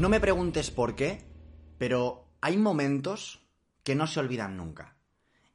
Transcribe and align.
No 0.00 0.08
me 0.08 0.18
preguntes 0.18 0.70
por 0.70 0.94
qué, 0.94 1.26
pero 1.76 2.32
hay 2.40 2.56
momentos 2.56 3.42
que 3.84 3.94
no 3.94 4.06
se 4.06 4.18
olvidan 4.18 4.56
nunca. 4.56 4.96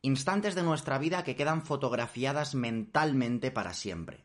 Instantes 0.04 0.54
de 0.54 0.62
nuestra 0.62 1.00
vida 1.00 1.24
que 1.24 1.36
quedan 1.36 1.64
fotografiadas 1.64 2.54
mentalmente 2.54 3.50
para 3.50 3.74
siempre. 3.74 4.24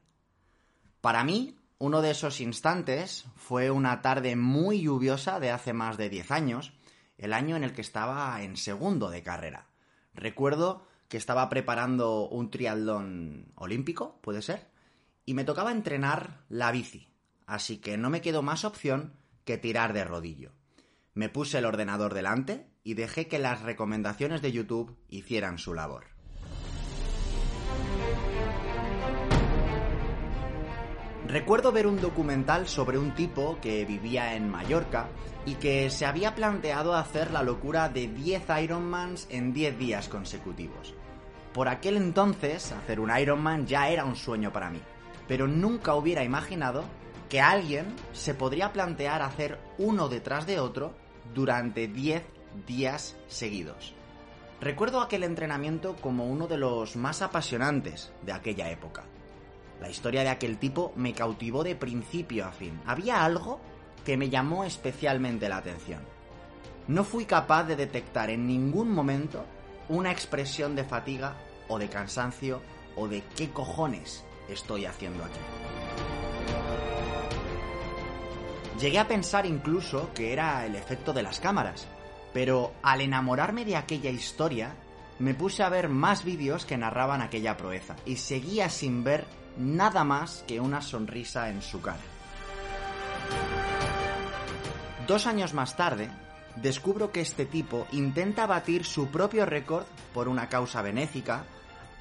Para 1.01 1.25
mí, 1.25 1.57
uno 1.79 2.03
de 2.03 2.11
esos 2.11 2.43
instantes 2.43 3.25
fue 3.35 3.71
una 3.71 4.03
tarde 4.03 4.37
muy 4.37 4.83
lluviosa 4.83 5.41
de 5.41 5.53
hace 5.53 5.73
más 5.73 5.97
de 5.97 6.11
10 6.11 6.31
años, 6.33 6.75
el 7.17 7.33
año 7.33 7.57
en 7.57 7.65
el 7.65 7.73
que 7.73 7.81
estaba 7.81 8.43
en 8.43 8.59
segundo 8.59 9.09
de 9.09 9.23
carrera. 9.23 9.69
Recuerdo 10.13 10.87
que 11.09 11.17
estaba 11.17 11.49
preparando 11.49 12.29
un 12.29 12.51
triatlón 12.51 13.53
olímpico, 13.55 14.21
puede 14.21 14.43
ser, 14.43 14.69
y 15.25 15.33
me 15.33 15.45
tocaba 15.45 15.73
entrenar 15.73 16.45
la 16.51 16.73
bici, 16.73 17.09
así 17.47 17.79
que 17.79 17.97
no 17.97 18.11
me 18.11 18.21
quedó 18.21 18.43
más 18.43 18.67
opción 18.67 19.19
que 19.51 19.59
tirar 19.59 19.93
de 19.93 20.05
rodillo. 20.05 20.53
Me 21.13 21.29
puse 21.29 21.59
el 21.59 21.65
ordenador 21.65 22.15
delante 22.15 22.69
y 22.85 22.95
dejé 22.95 23.27
que 23.27 23.41
las 23.41 23.63
recomendaciones 23.63 24.43
de 24.43 24.53
YouTube 24.53 24.97
hicieran 25.09 25.59
su 25.59 25.75
labor. 25.75 26.05
Recuerdo 31.27 31.73
ver 31.73 31.89
un 31.89 32.01
documental 32.01 32.69
sobre 32.69 32.97
un 32.97 33.13
tipo 33.17 33.59
que 33.61 33.85
vivía 33.85 34.37
en 34.37 34.49
Mallorca 34.49 35.09
y 35.45 35.57
que 35.57 35.91
se 35.91 36.07
había 36.07 36.37
planteado 36.37 36.95
hacer 36.95 37.33
la 37.33 37.43
locura 37.43 37.89
de 37.89 38.07
10 38.07 38.45
Ironmans 38.63 39.27
en 39.31 39.53
10 39.53 39.79
días 39.81 40.09
consecutivos. 40.09 40.95
Por 41.53 41.67
aquel 41.67 41.97
entonces, 41.97 42.71
hacer 42.71 43.01
un 43.01 43.11
Ironman 43.11 43.67
ya 43.67 43.89
era 43.89 44.05
un 44.05 44.15
sueño 44.15 44.53
para 44.53 44.71
mí, 44.71 44.81
pero 45.27 45.49
nunca 45.49 45.97
hubiera 45.97 46.23
imaginado 46.23 46.85
que 47.31 47.41
alguien 47.41 47.95
se 48.13 48.35
podría 48.35 48.73
plantear 48.73 49.23
hacer 49.23 49.59
uno 49.79 50.09
detrás 50.09 50.47
de 50.47 50.59
otro 50.59 50.93
durante 51.33 51.87
10 51.87 52.25
días 52.67 53.17
seguidos. 53.29 53.95
Recuerdo 54.61 55.01
aquel 55.01 55.23
entrenamiento 55.23 55.97
como 55.97 56.27
uno 56.27 56.49
de 56.49 56.59
los 56.59 56.97
más 56.97 57.23
apasionantes 57.23 58.13
de 58.27 58.33
aquella 58.33 58.69
época. 58.69 59.05
La 59.81 59.89
historia 59.89 60.23
de 60.23 60.29
aquel 60.29 60.59
tipo 60.59 60.93
me 60.97 61.15
cautivó 61.15 61.63
de 61.63 61.77
principio 61.77 62.45
a 62.45 62.53
fin. 62.53 62.79
Había 62.85 63.25
algo 63.25 63.61
que 64.05 64.17
me 64.17 64.29
llamó 64.29 64.65
especialmente 64.65 65.49
la 65.49 65.59
atención. 65.59 66.03
No 66.89 67.05
fui 67.05 67.25
capaz 67.25 67.65
de 67.65 67.77
detectar 67.77 68.29
en 68.29 68.47
ningún 68.47 68.93
momento 68.93 69.45
una 69.89 70.11
expresión 70.11 70.75
de 70.75 70.85
fatiga 70.85 71.37
o 71.69 71.79
de 71.79 71.89
cansancio 71.89 72.61
o 72.97 73.07
de 73.07 73.23
qué 73.37 73.51
cojones 73.51 74.25
estoy 74.49 74.85
haciendo 74.85 75.25
aquí. 75.25 76.20
Llegué 78.81 78.99
a 78.99 79.07
pensar 79.07 79.45
incluso 79.45 80.11
que 80.15 80.33
era 80.33 80.65
el 80.65 80.75
efecto 80.75 81.13
de 81.13 81.23
las 81.23 81.39
cámaras, 81.39 81.87
pero 82.33 82.73
al 82.83 83.03
enamorarme 83.03 83.67
de 83.67 83.77
aquella 83.77 84.09
historia, 84.09 84.75
me 85.19 85.35
puse 85.35 85.63
a 85.63 85.69
ver 85.69 85.91
más 85.91 86.25
vídeos 86.25 86.65
que 86.65 86.79
narraban 86.79 87.21
aquella 87.21 87.59
proeza 87.59 87.97
y 88.07 88.17
seguía 88.17 88.71
sin 88.71 89.05
ver 89.05 89.27
nada 89.59 90.03
más 90.03 90.45
que 90.49 90.61
una 90.61 90.81
sonrisa 90.81 91.51
en 91.51 91.61
su 91.61 91.83
cara. 91.83 92.01
Dos 95.07 95.27
años 95.27 95.53
más 95.53 95.77
tarde, 95.77 96.09
descubro 96.57 97.13
que 97.13 97.21
este 97.21 97.45
tipo 97.45 97.87
intenta 97.93 98.47
batir 98.47 98.87
su 98.87 99.09
propio 99.09 99.45
récord 99.45 99.85
por 100.15 100.27
una 100.27 100.49
causa 100.49 100.81
benéfica, 100.81 101.45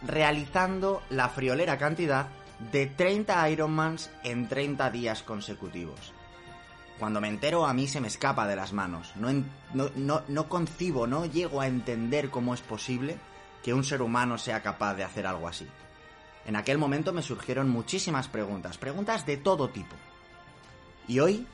realizando 0.08 1.02
la 1.10 1.28
friolera 1.28 1.78
cantidad 1.78 2.28
de 2.72 2.86
30 2.86 3.50
Ironmans 3.50 4.12
en 4.24 4.48
30 4.48 4.90
días 4.92 5.24
consecutivos. 5.24 6.14
Cuando 7.00 7.22
me 7.22 7.30
entero 7.30 7.66
a 7.66 7.74
mí 7.74 7.88
se 7.88 8.02
me 8.02 8.10
escapa 8.10 8.46
de 8.46 8.58
las 8.58 8.74
manos. 8.74 9.14
No, 9.16 9.32
no, 9.74 9.90
no, 9.96 10.22
no 10.28 10.50
concibo, 10.50 11.08
no 11.08 11.26
llego 11.26 11.62
a 11.62 11.68
entender 11.68 12.30
cómo 12.30 12.54
es 12.54 12.62
posible 12.62 13.18
que 13.64 13.74
un 13.74 13.84
ser 13.84 14.02
humano 14.02 14.38
sea 14.38 14.62
capaz 14.62 14.96
de 14.96 15.06
hacer 15.06 15.26
algo 15.26 15.48
así. 15.48 15.68
En 16.46 16.56
aquel 16.56 16.78
momento 16.78 17.14
me 17.14 17.22
surgieron 17.22 17.70
muchísimas 17.70 18.28
preguntas, 18.28 18.78
preguntas 18.78 19.26
de 19.26 19.38
todo 19.38 19.70
tipo. 19.70 19.96
Y 21.08 21.20
hoy, 21.20 21.48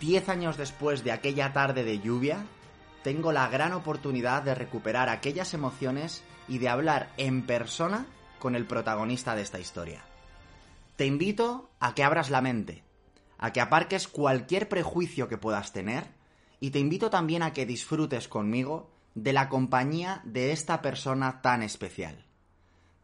diez 0.00 0.28
años 0.28 0.56
después 0.56 1.04
de 1.04 1.12
aquella 1.12 1.52
tarde 1.52 1.84
de 1.84 2.00
lluvia, 2.00 2.44
tengo 3.02 3.30
la 3.32 3.48
gran 3.48 3.72
oportunidad 3.72 4.42
de 4.42 4.54
recuperar 4.54 5.08
aquellas 5.08 5.54
emociones 5.54 6.22
y 6.48 6.58
de 6.58 6.68
hablar 6.68 7.10
en 7.16 7.42
persona 7.46 8.06
con 8.38 8.54
el 8.54 8.66
protagonista 8.66 9.34
de 9.34 9.42
esta 9.42 9.60
historia. 9.60 10.02
Te 10.96 11.06
invito 11.06 11.70
a 11.78 11.94
que 11.94 12.02
abras 12.02 12.30
la 12.30 12.40
mente, 12.40 12.82
a 13.38 13.52
que 13.52 13.60
aparques 13.60 14.08
cualquier 14.08 14.68
prejuicio 14.68 15.28
que 15.28 15.38
puedas 15.38 15.72
tener 15.72 16.04
y 16.60 16.70
te 16.70 16.80
invito 16.80 17.08
también 17.08 17.42
a 17.42 17.52
que 17.52 17.66
disfrutes 17.66 18.28
conmigo 18.28 18.90
de 19.14 19.32
la 19.32 19.48
compañía 19.48 20.20
de 20.24 20.52
esta 20.52 20.82
persona 20.82 21.40
tan 21.40 21.62
especial. 21.62 22.24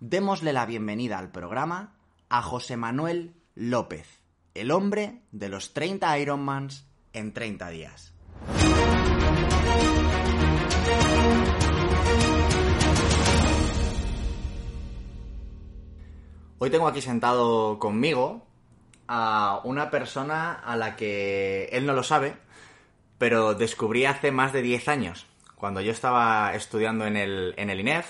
Démosle 0.01 0.53
la 0.53 0.67
bienvenida 0.67 1.19
al 1.19 1.31
programa 1.31 1.95
a 2.29 2.43
José 2.43 2.77
Manuel 2.77 3.35
López, 3.55 4.21
el 4.55 4.71
hombre 4.71 5.23
de 5.31 5.49
los 5.49 5.73
30 5.73 6.19
Ironmans 6.19 6.87
en 7.13 7.33
30 7.33 7.71
días. 7.71 8.13
Hoy 16.59 16.71
tengo 16.71 16.89
aquí 16.89 17.01
sentado 17.01 17.79
conmigo 17.79 18.47
a 19.09 19.61
una 19.65 19.91
persona 19.91 20.53
a 20.53 20.77
la 20.77 20.97
que 20.97 21.69
él 21.73 21.87
no 21.87 21.93
lo 21.93 22.03
sabe, 22.03 22.37
pero 23.19 23.55
descubrí 23.55 24.07
hace 24.07 24.31
más 24.31 24.53
de 24.53 24.63
10 24.63 24.89
años. 24.89 25.27
Cuando 25.55 25.81
yo 25.81 25.93
estaba 25.93 26.55
estudiando 26.55 27.07
en 27.07 27.17
el, 27.17 27.55
en 27.57 27.71
el 27.71 27.81
INEF, 27.81 28.07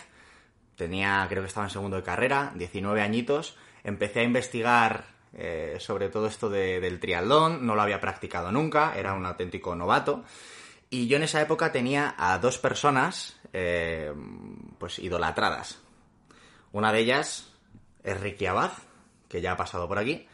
tenía, 0.76 1.24
creo 1.28 1.42
que 1.42 1.48
estaba 1.48 1.66
en 1.66 1.70
segundo 1.70 1.96
de 1.96 2.02
carrera, 2.02 2.52
19 2.54 3.00
añitos, 3.00 3.56
empecé 3.84 4.20
a 4.20 4.24
investigar 4.24 5.14
eh, 5.36 5.76
sobre 5.80 6.08
todo 6.10 6.28
esto 6.28 6.48
del 6.48 7.00
triatlón, 7.00 7.66
no 7.66 7.74
lo 7.74 7.82
había 7.82 8.00
practicado 8.00 8.52
nunca, 8.52 8.94
era 8.96 9.14
un 9.14 9.26
auténtico 9.26 9.74
novato. 9.74 10.24
Y 10.90 11.08
yo 11.08 11.16
en 11.16 11.24
esa 11.24 11.40
época 11.42 11.72
tenía 11.72 12.14
a 12.16 12.38
dos 12.38 12.58
personas, 12.58 13.36
eh, 13.52 14.12
pues 14.78 14.98
idolatradas. 15.00 15.80
Una 16.72 16.92
de 16.92 17.00
ellas 17.00 17.52
es 18.04 18.20
Ricky 18.20 18.46
Abad, 18.46 18.72
que 19.28 19.40
ya 19.40 19.52
ha 19.52 19.56
pasado 19.56 19.88
por 19.88 19.98
aquí, 19.98 20.28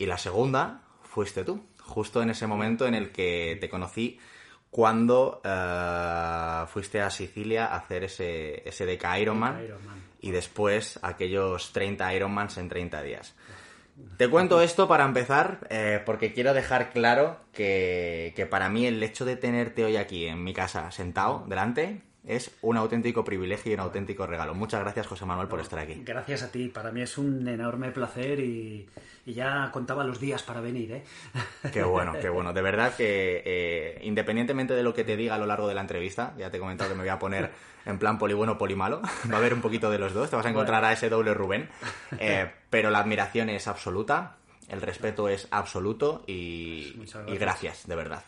y 0.00 0.06
la 0.06 0.16
segunda 0.16 0.80
fuiste 1.02 1.44
tú, 1.44 1.62
justo 1.78 2.22
en 2.22 2.30
ese 2.30 2.46
momento 2.46 2.86
en 2.86 2.94
el 2.94 3.12
que 3.12 3.58
te 3.60 3.68
conocí 3.68 4.18
cuando 4.70 5.42
uh, 5.44 6.66
fuiste 6.68 7.02
a 7.02 7.10
Sicilia 7.10 7.66
a 7.66 7.76
hacer 7.76 8.04
ese, 8.04 8.66
ese 8.66 8.98
Ironman, 9.20 9.62
Ironman, 9.62 10.02
y 10.22 10.30
después 10.30 10.98
aquellos 11.02 11.72
30 11.72 12.14
Ironmans 12.14 12.56
en 12.56 12.70
30 12.70 13.02
días. 13.02 13.34
Te 14.16 14.30
cuento 14.30 14.62
esto 14.62 14.88
para 14.88 15.04
empezar, 15.04 15.66
eh, 15.68 16.00
porque 16.06 16.32
quiero 16.32 16.54
dejar 16.54 16.92
claro 16.92 17.40
que, 17.52 18.32
que, 18.34 18.46
para 18.46 18.70
mí 18.70 18.86
el 18.86 19.02
hecho 19.02 19.26
de 19.26 19.36
tenerte 19.36 19.84
hoy 19.84 19.98
aquí 19.98 20.26
en 20.26 20.42
mi 20.42 20.54
casa 20.54 20.90
sentado 20.92 21.44
delante 21.46 22.00
es 22.30 22.56
un 22.62 22.76
auténtico 22.76 23.24
privilegio 23.24 23.72
y 23.72 23.74
un 23.74 23.80
auténtico 23.80 24.26
regalo. 24.26 24.54
Muchas 24.54 24.80
gracias, 24.80 25.06
José 25.06 25.24
Manuel, 25.26 25.48
por 25.48 25.60
estar 25.60 25.80
aquí. 25.80 26.00
Gracias 26.04 26.44
a 26.44 26.52
ti. 26.52 26.68
Para 26.68 26.92
mí 26.92 27.02
es 27.02 27.18
un 27.18 27.46
enorme 27.48 27.90
placer 27.90 28.38
y, 28.38 28.88
y 29.26 29.32
ya 29.32 29.70
contaba 29.72 30.04
los 30.04 30.20
días 30.20 30.42
para 30.44 30.60
venir. 30.60 30.92
¿eh? 30.92 31.04
Qué 31.72 31.82
bueno, 31.82 32.12
qué 32.20 32.28
bueno. 32.28 32.52
De 32.52 32.62
verdad 32.62 32.94
que 32.94 33.42
eh, 33.44 34.00
independientemente 34.02 34.74
de 34.74 34.82
lo 34.82 34.94
que 34.94 35.02
te 35.02 35.16
diga 35.16 35.34
a 35.34 35.38
lo 35.38 35.46
largo 35.46 35.66
de 35.66 35.74
la 35.74 35.80
entrevista, 35.80 36.34
ya 36.38 36.50
te 36.50 36.58
he 36.58 36.60
comentado 36.60 36.90
que 36.90 36.96
me 36.96 37.02
voy 37.02 37.10
a 37.10 37.18
poner 37.18 37.50
en 37.84 37.98
plan 37.98 38.18
poli 38.18 38.34
bueno, 38.34 38.56
poli 38.56 38.76
malo. 38.76 39.02
Va 39.30 39.34
a 39.34 39.38
haber 39.38 39.52
un 39.52 39.60
poquito 39.60 39.90
de 39.90 39.98
los 39.98 40.14
dos. 40.14 40.30
Te 40.30 40.36
vas 40.36 40.46
a 40.46 40.50
encontrar 40.50 40.84
a 40.84 40.92
ese 40.92 41.08
doble 41.08 41.34
Rubén. 41.34 41.68
Eh, 42.18 42.48
pero 42.70 42.90
la 42.90 43.00
admiración 43.00 43.50
es 43.50 43.66
absoluta, 43.66 44.36
el 44.68 44.80
respeto 44.80 45.28
es 45.28 45.48
absoluto 45.50 46.22
y, 46.28 46.92
gracias. 46.94 47.28
y 47.28 47.36
gracias, 47.36 47.86
de 47.88 47.96
verdad. 47.96 48.22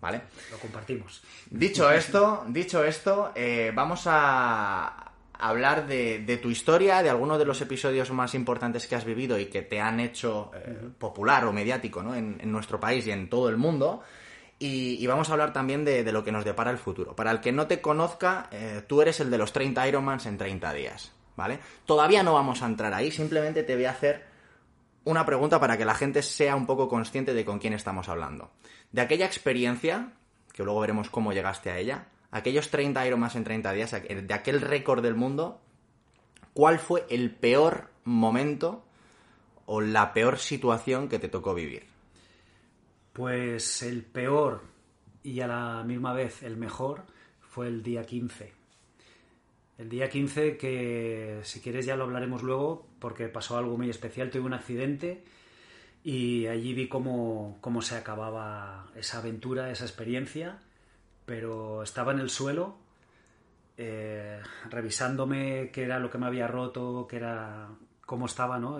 ¿Vale? 0.00 0.22
Lo 0.50 0.58
compartimos. 0.58 1.22
Dicho 1.50 1.90
esto, 1.90 2.44
dicho 2.48 2.84
esto, 2.84 3.32
eh, 3.34 3.72
vamos 3.74 4.02
a 4.06 5.12
hablar 5.40 5.86
de, 5.86 6.20
de, 6.20 6.36
tu 6.36 6.50
historia, 6.50 7.02
de 7.02 7.10
algunos 7.10 7.38
de 7.38 7.44
los 7.44 7.60
episodios 7.60 8.10
más 8.12 8.34
importantes 8.34 8.86
que 8.86 8.94
has 8.94 9.04
vivido 9.04 9.38
y 9.38 9.46
que 9.46 9.62
te 9.62 9.80
han 9.80 9.98
hecho 10.00 10.52
eh, 10.54 10.88
popular 10.98 11.44
o 11.44 11.52
mediático 11.52 12.02
¿no? 12.02 12.14
en, 12.14 12.38
en, 12.40 12.52
nuestro 12.52 12.78
país 12.78 13.06
y 13.06 13.10
en 13.10 13.28
todo 13.28 13.48
el 13.48 13.56
mundo. 13.56 14.02
Y, 14.60 15.06
vamos 15.06 15.28
a 15.28 15.32
hablar 15.32 15.52
también 15.52 15.84
de, 15.84 16.02
lo 16.10 16.24
que 16.24 16.32
nos 16.32 16.44
depara 16.44 16.72
el 16.72 16.78
futuro. 16.78 17.14
Para 17.14 17.30
el 17.30 17.40
que 17.40 17.52
no 17.52 17.68
te 17.68 17.80
conozca, 17.80 18.48
eh, 18.50 18.82
tú 18.86 19.00
eres 19.00 19.20
el 19.20 19.30
de 19.30 19.38
los 19.38 19.52
30 19.52 19.86
Ironmans 19.86 20.26
en 20.26 20.36
30 20.36 20.72
días, 20.72 21.12
¿vale? 21.36 21.60
Todavía 21.86 22.24
no 22.24 22.34
vamos 22.34 22.62
a 22.62 22.66
entrar 22.66 22.92
ahí, 22.92 23.12
simplemente 23.12 23.62
te 23.62 23.76
voy 23.76 23.84
a 23.84 23.92
hacer 23.92 24.26
una 25.08 25.24
pregunta 25.24 25.58
para 25.58 25.78
que 25.78 25.86
la 25.86 25.94
gente 25.94 26.22
sea 26.22 26.54
un 26.54 26.66
poco 26.66 26.86
consciente 26.86 27.32
de 27.32 27.44
con 27.46 27.58
quién 27.58 27.72
estamos 27.72 28.10
hablando. 28.10 28.50
De 28.92 29.00
aquella 29.00 29.24
experiencia, 29.24 30.12
que 30.52 30.62
luego 30.64 30.80
veremos 30.80 31.08
cómo 31.08 31.32
llegaste 31.32 31.70
a 31.70 31.78
ella, 31.78 32.08
aquellos 32.30 32.68
30 32.68 33.06
Ironmans 33.06 33.34
en 33.34 33.44
30 33.44 33.72
días, 33.72 33.90
de 33.90 34.34
aquel 34.34 34.60
récord 34.60 35.02
del 35.02 35.14
mundo, 35.14 35.62
¿cuál 36.52 36.78
fue 36.78 37.06
el 37.08 37.30
peor 37.30 37.88
momento 38.04 38.84
o 39.64 39.80
la 39.80 40.12
peor 40.12 40.38
situación 40.38 41.08
que 41.08 41.18
te 41.18 41.30
tocó 41.30 41.54
vivir? 41.54 41.86
Pues 43.14 43.82
el 43.82 44.04
peor 44.04 44.62
y 45.22 45.40
a 45.40 45.46
la 45.46 45.84
misma 45.84 46.12
vez 46.12 46.42
el 46.42 46.58
mejor 46.58 47.06
fue 47.40 47.68
el 47.68 47.82
día 47.82 48.04
15. 48.04 48.52
El 49.78 49.88
día 49.88 50.10
15 50.10 50.58
que 50.58 51.40
si 51.44 51.60
quieres 51.60 51.86
ya 51.86 51.96
lo 51.96 52.04
hablaremos 52.04 52.42
luego 52.42 52.87
porque 52.98 53.28
pasó 53.28 53.56
algo 53.58 53.76
muy 53.76 53.90
especial, 53.90 54.30
tuve 54.30 54.42
un 54.42 54.54
accidente 54.54 55.24
y 56.04 56.46
allí 56.46 56.74
vi 56.74 56.88
cómo, 56.88 57.58
cómo 57.60 57.82
se 57.82 57.96
acababa 57.96 58.90
esa 58.96 59.18
aventura, 59.18 59.70
esa 59.70 59.84
experiencia, 59.84 60.58
pero 61.26 61.82
estaba 61.82 62.12
en 62.12 62.20
el 62.20 62.30
suelo 62.30 62.78
eh, 63.76 64.40
revisándome 64.70 65.70
qué 65.72 65.84
era 65.84 66.00
lo 66.00 66.10
que 66.10 66.18
me 66.18 66.26
había 66.26 66.48
roto, 66.48 67.06
qué 67.08 67.16
era 67.16 67.68
cómo 68.04 68.26
estaba, 68.26 68.58
¿no? 68.58 68.78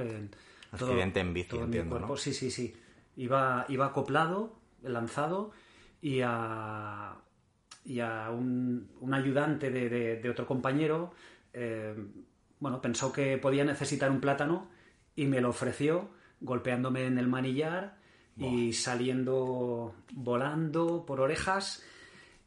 Accidente 0.73 1.21
en 1.21 1.33
bici, 1.33 1.57
entiendo, 1.57 2.01
¿no? 2.01 2.17
Sí, 2.17 2.35
sí, 2.35 2.51
sí. 2.51 2.75
Iba, 3.17 3.65
iba 3.69 3.87
acoplado, 3.87 4.59
lanzado, 4.83 5.53
y 6.01 6.21
a, 6.25 7.17
y 7.85 8.01
a 8.01 8.31
un, 8.31 8.89
ayudante 9.13 9.71
de, 9.71 10.29
otro 10.29 10.47
compañero, 10.47 11.13
eh, 11.53 11.95
bueno, 12.61 12.81
pensó 12.81 13.13
que 13.13 13.39
podía 13.39 13.65
necesitar 13.65 14.11
un 14.11 14.21
plátano 14.21 14.69
y 15.17 15.27
me 15.27 15.41
lo 15.41 15.51
ofreció, 15.51 16.11
golpeándome 16.41 17.07
en 17.07 17.19
el 17.19 17.29
manillar 17.29 17.97
y 18.37 18.73
saliendo 18.73 19.95
volando 20.13 21.05
por 21.05 21.21
orejas 21.21 21.83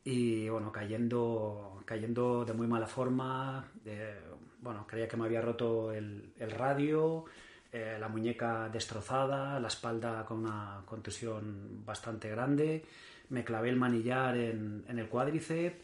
y 0.06 0.48
bueno, 0.48 0.72
cayendo, 0.72 1.81
cayendo 1.86 2.46
de 2.46 2.54
muy 2.54 2.68
mala 2.68 2.88
forma. 2.88 3.66
Eh, 3.86 4.19
bueno, 4.62 4.86
creía 4.88 5.08
que 5.08 5.18
me 5.18 5.25
había 5.25 5.42
roto 5.42 5.92
el, 5.92 6.34
el 6.38 6.52
radio, 6.52 7.25
eh, 7.74 7.96
la 7.98 8.10
muñeca 8.10 8.68
destrozada, 8.68 9.58
la 9.58 9.69
espalda 9.69 10.25
con 10.25 10.40
una 10.40 10.81
contusión 10.86 11.86
bastante 11.86 12.30
grande, 12.30 12.84
me 13.30 13.46
clavé 13.46 13.69
el 13.69 13.78
manillar 13.78 14.36
en, 14.36 14.84
el 14.90 15.08
cuádriceps 15.08 15.78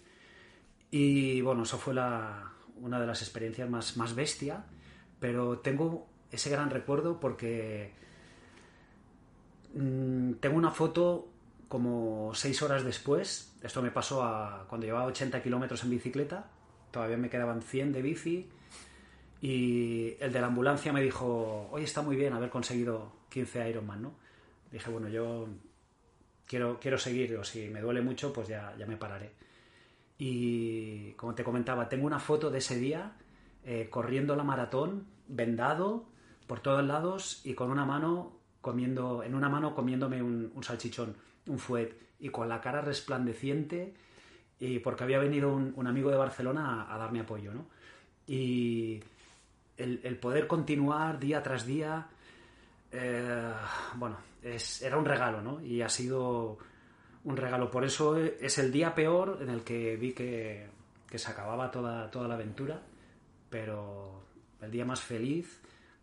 y 0.92 1.40
bueno, 1.40 1.64
eso 1.64 1.78
fue 1.78 1.94
la, 1.94 2.52
una 2.82 3.00
de 3.00 3.08
las 3.08 3.22
experiencias 3.22 3.70
más, 3.70 3.98
más 3.98 4.16
bestia, 4.16 4.66
pero 5.20 5.60
tengo 5.60 6.08
ese 6.32 6.50
gran 6.50 6.70
recuerdo 6.70 7.20
porque 7.20 7.94
mm, 9.74 10.34
tengo 10.34 10.58
una 10.58 10.72
foto 10.72 11.30
como 11.68 12.32
seis 12.34 12.62
horas 12.62 12.84
después, 12.84 13.56
esto 13.62 13.82
me 13.82 13.92
pasó 13.92 14.24
a, 14.24 14.66
cuando 14.70 14.86
llevaba 14.86 15.06
80 15.06 15.42
kilómetros 15.42 15.84
en 15.84 15.90
bicicleta, 15.90 16.50
todavía 16.92 17.18
me 17.18 17.30
quedaban 17.30 17.62
100 17.62 17.92
de 17.92 18.02
bici, 18.02 18.50
y 19.42 20.16
el 20.20 20.32
de 20.32 20.42
la 20.42 20.48
ambulancia 20.48 20.94
me 20.94 21.02
dijo, 21.02 21.68
hoy 21.72 21.84
está 21.84 22.02
muy 22.02 22.16
bien 22.16 22.34
haber 22.34 22.50
conseguido 22.50 23.12
15 23.30 23.70
Ironman, 23.70 24.02
¿no? 24.02 24.16
Dije, 24.72 24.90
bueno, 24.90 25.10
yo 25.10 25.48
quiero, 26.46 26.80
quiero 26.80 26.98
seguir, 26.98 27.36
o 27.38 27.44
si 27.44 27.70
me 27.70 27.82
duele 27.82 28.02
mucho, 28.02 28.34
pues 28.34 28.48
ya, 28.48 28.74
ya 28.78 28.86
me 28.86 28.98
pararé. 28.98 29.32
Y 30.18 31.12
como 31.12 31.36
te 31.36 31.44
comentaba, 31.44 31.90
tengo 31.90 32.08
una 32.08 32.20
foto 32.20 32.50
de 32.50 32.58
ese 32.58 32.78
día 32.78 33.14
eh, 33.64 33.88
corriendo 33.90 34.36
la 34.36 34.44
maratón, 34.44 35.06
vendado 35.28 36.06
por 36.48 36.62
todos 36.62 36.84
lados 36.84 37.42
y 37.44 37.54
con 37.54 37.70
una 37.70 37.86
mano 37.86 38.38
comiendo, 38.62 39.24
en 39.24 39.36
una 39.36 39.50
mano 39.50 39.76
comiéndome 39.76 40.22
un, 40.24 40.64
salchichón, 40.64 41.16
un 41.48 41.60
fuet, 41.60 41.94
y 42.20 42.30
con 42.30 42.50
la 42.50 42.62
cara 42.62 42.82
resplandeciente, 42.82 43.94
y 44.60 44.80
porque 44.80 45.04
había 45.04 45.20
venido 45.20 45.54
un, 45.54 45.88
amigo 45.88 46.10
de 46.10 46.18
Barcelona 46.18 46.88
a, 46.90 46.98
darme 46.98 47.20
apoyo, 47.20 47.54
¿no? 47.54 47.66
Y 48.26 49.02
el, 49.78 50.18
poder 50.18 50.48
continuar 50.48 51.20
día 51.20 51.44
tras 51.44 51.66
día, 51.66 52.08
eh, 52.92 53.54
bueno, 53.96 54.18
es, 54.42 54.82
era 54.82 54.98
un 54.98 55.06
regalo, 55.06 55.42
¿no? 55.42 55.62
Y 55.64 55.82
ha 55.82 55.90
sido 55.90 56.58
un 57.28 57.36
regalo. 57.36 57.70
Por 57.70 57.84
eso 57.84 58.18
es 58.18 58.58
el 58.58 58.72
día 58.72 58.96
peor 58.96 59.40
en 59.42 59.50
el 59.50 59.64
que 59.64 59.98
vi 59.98 60.14
que, 60.14 60.70
se 61.14 61.30
acababa 61.30 61.70
toda, 61.70 62.10
toda 62.10 62.28
la 62.28 62.36
aventura, 62.36 62.82
pero 63.50 64.24
el 64.62 64.72
día 64.72 64.86
más 64.86 65.02
feliz 65.02 65.60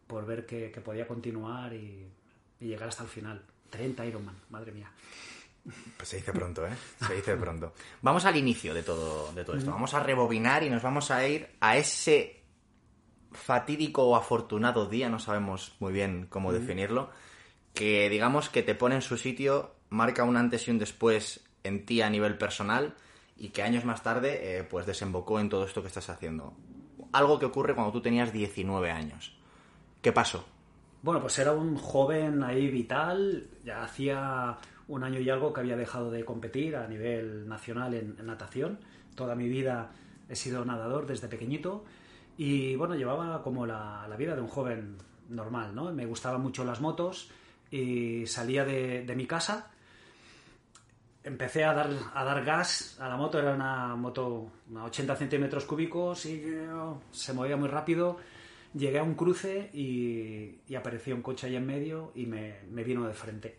por 0.06 0.26
ver 0.26 0.44
que, 0.44 0.69
podía 0.85 1.09
continuar 1.09 1.73
y, 1.73 2.06
llegar 2.61 2.88
hasta 2.88 3.03
el 3.03 3.09
final. 3.09 3.43
30 3.71 4.06
Ironman, 4.06 4.37
madre 4.50 4.73
mía. 4.73 4.91
Pues 5.97 6.09
se 6.09 6.17
dice 6.17 6.32
pronto, 6.32 6.67
¿eh? 6.67 6.76
Se 7.06 7.15
dice 7.15 7.37
pronto. 7.37 7.73
Vamos 8.03 8.26
al 8.26 8.37
inicio 8.37 8.75
de 8.75 8.82
todo, 8.82 9.32
de 9.32 9.44
todo 9.44 9.56
esto. 9.56 9.71
Vamos 9.71 9.94
a 9.94 10.00
rebobinar 10.00 10.62
y 10.62 10.71
nos 10.71 10.82
vamos 10.82 11.11
a 11.11 11.26
ir 11.26 11.49
a 11.61 11.76
ese 11.79 12.43
fatídico 13.32 14.05
o 14.05 14.15
afortunado 14.15 14.87
día, 14.87 15.09
no 15.09 15.19
sabemos 15.19 15.75
muy 15.81 15.93
bien 15.93 16.26
cómo 16.29 16.53
definirlo, 16.53 17.11
que 17.73 18.09
digamos 18.09 18.50
que 18.50 18.62
te 18.62 18.75
pone 18.75 18.94
en 18.97 19.03
su 19.03 19.17
sitio, 19.17 19.74
marca 19.94 20.25
un 20.25 20.37
antes 20.37 20.69
y 20.69 20.70
un 20.70 20.79
después 20.79 21.44
en 21.62 21.87
ti 21.87 22.02
a 22.02 22.11
nivel 22.11 22.37
personal 22.37 22.94
y 23.37 23.49
que 23.49 23.62
años 23.62 23.85
más 23.85 24.02
tarde 24.02 24.58
eh, 24.58 24.64
pues 24.64 24.87
desembocó 24.87 25.41
en 25.41 25.49
todo 25.49 25.64
esto 25.64 25.82
que 25.82 25.88
estás 25.88 26.11
haciendo. 26.11 26.55
Algo 27.12 27.38
que 27.38 27.46
ocurre 27.46 27.75
cuando 27.75 27.93
tú 27.93 28.00
tenías 28.00 28.32
19 28.32 28.91
años. 28.91 29.37
¿Qué 30.02 30.12
pasó? 30.12 30.44
Bueno, 31.02 31.20
pues 31.20 31.38
era 31.38 31.52
un 31.52 31.76
joven 31.76 32.43
ahí 32.43 32.69
vital, 32.69 33.49
ya 33.64 33.82
hacía 33.82 34.56
un 34.88 35.05
año 35.05 35.20
y 35.20 35.31
algo 35.31 35.52
que 35.52 35.61
había 35.61 35.76
dejado 35.76 36.11
de 36.11 36.25
competir 36.25 36.76
a 36.76 36.87
nivel 36.88 37.49
nacional 37.49 37.94
en 37.94 38.17
natación. 38.25 38.79
Toda 39.14 39.35
mi 39.35 39.49
vida 39.49 39.93
he 40.29 40.37
sido 40.37 40.64
nadador 40.64 41.06
desde 41.06 41.29
pequeñito 41.29 41.85
y 42.37 42.75
bueno, 42.76 42.94
llevaba 42.94 43.43
como 43.43 43.67
la, 43.67 44.06
vida 44.19 44.35
de 44.35 44.43
un 44.43 44.49
joven 44.49 44.97
normal, 45.29 45.75
¿no? 45.75 45.93
Me 45.93 46.06
gustaban 46.06 46.40
mucho 46.40 46.64
las 46.64 46.81
motos 46.81 47.31
y 47.70 48.26
salía 48.26 48.64
de, 48.64 49.12
mi 49.17 49.26
casa. 49.26 49.70
Empecé 51.25 51.65
a 51.65 51.73
dar, 51.73 51.91
a 52.15 52.25
dar 52.25 52.44
gas 52.44 52.97
a 53.00 53.09
la 53.09 53.17
moto, 53.17 53.38
era 53.38 53.55
una 53.55 53.97
moto 53.97 54.52
a 54.76 54.85
80 54.85 55.16
centímetros 55.16 55.64
cúbicos 55.64 56.26
y 56.26 56.45
se 57.11 57.33
movía 57.33 57.57
muy 57.57 57.69
rápido. 57.69 58.19
Llegué 58.75 58.99
a 58.99 59.02
un 59.02 59.14
cruce 59.14 59.71
y, 59.73 60.61
y 60.69 60.75
apareció 60.75 61.14
un 61.14 61.23
coche 61.23 61.47
ahí 61.47 61.57
en 61.57 61.66
medio 61.66 62.12
y 62.14 62.26
me, 62.26 62.61
me 62.71 62.85
vino 62.85 63.07
de 63.07 63.14
frente. 63.14 63.57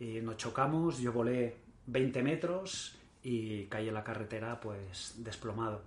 Y 0.00 0.20
nos 0.20 0.36
chocamos, 0.36 0.98
yo 0.98 1.12
volé 1.12 1.56
20 1.86 2.22
metros 2.22 2.98
y 3.22 3.64
caí 3.66 3.88
en 3.88 3.94
la 3.94 4.04
carretera 4.04 4.60
pues 4.60 5.14
desplomado. 5.18 5.82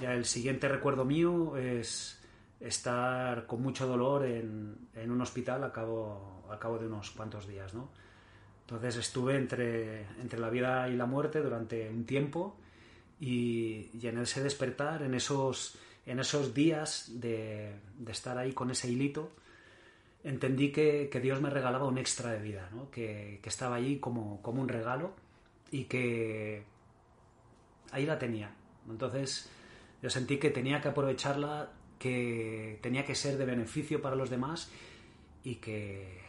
Ya 0.00 0.14
el 0.14 0.24
siguiente 0.24 0.68
recuerdo 0.68 1.04
mío 1.04 1.56
es 1.56 2.20
estar 2.58 3.46
con 3.46 3.62
mucho 3.62 3.86
dolor 3.86 4.24
en, 4.24 4.88
un 4.96 5.20
hospital 5.20 5.62
a 5.64 5.72
cabo, 5.72 6.46
a 6.50 6.58
cabo 6.58 6.78
de 6.78 6.86
unos 6.86 7.10
cuantos 7.10 7.46
días, 7.46 7.74
¿no? 7.74 7.90
Entonces 8.66 8.96
estuve 8.96 9.36
entre, 9.36 10.02
entre 10.20 10.38
la 10.38 10.50
vida 10.50 10.88
y 10.88 10.96
la 10.96 11.06
muerte 11.06 11.40
durante 11.40 11.88
un 11.88 12.04
tiempo 12.04 12.56
y, 13.20 13.90
en 14.02 14.18
ese 14.18 14.42
despertar, 14.42 15.02
en 15.02 15.14
esos, 15.14 15.78
en 16.06 16.18
esos 16.18 16.54
días 16.54 17.10
de, 17.20 17.74
estar 18.08 18.38
ahí 18.38 18.52
con 18.52 18.70
ese 18.70 18.90
hilito, 18.90 19.32
entendí 20.22 20.72
que, 20.72 21.10
Dios 21.22 21.40
me 21.40 21.50
regalaba 21.50 21.86
un 21.86 21.98
extra 21.98 22.30
de 22.30 22.40
vida, 22.40 22.70
¿no? 22.72 22.90
que, 22.90 23.38
que, 23.42 23.48
estaba 23.48 23.76
ahí 23.76 23.98
como, 23.98 24.40
como 24.40 24.62
un 24.62 24.68
regalo 24.68 25.14
y 25.70 25.84
que 25.84 26.64
ahí 27.92 28.06
la 28.06 28.18
tenía. 28.18 28.54
Entonces 28.88 29.50
yo 30.02 30.10
sentí 30.10 30.38
que 30.38 30.50
tenía 30.50 30.80
que 30.80 30.88
aprovecharla, 30.88 31.72
que 31.98 32.78
tenía 32.82 33.04
que 33.06 33.14
ser 33.14 33.38
de 33.38 33.46
beneficio 33.46 34.02
para 34.02 34.16
los 34.16 34.28
demás 34.28 34.70
y 35.42 35.56
que, 35.56 36.20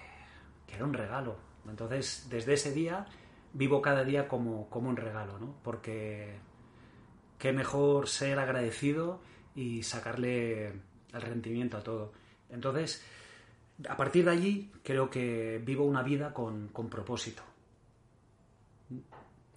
era 0.73 0.85
un 0.85 0.93
regalo. 0.93 1.37
Entonces, 1.69 2.27
desde 2.29 2.53
ese 2.53 2.71
día 2.71 3.05
vivo 3.53 3.81
cada 3.81 4.03
día 4.03 4.27
como, 4.27 4.69
como 4.69 4.89
un 4.89 4.97
regalo, 4.97 5.39
¿no? 5.39 5.55
Porque 5.63 6.35
qué 7.39 7.53
mejor 7.53 8.07
ser 8.09 8.39
agradecido 8.39 9.21
y 9.55 9.83
sacarle 9.83 10.67
el 10.67 11.21
rendimiento 11.21 11.77
a 11.77 11.83
todo. 11.83 12.11
Entonces, 12.49 13.03
a 13.87 13.97
partir 13.97 14.25
de 14.25 14.31
allí 14.31 14.71
creo 14.83 15.09
que 15.09 15.61
vivo 15.63 15.85
una 15.85 16.03
vida 16.03 16.33
con, 16.33 16.67
con 16.69 16.89
propósito. 16.89 17.43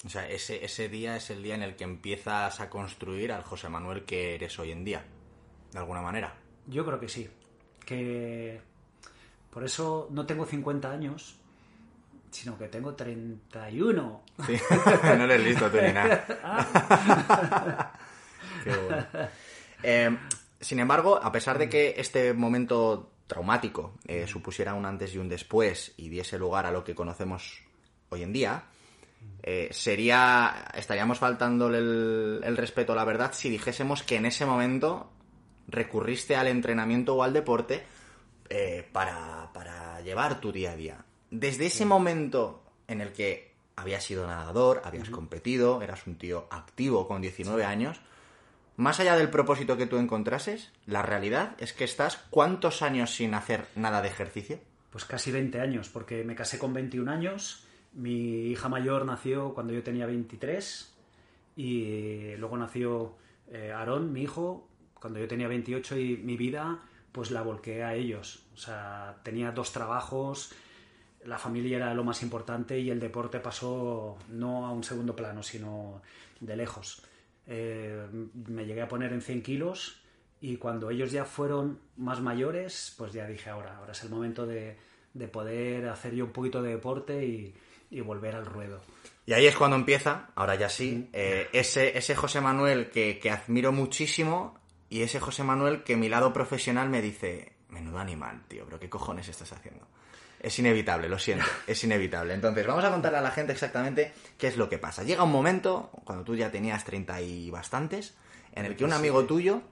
O 0.05 0.09
sea, 0.09 0.29
ese, 0.29 0.65
ese 0.65 0.89
día 0.89 1.17
es 1.17 1.31
el 1.31 1.43
día 1.43 1.57
en 1.57 1.63
el 1.63 1.75
que 1.75 1.85
empiezas 1.85 2.61
a 2.61 2.71
construir 2.71 3.33
al 3.33 3.43
José 3.43 3.69
Manuel 3.69 4.05
que 4.05 4.37
eres 4.37 4.59
hoy 4.59 4.71
en 4.71 4.85
día, 4.85 5.05
de 5.73 5.79
alguna 5.79 6.03
manera. 6.03 6.37
Yo 6.67 6.87
creo 6.87 7.01
que 7.01 7.09
sí. 7.09 7.29
Que 7.85 8.61
por 9.51 9.65
eso 9.65 10.09
no 10.11 10.25
tengo 10.25 10.47
50 10.47 10.91
años, 10.91 11.38
sino 12.31 12.59
que 12.59 12.69
tengo 12.69 12.95
31. 12.95 14.23
Sí, 14.47 14.57
no 15.03 15.25
eres 15.25 15.45
listo 15.45 15.71
tú 15.71 15.79
ni 15.81 15.93
nada. 15.93 16.25
Qué 18.65 18.77
bueno. 18.77 19.07
Eh, 19.83 20.19
sin 20.61 20.81
embargo, 20.81 21.21
a 21.23 21.31
pesar 21.31 21.59
de 21.59 21.69
que 21.69 21.95
este 21.97 22.33
momento 22.33 23.13
traumático 23.27 23.99
eh, 24.07 24.27
supusiera 24.27 24.75
un 24.75 24.87
antes 24.87 25.15
y 25.15 25.19
un 25.19 25.29
después 25.29 25.95
y 25.97 26.09
diese 26.09 26.39
lugar 26.39 26.67
a 26.67 26.73
lo 26.73 26.83
que 26.83 26.95
conocemos 26.95 27.63
hoy 28.09 28.23
en 28.23 28.33
día, 28.33 28.65
eh, 29.43 29.69
sería 29.71 30.67
estaríamos 30.75 31.19
faltándole 31.19 31.79
el, 31.79 32.41
el 32.43 32.57
respeto 32.57 32.93
a 32.93 32.97
la 32.97 33.05
verdad 33.05 33.33
si 33.33 33.51
dijésemos 33.51 34.03
que 34.03 34.17
en 34.17 34.27
ese 34.27 34.47
momento 34.47 35.11
recurriste 35.69 36.35
al 36.35 36.49
entrenamiento 36.49 37.15
o 37.15 37.23
al 37.23 37.33
deporte 37.33 37.85
eh, 38.49 38.89
para, 38.91 39.51
para 39.53 40.01
llevar 40.01 40.41
tu 40.41 40.51
día 40.51 40.73
a 40.73 40.77
día. 40.77 41.05
Desde 41.31 41.67
ese 41.67 41.85
momento 41.85 42.63
en 42.87 43.01
el 43.01 43.13
que 43.13 43.55
habías 43.77 44.05
sido 44.05 44.27
nadador, 44.27 44.83
habías 44.85 45.11
competido, 45.11 45.83
eras 45.83 46.07
un 46.07 46.17
tío 46.17 46.49
activo 46.51 47.07
con 47.07 47.21
19 47.21 47.65
años, 47.65 48.01
más 48.77 49.01
allá 49.01 49.17
del 49.17 49.29
propósito 49.29 49.77
que 49.77 49.87
tú 49.87 49.97
encontrases, 49.99 50.73
la 50.87 51.03
realidad 51.03 51.57
es 51.59 51.73
que 51.73 51.85
estás 51.85 52.17
cuántos 52.31 52.83
años 52.83 53.15
sin 53.15 53.35
hacer 53.35 53.67
nada 53.75 54.01
de 54.03 54.09
ejercicio. 54.09 54.61
Pues 54.91 55.05
casi 55.05 55.31
20 55.33 55.61
años, 55.61 55.89
porque 55.89 56.25
me 56.25 56.35
casé 56.35 56.59
con 56.59 56.73
21 56.73 57.11
años, 57.11 57.65
mi 57.93 58.47
hija 58.47 58.69
mayor 58.69 59.05
nació 59.05 59.53
cuando 59.53 59.73
yo 59.73 59.83
tenía 59.83 60.07
23 60.07 60.95
y 61.57 62.37
luego 62.37 62.57
nació 62.57 63.17
eh, 63.51 63.73
Aarón, 63.73 64.13
mi 64.13 64.23
hijo, 64.23 64.69
cuando 64.95 65.19
yo 65.19 65.29
tenía 65.29 65.49
28 65.49 65.99
y 65.99 66.17
mi 66.19 66.37
vida 66.37 66.81
pues 67.13 67.31
la 67.33 67.43
volqué 67.43 67.83
a 67.83 67.95
ellos. 67.95 68.45
O 68.55 68.59
sea, 68.59 69.17
tenía 69.25 69.51
dos 69.51 69.73
trabajos, 69.73 70.53
la 71.29 71.39
familia 71.39 71.77
era 71.77 71.95
lo 71.95 72.05
más 72.05 72.23
importante 72.23 72.79
y 72.79 72.91
el 72.91 72.99
deporte 72.99 73.39
pasó 73.39 74.17
no 74.29 74.67
a 74.67 74.73
un 74.73 74.83
segundo 74.83 75.15
plano, 75.15 75.43
sino 75.43 76.01
de 76.41 76.57
lejos. 76.57 77.03
Eh, 77.47 78.07
me 78.49 78.65
llegué 78.65 78.83
a 78.83 78.89
poner 78.89 79.13
en 79.13 79.21
100 79.21 79.43
kilos 79.43 80.01
y 80.41 80.57
cuando 80.57 80.91
ellos 80.91 81.13
ya 81.13 81.25
fueron 81.25 81.81
más 81.97 82.21
mayores, 82.21 82.95
pues 82.97 83.13
ya 83.13 83.27
dije 83.27 83.51
ahora, 83.51 83.77
ahora 83.77 83.93
es 83.93 84.03
el 84.03 84.11
momento 84.11 84.47
de, 84.47 84.77
de 85.13 85.29
poder 85.29 85.89
hacer 85.89 86.15
yo 86.15 86.25
un 86.25 86.33
poquito 86.33 86.63
de 86.63 86.71
deporte 86.71 87.25
y, 87.27 87.55
y 87.91 88.01
volver 88.01 88.35
al 88.35 88.47
ruedo. 88.47 88.81
Y 89.27 89.35
ahí 89.35 89.47
es 89.47 89.57
cuando 89.57 89.77
empieza, 89.77 90.31
ahora 90.35 90.55
ya 90.55 90.71
sí, 90.71 91.11
eh, 91.13 91.49
ese, 91.53 91.99
ese 91.99 92.17
José 92.17 92.41
Manuel 92.41 92.91
que, 92.91 93.19
que 93.19 93.31
admiro 93.31 93.73
muchísimo 93.73 94.59
y 94.89 95.03
ese 95.03 95.21
José 95.21 95.45
Manuel 95.45 95.83
que 95.83 95.97
mi 95.97 96.09
lado 96.09 96.33
profesional 96.33 96.89
me 96.89 97.03
dice, 97.03 97.53
menudo 97.69 97.99
animal, 97.99 98.45
tío, 98.49 98.65
pero 98.65 98.81
¿qué 98.81 98.89
cojones 98.89 99.29
estás 99.29 99.53
haciendo? 99.53 99.87
Es 100.41 100.59
inevitable, 100.59 101.09
lo 101.09 101.19
siento, 101.19 101.45
es 101.67 101.83
inevitable. 101.85 102.35
Entonces, 102.35 102.67
vamos 102.67 102.85
a 102.85 102.91
contarle 102.91 103.19
a 103.19 103.23
la 103.23 103.31
gente 103.31 103.53
exactamente 103.53 104.13
qué 104.37 104.49
es 104.49 104.57
lo 104.57 104.69
que 104.69 104.79
pasa. 104.79 105.03
Llega 105.03 105.25
un 105.25 105.33
momento, 105.33 105.91
cuando 106.05 106.25
tú 106.25 106.37
ya 106.37 106.51
tenías 106.51 106.85
30 106.85 107.21
y 107.23 107.51
bastantes, 107.51 108.15
en 108.55 108.65
el 108.65 108.77
que 108.77 108.85
un 108.85 108.93
amigo 108.93 109.25
tuyo 109.25 109.63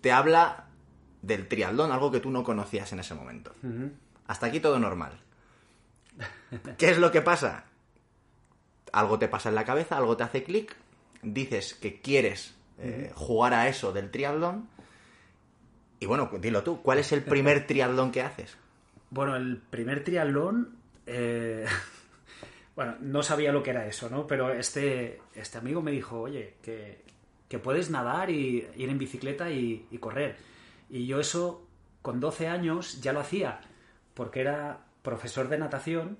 te 0.00 0.12
habla 0.12 0.66
del 1.22 1.48
triatlón, 1.48 1.90
algo 1.90 2.10
que 2.10 2.20
tú 2.20 2.30
no 2.30 2.44
conocías 2.44 2.92
en 2.92 3.00
ese 3.00 3.14
momento. 3.14 3.52
Hasta 4.26 4.46
aquí 4.46 4.60
todo 4.60 4.78
normal. 4.78 5.18
¿Qué 6.78 6.90
es 6.90 6.98
lo 6.98 7.10
que 7.10 7.22
pasa? 7.22 7.64
Algo 8.92 9.18
te 9.18 9.28
pasa 9.28 9.48
en 9.48 9.54
la 9.54 9.64
cabeza, 9.64 9.96
algo 9.96 10.16
te 10.16 10.24
hace 10.24 10.44
clic, 10.44 10.76
dices 11.22 11.74
que 11.74 12.00
quieres 12.00 12.54
eh, 12.78 13.10
jugar 13.14 13.54
a 13.54 13.68
eso 13.68 13.92
del 13.92 14.10
triatlón. 14.10 14.68
Y 15.98 16.06
bueno, 16.06 16.30
dilo 16.40 16.62
tú, 16.62 16.82
¿cuál 16.82 16.98
es 16.98 17.12
el 17.12 17.22
primer 17.22 17.66
triatlón 17.66 18.12
que 18.12 18.22
haces? 18.22 18.56
Bueno, 19.14 19.36
el 19.36 19.58
primer 19.58 20.02
triatlón, 20.02 20.76
eh, 21.06 21.64
bueno, 22.74 22.96
no 23.00 23.22
sabía 23.22 23.52
lo 23.52 23.62
que 23.62 23.70
era 23.70 23.86
eso, 23.86 24.10
¿no? 24.10 24.26
Pero 24.26 24.52
este, 24.52 25.20
este 25.36 25.56
amigo 25.56 25.80
me 25.82 25.92
dijo, 25.92 26.20
oye, 26.20 26.56
que, 26.60 27.04
que 27.48 27.60
puedes 27.60 27.90
nadar 27.90 28.30
y 28.30 28.66
ir 28.74 28.88
en 28.90 28.98
bicicleta 28.98 29.52
y, 29.52 29.86
correr. 30.00 30.34
Y 30.90 31.06
yo 31.06 31.20
eso, 31.20 31.64
con 32.02 32.18
12 32.18 32.48
años, 32.48 33.00
ya 33.02 33.12
lo 33.12 33.20
hacía, 33.20 33.60
porque 34.14 34.40
era 34.40 34.80
profesor 35.02 35.48
de 35.48 35.58
natación 35.58 36.18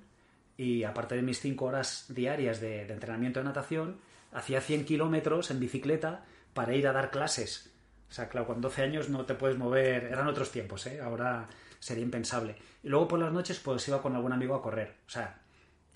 y 0.56 0.84
aparte 0.84 1.16
de 1.16 1.22
mis 1.22 1.40
5 1.40 1.64
horas 1.64 2.06
diarias 2.10 2.60
de, 2.60 2.84
de 2.86 2.94
entrenamiento 2.94 3.40
de 3.40 3.46
natación, 3.46 3.98
hacía 4.32 4.60
100 4.60 4.84
kilómetros 4.84 5.50
en 5.50 5.58
bicicleta 5.58 6.24
para 6.52 6.76
ir 6.76 6.86
a 6.86 6.92
dar 6.92 7.10
clases. 7.10 7.72
O 8.08 8.12
sea, 8.12 8.28
claro, 8.28 8.46
con 8.46 8.60
12 8.60 8.82
años 8.82 9.08
no 9.08 9.26
te 9.26 9.34
puedes 9.34 9.58
mover, 9.58 10.04
eran 10.04 10.28
otros 10.28 10.52
tiempos, 10.52 10.86
¿eh? 10.86 11.00
Ahora 11.00 11.48
sería 11.84 12.02
impensable. 12.02 12.56
Y 12.82 12.88
luego 12.88 13.06
por 13.08 13.18
las 13.20 13.30
noches 13.32 13.60
pues 13.60 13.86
iba 13.88 14.00
con 14.00 14.14
algún 14.16 14.32
amigo 14.32 14.54
a 14.54 14.62
correr. 14.62 14.94
O 15.06 15.10
sea, 15.10 15.38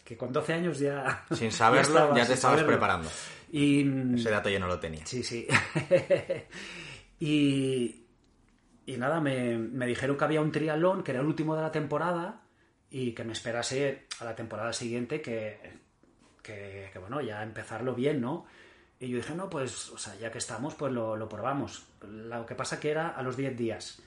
que 0.04 0.16
con 0.18 0.30
12 0.32 0.52
años 0.52 0.78
ya... 0.78 1.24
Sin 1.32 1.50
saberlo, 1.50 1.94
ya, 1.94 2.00
estaba- 2.00 2.14
te 2.14 2.24
sin 2.26 2.34
estabas 2.34 2.40
saberlo. 2.58 2.66
preparando. 2.68 3.08
Y, 3.50 4.14
Ese 4.16 4.30
dato 4.30 4.50
yo 4.50 4.60
no 4.60 4.66
lo 4.66 4.78
tenía. 4.78 5.06
Sí, 5.06 5.22
sí. 5.22 5.46
y, 7.20 8.04
y 8.86 8.96
nada, 8.96 9.20
me, 9.20 9.56
me 9.58 9.86
dijeron 9.86 10.16
que 10.18 10.24
había 10.24 10.40
un 10.40 10.52
triatlón, 10.52 11.02
que 11.02 11.12
era 11.12 11.20
el 11.20 11.26
último 11.26 11.56
de 11.56 11.62
la 11.62 11.72
temporada, 11.72 12.42
y 12.90 13.12
que 13.12 13.24
me 13.24 13.32
esperase 13.32 14.06
a 14.20 14.24
la 14.24 14.34
temporada 14.36 14.72
siguiente 14.74 15.20
que, 15.22 15.58
que, 16.42 16.90
que, 16.92 16.98
bueno, 16.98 17.20
ya 17.22 17.42
empezarlo 17.42 17.94
bien, 17.94 18.20
¿no? 18.20 18.46
Y 19.00 19.08
yo 19.08 19.16
dije, 19.18 19.34
no, 19.34 19.48
pues, 19.48 19.88
o 19.90 19.98
sea, 19.98 20.14
ya 20.16 20.30
que 20.30 20.38
estamos, 20.38 20.74
pues 20.74 20.92
lo, 20.92 21.16
lo 21.16 21.28
probamos. 21.28 21.86
Lo 22.02 22.44
que 22.44 22.54
pasa 22.54 22.78
que 22.80 22.90
era 22.90 23.08
a 23.10 23.22
los 23.22 23.36
10 23.36 23.56
días 23.56 24.02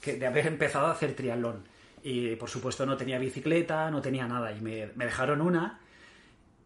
que, 0.00 0.14
de 0.16 0.26
haber 0.26 0.46
empezado 0.46 0.86
a 0.86 0.92
hacer 0.92 1.14
triatlón. 1.14 1.64
Y 2.02 2.36
por 2.36 2.48
supuesto 2.48 2.86
no 2.86 2.96
tenía 2.96 3.18
bicicleta, 3.18 3.90
no 3.90 4.00
tenía 4.00 4.26
nada. 4.28 4.52
Y 4.52 4.60
me, 4.60 4.90
me 4.94 5.06
dejaron 5.06 5.40
una 5.40 5.80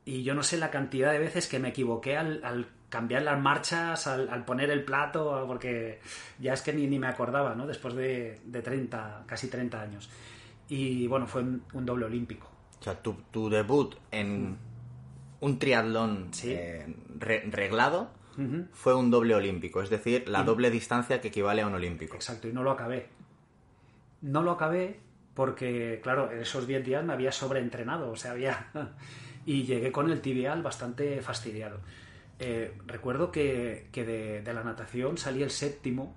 y 0.05 0.23
yo 0.23 0.35
no 0.35 0.43
sé 0.43 0.57
la 0.59 0.71
cantidad 0.71 1.12
de 1.12 1.19
veces 1.19 1.47
que 1.47 1.59
me 1.59 1.69
equivoqué 1.69 2.17
al, 2.17 2.43
al 2.45 2.67
cambiar 2.88 3.23
las 3.23 3.40
marchas, 3.40 4.07
al, 4.07 4.29
al 4.29 4.45
poner 4.45 4.71
el 4.71 4.85
plato, 4.85 5.45
porque 5.47 6.00
ya 6.38 6.52
es 6.55 6.62
que 6.62 6.73
ni, 6.73 6.87
ni 6.87 6.99
me 6.99 7.07
acordaba, 7.07 7.55
¿no? 7.55 7.67
Después 7.67 7.95
de, 7.95 8.40
de 8.45 8.62
30, 8.62 9.25
casi 9.26 9.49
30 9.49 9.81
años. 9.81 10.11
Y 10.69 11.07
bueno, 11.07 11.26
fue 11.26 11.43
un, 11.43 11.62
un 11.73 11.87
doble 11.87 12.07
olímpico. 12.07 12.50
O 12.81 12.83
sea, 12.83 13.00
tu, 13.00 13.14
tu 13.31 13.49
debut 13.50 13.95
en 14.11 14.57
un 15.40 15.59
triatlón 15.59 16.29
Sí. 16.33 16.52
eh, 16.52 16.95
re- 17.19 17.45
reglado 17.50 18.11
Fue 18.73 18.94
un 18.94 19.11
doble 19.11 19.35
olímpico, 19.35 19.82
es 19.82 19.90
decir, 19.90 20.28
la 20.28 20.42
doble 20.42 20.70
distancia 20.70 21.20
que 21.20 21.28
equivale 21.28 21.62
a 21.62 21.66
un 21.66 21.75
olímpico. 21.75 22.14
Exacto, 22.16 22.49
y 22.49 22.52
no 22.52 22.62
lo 22.62 22.70
acabé. 22.70 23.09
No 24.23 24.42
lo 24.42 24.52
acabé 24.52 25.00
porque, 25.35 26.00
claro, 26.02 26.30
en 26.30 26.40
esos 26.40 26.66
10 26.66 26.85
días 26.85 27.04
me 27.04 27.12
había 27.12 27.32
sobreentrenado, 27.32 28.11
o 28.11 28.16
sea, 28.16 28.32
había... 28.32 28.68
y 29.47 29.62
llegué 29.64 29.90
con 29.92 30.11
el 30.11 30.20
tibial 30.20 30.62
bastante 30.62 31.20
fastidiado. 31.23 31.80
Eh, 32.38 32.75
recuerdo 32.87 33.30
que, 33.30 33.88
que 33.92 34.04
de, 34.04 34.42
de 34.42 34.52
la 34.54 34.62
natación 34.64 35.16
salí 35.18 35.42
el 35.42 35.50
séptimo 35.50 36.14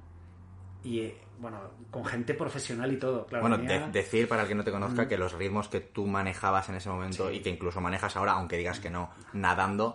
y, 0.84 1.00
eh, 1.00 1.18
bueno, 1.40 1.60
con 1.92 2.06
gente 2.06 2.34
profesional 2.34 2.92
y 2.92 2.98
todo. 2.98 3.26
Claro, 3.26 3.48
Bueno, 3.48 3.58
de- 3.58 3.88
decir 3.92 4.28
para 4.28 4.44
el 4.44 4.48
que 4.48 4.56
no 4.56 4.64
te 4.64 4.72
conozca 4.72 5.08
que 5.08 5.18
los 5.18 5.34
ritmos 5.34 5.68
que 5.70 5.80
tú 5.82 6.06
manejabas 6.08 6.70
en 6.70 6.76
ese 6.76 6.90
momento 6.90 7.30
Sí. 7.30 7.36
y 7.38 7.40
que 7.42 7.50
incluso 7.50 7.80
manejas 7.82 8.16
ahora, 8.18 8.34
aunque 8.34 8.58
digas 8.58 8.80
que 8.80 8.90
no, 8.90 9.10
nadando, 9.34 9.94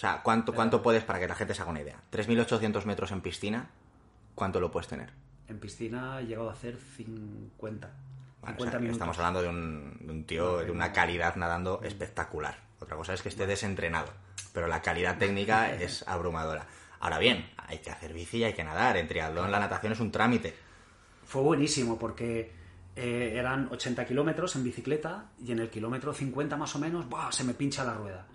sea, 0.00 0.22
¿cuánto, 0.22 0.54
cuánto 0.54 0.82
puedes, 0.82 1.04
para 1.04 1.20
que 1.20 1.28
la 1.28 1.34
gente 1.34 1.54
se 1.54 1.60
haga 1.62 1.70
una 1.70 1.82
idea? 1.82 2.00
3.800 2.10 2.84
metros 2.84 3.12
en 3.12 3.20
piscina, 3.20 3.68
¿cuánto 4.34 4.58
lo 4.58 4.70
puedes 4.70 4.88
tener? 4.88 5.10
En 5.46 5.60
piscina 5.60 6.20
he 6.20 6.26
llegado 6.26 6.48
a 6.48 6.54
hacer 6.54 6.78
50. 6.78 7.90
Vale, 8.40 8.56
50 8.56 8.76
o 8.76 8.80
sea, 8.80 8.90
estamos 8.90 9.18
hablando 9.18 9.42
de 9.42 9.48
un, 9.48 9.98
de 10.00 10.12
un 10.12 10.24
tío 10.24 10.58
de 10.58 10.70
una 10.70 10.92
calidad 10.92 11.36
nadando 11.36 11.80
espectacular. 11.82 12.56
Otra 12.80 12.96
cosa 12.96 13.12
es 13.12 13.20
que 13.20 13.28
esté 13.28 13.46
desentrenado, 13.46 14.10
pero 14.54 14.66
la 14.66 14.80
calidad 14.80 15.18
técnica 15.18 15.70
es 15.74 16.06
abrumadora. 16.08 16.66
Ahora 17.00 17.18
bien, 17.18 17.50
hay 17.66 17.78
que 17.78 17.90
hacer 17.90 18.12
bici 18.12 18.38
y 18.38 18.44
hay 18.44 18.52
que 18.54 18.64
nadar. 18.64 18.96
En 18.96 19.06
triatlón 19.06 19.50
la 19.50 19.60
natación 19.60 19.92
es 19.92 20.00
un 20.00 20.10
trámite. 20.10 20.54
Fue 21.26 21.42
buenísimo 21.42 21.98
porque 21.98 22.52
eh, 22.96 23.34
eran 23.36 23.68
80 23.70 24.06
kilómetros 24.06 24.56
en 24.56 24.64
bicicleta 24.64 25.30
y 25.44 25.52
en 25.52 25.60
el 25.60 25.70
kilómetro 25.70 26.12
50 26.12 26.56
más 26.56 26.74
o 26.74 26.78
menos 26.78 27.08
¡buah! 27.08 27.32
se 27.32 27.44
me 27.44 27.54
pincha 27.54 27.84
la 27.84 27.94
rueda. 27.94 28.26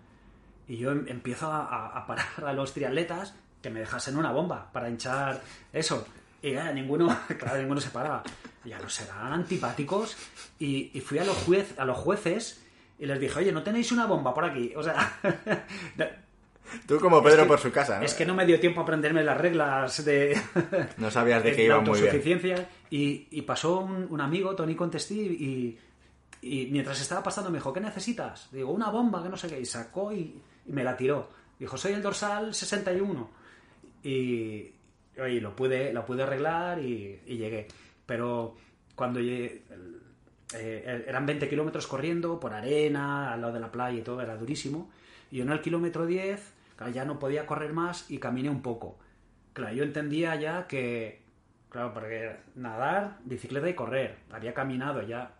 Y 0.67 0.77
yo 0.77 0.91
em- 0.91 1.05
empiezo 1.07 1.51
a, 1.51 1.87
a- 1.97 2.07
parar 2.07 2.25
a 2.45 2.53
los 2.53 2.73
triatletas 2.73 3.33
que 3.61 3.69
me 3.69 3.79
dejasen 3.79 4.17
una 4.17 4.31
bomba 4.31 4.69
para 4.71 4.89
hinchar 4.89 5.41
eso. 5.73 6.05
Y 6.41 6.49
eh, 6.53 6.73
ninguno, 6.73 7.15
claro, 7.39 7.57
ninguno 7.59 7.81
se 7.81 7.89
paraba. 7.89 8.23
Ya 8.63 8.79
no 8.79 8.89
serán 8.89 9.33
antipáticos. 9.33 10.15
Y, 10.59 10.91
y 10.93 11.01
fui 11.01 11.19
a 11.19 11.23
los, 11.23 11.37
juez, 11.37 11.73
a 11.77 11.85
los 11.85 11.97
jueces 11.97 12.63
y 12.97 13.05
les 13.05 13.19
dije, 13.19 13.39
oye, 13.39 13.51
¿no 13.51 13.61
tenéis 13.63 13.91
una 13.91 14.05
bomba 14.05 14.33
por 14.33 14.45
aquí? 14.45 14.73
O 14.75 14.81
sea, 14.83 15.19
Tú 16.87 16.99
como 16.99 17.21
Pedro 17.21 17.43
que- 17.43 17.47
por 17.47 17.59
su 17.59 17.71
casa, 17.71 17.99
¿no? 17.99 18.05
es 18.05 18.13
que 18.15 18.25
no 18.25 18.33
me 18.33 18.45
dio 18.45 18.59
tiempo 18.59 18.79
a 18.81 18.83
aprenderme 18.83 19.23
las 19.23 19.37
reglas 19.37 20.03
de, 20.03 20.35
No 20.97 21.11
sabías 21.11 21.43
de 21.43 21.51
de 21.51 21.55
qué 21.55 21.65
iba 21.65 21.79
muy 21.79 21.99
bien. 22.01 22.67
Y, 22.89 23.27
y 23.31 23.41
pasó 23.43 23.79
un, 23.79 24.07
un 24.09 24.21
amigo, 24.21 24.55
Tony 24.55 24.75
Contestí, 24.75 25.19
y, 25.19 25.79
y 26.41 26.65
mientras 26.71 26.99
estaba 26.99 27.21
pasando 27.23 27.49
me 27.51 27.59
dijo, 27.59 27.71
¿qué 27.71 27.79
necesitas? 27.81 28.49
Digo, 28.51 28.71
una 28.71 28.89
bomba, 28.89 29.21
que 29.21 29.29
no 29.29 29.37
sé 29.37 29.47
qué. 29.47 29.59
Y 29.59 29.65
sacó 29.65 30.11
y, 30.11 30.41
y 30.65 30.71
me 30.71 30.83
la 30.83 30.97
tiró. 30.97 31.29
Dijo, 31.59 31.77
soy 31.77 31.93
el 31.93 32.01
dorsal 32.01 32.53
61. 32.53 33.29
Y, 34.03 34.71
oye, 35.19 35.41
lo 35.41 35.55
pude, 35.55 35.93
lo 35.93 36.05
pude 36.05 36.23
arreglar 36.23 36.79
y, 36.79 37.21
llegué. 37.25 37.67
Pero 38.05 38.55
cuando 38.95 39.19
llegué, 39.19 39.63
el, 39.71 40.01
eh, 40.53 41.05
eran 41.07 41.25
20 41.25 41.49
kilómetros 41.49 41.87
corriendo 41.87 42.39
por 42.39 42.53
arena, 42.53 43.33
al 43.33 43.41
lado 43.41 43.53
de 43.53 43.59
la 43.59 43.71
playa 43.71 43.97
y 43.97 44.03
todo, 44.03 44.21
era 44.21 44.37
durísimo. 44.37 44.91
Y 45.31 45.37
yo 45.37 45.43
en 45.43 45.51
el 45.51 45.61
kilómetro 45.61 46.05
10, 46.05 46.53
claro, 46.75 46.91
ya 46.91 47.05
no 47.05 47.17
podía 47.17 47.45
correr 47.45 47.73
más 47.73 48.09
y 48.09 48.19
caminé 48.19 48.49
un 48.49 48.61
poco. 48.61 48.97
Claro, 49.53 49.73
yo 49.73 49.83
entendía 49.83 50.35
ya 50.35 50.67
que, 50.67 51.21
claro, 51.69 51.93
porque 51.93 52.35
nadar, 52.55 53.19
bicicleta 53.23 53.69
y 53.69 53.73
correr, 53.73 54.17
había 54.31 54.53
caminado, 54.53 55.01
ya, 55.01 55.31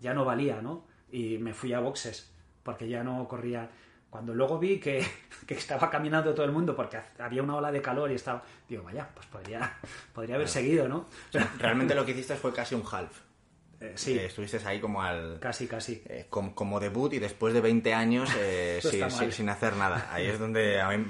ya 0.00 0.14
no 0.14 0.24
valía, 0.24 0.62
¿no? 0.62 0.84
Y 1.10 1.38
me 1.38 1.52
fui 1.52 1.72
a 1.72 1.80
boxes, 1.80 2.32
porque 2.62 2.88
ya 2.88 3.04
no 3.04 3.28
corría. 3.28 3.70
Cuando 4.12 4.34
luego 4.34 4.58
vi 4.58 4.78
que, 4.78 5.02
que 5.46 5.54
estaba 5.54 5.88
caminando 5.88 6.34
todo 6.34 6.44
el 6.44 6.52
mundo 6.52 6.76
porque 6.76 6.98
había 7.18 7.42
una 7.42 7.56
ola 7.56 7.72
de 7.72 7.80
calor 7.80 8.10
y 8.12 8.14
estaba, 8.16 8.42
digo, 8.68 8.82
vaya, 8.82 9.08
pues 9.14 9.26
podría, 9.26 9.72
podría 10.14 10.34
haber 10.34 10.48
seguido, 10.48 10.86
¿no? 10.86 10.98
O 10.98 11.32
sea, 11.32 11.50
realmente 11.58 11.94
lo 11.94 12.04
que 12.04 12.10
hiciste 12.12 12.36
fue 12.36 12.52
casi 12.52 12.74
un 12.74 12.84
half. 12.92 13.10
eh, 13.80 13.92
sí, 13.96 14.12
Eh, 14.18 14.26
estuviste 14.26 14.58
ahí 14.66 14.80
como 14.80 15.00
al... 15.02 15.40
casi, 15.40 15.66
casi. 15.66 16.02
eh, 16.06 16.26
com- 16.28 16.52
como, 16.52 16.78
debut 16.78 17.14
y 17.14 17.18
después 17.20 17.54
de 17.54 17.62
20 17.62 17.94
años 17.94 18.30
eh, 18.38 18.80
sin, 19.30 19.48
hacer 19.48 19.76
nada. 19.76 20.06
Ahí 20.12 20.26
es 20.26 20.38
donde 20.38 20.78
a 20.82 20.90
mí, 20.90 21.04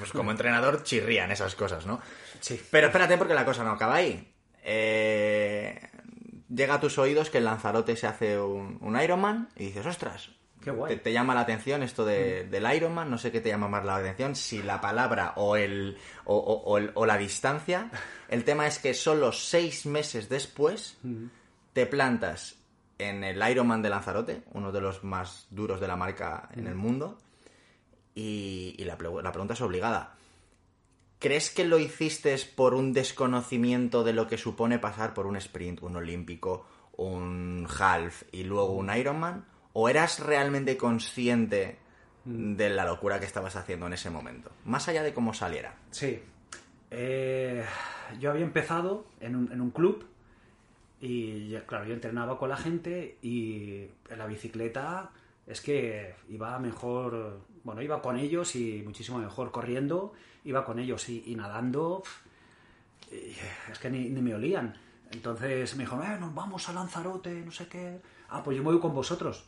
pues 0.00 0.10
como 0.10 0.32
entrenador 0.32 0.82
chirrían 0.82 1.30
esas 1.30 1.54
cosas, 1.54 1.86
¿no? 1.86 2.00
Sí. 2.40 2.60
Pero 2.72 2.88
espérate 2.88 3.16
porque 3.18 3.34
la 3.34 3.44
cosa 3.44 3.62
no 3.62 3.70
acaba 3.70 3.94
ahí. 3.94 4.34
Eh, 4.64 5.80
llega 6.52 6.74
a 6.74 6.80
tus 6.80 6.98
oídos 6.98 7.30
que 7.30 7.38
el 7.38 7.44
Lanzarote 7.44 7.94
se 7.94 8.08
hace 8.08 8.38
un, 8.40 8.78
un 8.80 9.00
Ironman 9.00 9.48
y 9.54 9.66
dices, 9.66 9.86
ostras, 9.86 10.30
Qué 10.62 10.70
guay. 10.70 10.94
Te, 10.96 11.00
te 11.02 11.12
llama 11.12 11.34
la 11.34 11.40
atención 11.42 11.82
esto 11.82 12.04
de- 12.04 12.44
del 12.44 12.72
Ironman, 12.74 13.10
no 13.10 13.18
sé 13.18 13.30
qué 13.32 13.40
te 13.40 13.48
llama 13.48 13.68
más 13.68 13.84
la 13.84 13.96
atención, 13.96 14.34
si 14.36 14.62
la 14.62 14.80
palabra 14.80 15.32
o, 15.36 15.56
el, 15.56 15.96
o, 16.24 16.36
o- 16.36 16.62
o 16.64 16.78
el- 16.78 16.90
o 16.94 17.04
la 17.06 17.18
distancia. 17.18 17.90
El 18.28 18.44
tema 18.44 18.66
es 18.66 18.78
que 18.78 18.94
solo 18.94 19.30
seis 19.32 19.84
meses 19.84 20.28
después 20.30 20.96
te 21.74 21.84
plantas 21.86 22.56
en 22.98 23.24
el 23.24 23.42
Ironman 23.50 23.82
de 23.82 23.90
Lanzarote, 23.90 24.42
uno 24.52 24.72
de 24.72 24.80
los 24.80 25.04
más 25.04 25.46
duros 25.50 25.80
de 25.80 25.88
la 25.88 25.96
marca 25.96 26.48
en 26.54 26.66
el 26.66 26.74
mundo, 26.76 27.18
y, 28.14 28.74
y 28.78 28.84
la 28.84 28.96
pregunta 28.96 29.54
es 29.54 29.60
obligada. 29.60 30.14
¿Crees 31.18 31.50
que 31.50 31.64
lo 31.64 31.78
hiciste 31.78 32.36
por 32.56 32.74
un 32.74 32.92
desconocimiento 32.92 34.02
de 34.02 34.12
lo 34.12 34.26
que 34.26 34.38
supone 34.38 34.78
pasar 34.78 35.14
por 35.14 35.26
un 35.26 35.36
sprint, 35.36 35.82
un 35.82 35.96
olímpico, 35.96 36.66
un 36.96 37.66
half 37.78 38.22
y 38.32 38.42
luego 38.44 38.72
un 38.72 38.94
Ironman? 38.94 39.44
¿O 39.72 39.88
eras 39.88 40.20
realmente 40.20 40.76
consciente 40.76 41.78
de 42.24 42.70
la 42.70 42.84
locura 42.84 43.18
que 43.18 43.26
estabas 43.26 43.56
haciendo 43.56 43.86
en 43.86 43.94
ese 43.94 44.10
momento? 44.10 44.52
Más 44.64 44.88
allá 44.88 45.02
de 45.02 45.14
cómo 45.14 45.34
saliera. 45.34 45.74
Sí. 45.90 46.20
Eh, 46.90 47.64
yo 48.20 48.30
había 48.30 48.44
empezado 48.44 49.06
en 49.20 49.34
un, 49.36 49.52
en 49.52 49.60
un 49.60 49.70
club 49.70 50.06
y, 51.00 51.56
claro, 51.66 51.86
yo 51.86 51.94
entrenaba 51.94 52.38
con 52.38 52.48
la 52.50 52.56
gente 52.56 53.16
y 53.22 53.88
en 54.08 54.18
la 54.18 54.26
bicicleta 54.26 55.10
es 55.46 55.60
que 55.60 56.14
iba 56.28 56.58
mejor, 56.58 57.40
bueno, 57.64 57.82
iba 57.82 58.00
con 58.00 58.18
ellos 58.18 58.54
y 58.54 58.82
muchísimo 58.84 59.18
mejor 59.18 59.50
corriendo, 59.50 60.12
iba 60.44 60.64
con 60.64 60.78
ellos 60.78 61.08
y, 61.08 61.24
y 61.26 61.34
nadando, 61.34 62.02
y 63.10 63.34
es 63.70 63.78
que 63.80 63.90
ni, 63.90 64.10
ni 64.10 64.22
me 64.22 64.34
olían. 64.34 64.78
Entonces 65.10 65.74
me 65.76 65.84
dijo, 65.84 66.00
eh, 66.02 66.16
nos 66.20 66.34
vamos 66.34 66.68
a 66.68 66.72
Lanzarote, 66.72 67.42
no 67.42 67.50
sé 67.50 67.68
qué. 67.68 68.00
Ah, 68.28 68.42
pues 68.42 68.56
yo 68.56 68.62
me 68.62 68.70
voy 68.70 68.80
con 68.80 68.94
vosotros. 68.94 69.44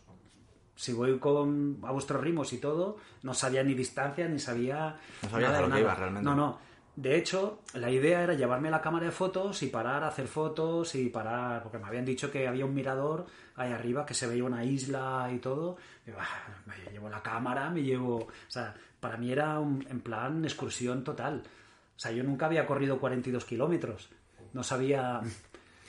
Si 0.76 0.92
voy 0.92 1.18
con 1.18 1.78
a 1.84 1.92
vuestros 1.92 2.20
ritmos 2.20 2.52
y 2.52 2.58
todo, 2.58 2.96
no 3.22 3.32
sabía 3.34 3.62
ni 3.62 3.74
distancia, 3.74 4.26
ni 4.28 4.38
sabía... 4.38 4.96
No 5.22 5.30
sabías 5.30 5.50
nada 5.50 5.62
de 5.62 5.68
lo 5.68 5.74
que 5.74 5.80
ibas 5.80 5.98
realmente. 5.98 6.24
No, 6.24 6.34
no. 6.34 6.58
De 6.96 7.16
hecho, 7.16 7.60
la 7.74 7.90
idea 7.90 8.22
era 8.22 8.34
llevarme 8.34 8.70
la 8.70 8.80
cámara 8.80 9.06
de 9.06 9.10
fotos 9.12 9.62
y 9.64 9.66
parar 9.66 10.04
a 10.04 10.08
hacer 10.08 10.28
fotos 10.28 10.94
y 10.94 11.08
parar, 11.08 11.62
porque 11.62 11.78
me 11.78 11.86
habían 11.88 12.04
dicho 12.04 12.30
que 12.30 12.46
había 12.46 12.64
un 12.64 12.74
mirador 12.74 13.26
ahí 13.56 13.72
arriba 13.72 14.06
que 14.06 14.14
se 14.14 14.26
veía 14.28 14.44
una 14.44 14.64
isla 14.64 15.28
y 15.34 15.38
todo. 15.38 15.76
Digo, 16.06 16.18
"Ah, 16.20 16.46
me 16.66 16.92
llevo 16.92 17.08
la 17.08 17.20
cámara, 17.22 17.68
me 17.70 17.82
llevo... 17.82 18.16
O 18.18 18.28
sea, 18.48 18.74
para 19.00 19.16
mí 19.16 19.32
era 19.32 19.58
un, 19.58 19.84
en 19.90 20.00
plan 20.00 20.44
excursión 20.44 21.02
total. 21.02 21.42
O 21.96 21.98
sea, 21.98 22.12
yo 22.12 22.22
nunca 22.24 22.46
había 22.46 22.66
corrido 22.66 22.98
42 22.98 23.44
kilómetros. 23.44 24.08
No 24.52 24.62
sabía, 24.62 25.20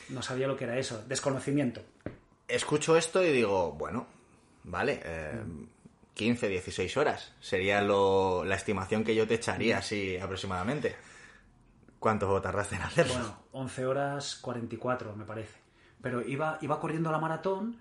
no 0.09 0.21
sabía 0.23 0.47
lo 0.47 0.55
que 0.57 0.63
era 0.65 0.77
eso. 0.77 1.03
Desconocimiento. 1.07 1.81
Escucho 2.47 2.97
esto 2.97 3.23
y 3.23 3.31
digo, 3.31 3.71
bueno, 3.73 4.07
vale, 4.65 5.01
eh, 5.03 5.43
15, 6.13 6.47
16 6.47 6.95
horas 6.97 7.33
sería 7.39 7.81
lo- 7.81 8.43
la 8.45 8.55
estimación 8.55 9.03
que 9.03 9.15
yo 9.15 9.27
te 9.27 9.35
echaría 9.35 9.79
así 9.79 10.17
aproximadamente. 10.17 10.95
¿Cuánto 11.99 12.39
tardaste 12.41 12.75
en 12.75 12.81
hacerlo? 12.83 13.13
Bueno, 13.13 13.39
11 13.53 13.85
horas 13.85 14.35
44, 14.35 15.15
me 15.15 15.25
parece. 15.25 15.57
Pero 16.01 16.21
iba, 16.21 16.57
iba 16.61 16.79
corriendo 16.79 17.11
la 17.11 17.17
maratón 17.17 17.77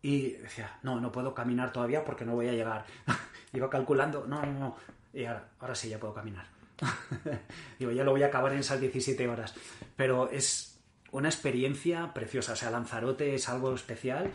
y 0.00 0.32
decía, 0.32 0.78
no, 0.82 1.00
no 1.00 1.10
puedo 1.10 1.34
caminar 1.34 1.72
todavía 1.72 2.04
porque 2.04 2.24
no 2.24 2.34
voy 2.34 2.48
a 2.48 2.52
llegar. 2.52 2.84
iba 3.52 3.68
calculando, 3.68 4.26
no, 4.26 4.42
no, 4.46 4.52
no. 4.58 4.76
Y 5.12 5.24
ahora, 5.24 5.48
ahora 5.58 5.74
sí, 5.74 5.88
ya 5.88 5.98
puedo 5.98 6.14
caminar. 6.14 6.46
Digo, 7.78 7.90
ya 7.90 8.04
lo 8.04 8.12
voy 8.12 8.22
a 8.22 8.26
acabar 8.26 8.52
en 8.52 8.60
esas 8.60 8.80
17 8.80 9.26
horas. 9.26 9.54
Pero 9.96 10.30
es 10.30 10.78
una 11.10 11.28
experiencia 11.28 12.12
preciosa. 12.14 12.52
O 12.52 12.56
sea, 12.56 12.70
Lanzarote 12.70 13.34
es 13.34 13.48
algo 13.48 13.74
especial. 13.74 14.30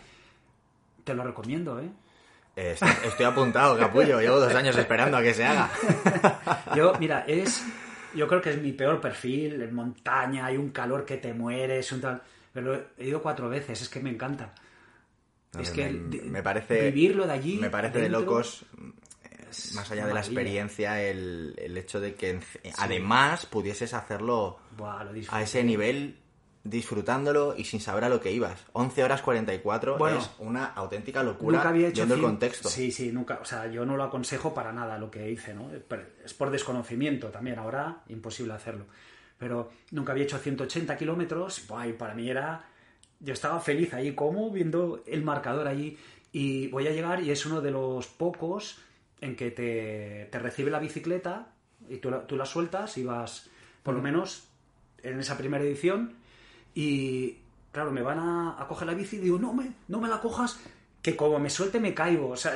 Te 1.03 1.13
lo 1.13 1.23
recomiendo, 1.23 1.79
¿eh? 1.79 1.89
Eh, 2.55 2.71
estoy, 2.73 2.89
estoy 3.05 3.25
apuntado, 3.25 3.77
capullo. 3.77 4.21
Llevo 4.21 4.39
dos 4.39 4.53
años 4.53 4.75
esperando 4.77 5.17
a 5.17 5.23
que 5.23 5.33
se 5.33 5.43
haga. 5.43 5.69
Yo, 6.75 6.93
mira, 6.99 7.25
es. 7.27 7.63
Yo 8.15 8.27
creo 8.27 8.41
que 8.41 8.51
es 8.51 8.61
mi 8.61 8.73
peor 8.73 9.01
perfil. 9.01 9.61
En 9.61 9.73
montaña, 9.73 10.45
hay 10.45 10.57
un 10.57 10.69
calor 10.69 11.03
que 11.05 11.17
te 11.17 11.33
mueres, 11.33 11.91
un 11.91 12.01
tal. 12.01 12.21
Pero 12.53 12.89
he 12.97 13.07
ido 13.07 13.21
cuatro 13.21 13.49
veces, 13.49 13.81
es 13.81 13.89
que 13.89 13.99
me 13.99 14.11
encanta. 14.11 14.53
es 15.59 15.71
que 15.71 15.89
me, 15.89 16.43
parece 16.43 16.91
vivirlo 16.91 17.25
de 17.25 17.33
allí. 17.33 17.57
me 17.57 17.71
parece 17.71 17.99
de 17.99 18.09
locos 18.09 18.65
eh, 19.23 19.73
más 19.73 19.89
allá 19.89 20.05
de 20.05 20.13
la 20.13 20.19
experiencia 20.19 21.01
el, 21.01 21.55
el 21.57 21.77
hecho 21.77 21.99
de 21.99 22.13
que 22.13 22.39
además 22.77 23.47
pudieses 23.47 23.93
hacerlo 23.95 24.59
Buah, 24.77 25.05
a 25.29 25.41
ese 25.41 25.63
nivel 25.63 26.17
disfrutándolo 26.63 27.55
y 27.57 27.65
sin 27.65 27.81
saber 27.81 28.05
a 28.05 28.09
lo 28.09 28.21
que 28.21 28.31
ibas 28.31 28.65
11 28.71 29.03
horas 29.03 29.21
44 29.21 29.97
Bueno, 29.97 30.19
es 30.19 30.29
una 30.39 30.65
auténtica 30.67 31.21
locura 31.21 31.57
Nunca 31.57 31.69
había 31.69 31.89
hecho 31.89 31.97
viendo 31.97 32.15
el 32.15 32.21
contexto 32.21 32.69
Sí, 32.69 32.91
sí, 32.91 33.11
nunca. 33.11 33.39
O 33.41 33.45
sea, 33.45 33.67
yo 33.67 33.85
no 33.85 33.97
lo 33.97 34.03
aconsejo 34.03 34.53
para 34.53 34.71
nada 34.71 34.97
lo 34.97 35.11
que 35.11 35.29
hice, 35.29 35.53
¿no? 35.53 35.69
Es 36.23 36.33
por 36.33 36.51
desconocimiento 36.51 37.27
también. 37.27 37.59
Ahora, 37.59 38.03
imposible 38.07 38.53
hacerlo. 38.53 38.85
Pero 39.37 39.71
nunca 39.91 40.13
había 40.13 40.23
hecho 40.23 40.37
180 40.37 40.97
kilómetros. 40.97 41.65
Y 41.87 41.93
para 41.93 42.13
mí 42.13 42.29
era. 42.29 42.65
Yo 43.19 43.33
estaba 43.33 43.59
feliz 43.59 43.93
ahí, 43.93 44.13
como 44.15 44.49
viendo 44.51 45.03
el 45.05 45.23
marcador 45.23 45.67
allí. 45.67 45.97
Y 46.31 46.67
voy 46.67 46.87
a 46.87 46.91
llegar 46.91 47.21
y 47.21 47.31
es 47.31 47.45
uno 47.45 47.61
de 47.61 47.71
los 47.71 48.07
pocos 48.07 48.79
en 49.21 49.35
que 49.35 49.51
te, 49.51 50.27
te 50.31 50.39
recibe 50.39 50.71
la 50.71 50.79
bicicleta 50.79 51.53
y 51.89 51.97
tú 51.97 52.09
la, 52.09 52.25
tú 52.25 52.35
la 52.35 52.45
sueltas 52.45 52.97
y 52.97 53.03
vas, 53.03 53.49
por 53.83 53.93
lo 53.93 54.01
menos 54.01 54.47
en 55.03 55.19
esa 55.19 55.37
primera 55.37 55.63
edición. 55.63 56.22
Y 56.75 57.37
claro, 57.71 57.91
me 57.91 58.01
van 58.01 58.19
a, 58.19 58.61
a 58.61 58.67
coger 58.67 58.87
la 58.87 58.93
bici 58.93 59.17
y 59.17 59.19
digo, 59.19 59.37
no 59.39 59.53
me, 59.53 59.71
no 59.87 59.99
me 59.99 60.07
la 60.09 60.19
cojas, 60.21 60.59
que 61.01 61.15
como 61.15 61.39
me 61.39 61.49
suelte 61.49 61.79
me 61.79 61.93
caigo. 61.93 62.29
O 62.29 62.37
sea, 62.37 62.53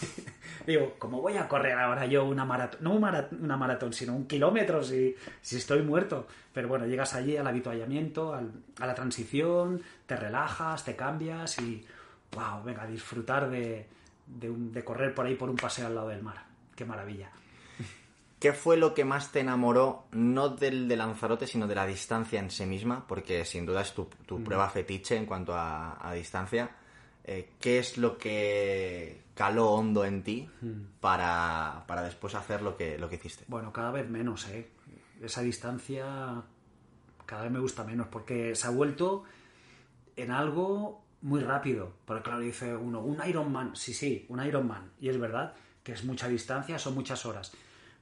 digo, 0.66 0.94
¿cómo 0.98 1.20
voy 1.22 1.36
a 1.36 1.48
correr 1.48 1.72
ahora 1.78 2.06
yo 2.06 2.24
una 2.24 2.44
maratón? 2.44 2.80
No 2.82 2.92
una 2.94 3.56
maratón, 3.56 3.92
sino 3.92 4.14
un 4.14 4.26
kilómetro 4.26 4.82
si, 4.82 5.14
si 5.40 5.56
estoy 5.56 5.82
muerto. 5.82 6.26
Pero 6.52 6.68
bueno, 6.68 6.86
llegas 6.86 7.14
allí 7.14 7.36
al 7.36 7.46
habituallamiento, 7.46 8.34
al- 8.34 8.52
a 8.80 8.86
la 8.86 8.94
transición, 8.94 9.82
te 10.06 10.16
relajas, 10.16 10.84
te 10.84 10.96
cambias 10.96 11.58
y, 11.60 11.84
wow, 12.32 12.62
venga, 12.64 12.86
disfrutar 12.86 13.48
de, 13.50 13.86
de, 14.26 14.50
un- 14.50 14.72
de 14.72 14.84
correr 14.84 15.14
por 15.14 15.26
ahí 15.26 15.34
por 15.34 15.50
un 15.50 15.56
paseo 15.56 15.86
al 15.86 15.94
lado 15.94 16.08
del 16.08 16.22
mar. 16.22 16.44
Qué 16.74 16.84
maravilla. 16.84 17.30
¿Qué 18.38 18.52
fue 18.52 18.76
lo 18.76 18.92
que 18.92 19.04
más 19.04 19.32
te 19.32 19.40
enamoró, 19.40 20.04
no 20.12 20.50
del 20.50 20.88
de 20.88 20.96
Lanzarote, 20.96 21.46
sino 21.46 21.66
de 21.66 21.74
la 21.74 21.86
distancia 21.86 22.38
en 22.38 22.50
sí 22.50 22.66
misma? 22.66 23.06
Porque 23.06 23.44
sin 23.44 23.64
duda 23.64 23.80
es 23.80 23.94
tu, 23.94 24.02
Mm. 24.04 24.24
tu 24.26 24.44
prueba 24.44 24.68
fetiche 24.68 25.16
en 25.16 25.24
cuanto 25.26 25.54
a, 25.54 26.06
a 26.06 26.12
distancia. 26.12 26.70
Eh, 27.24 27.50
¿Qué 27.58 27.78
es 27.78 27.96
lo 27.98 28.18
que 28.18 29.22
caló 29.34 29.70
hondo 29.72 30.04
en 30.04 30.22
ti 30.22 30.48
Mm. 30.60 30.82
para, 31.00 31.84
para 31.88 32.02
después 32.02 32.34
hacer 32.34 32.60
lo 32.62 32.76
que, 32.76 32.98
lo 32.98 33.08
que 33.08 33.16
hiciste? 33.16 33.44
Bueno, 33.48 33.72
cada 33.72 33.90
vez 33.90 34.08
menos, 34.08 34.46
¿eh? 34.48 34.68
Esa 35.22 35.40
distancia 35.40 36.42
cada 37.24 37.42
vez 37.42 37.50
me 37.50 37.58
gusta 37.58 37.82
menos 37.84 38.06
porque 38.08 38.54
se 38.54 38.66
ha 38.66 38.70
vuelto 38.70 39.24
en 40.14 40.30
algo 40.30 41.02
muy 41.22 41.40
rápido. 41.40 41.94
Porque 42.04 42.22
claro, 42.22 42.40
dice 42.40 42.76
uno, 42.76 43.00
un 43.00 43.18
Ironman, 43.26 43.74
sí, 43.74 43.92
sí, 43.94 44.26
un 44.28 44.44
Ironman. 44.44 44.92
Y 45.00 45.08
es 45.08 45.18
verdad 45.18 45.54
que 45.82 45.92
es 45.92 46.04
mucha 46.04 46.28
distancia, 46.28 46.78
son 46.78 46.94
muchas 46.94 47.24
horas. 47.26 47.52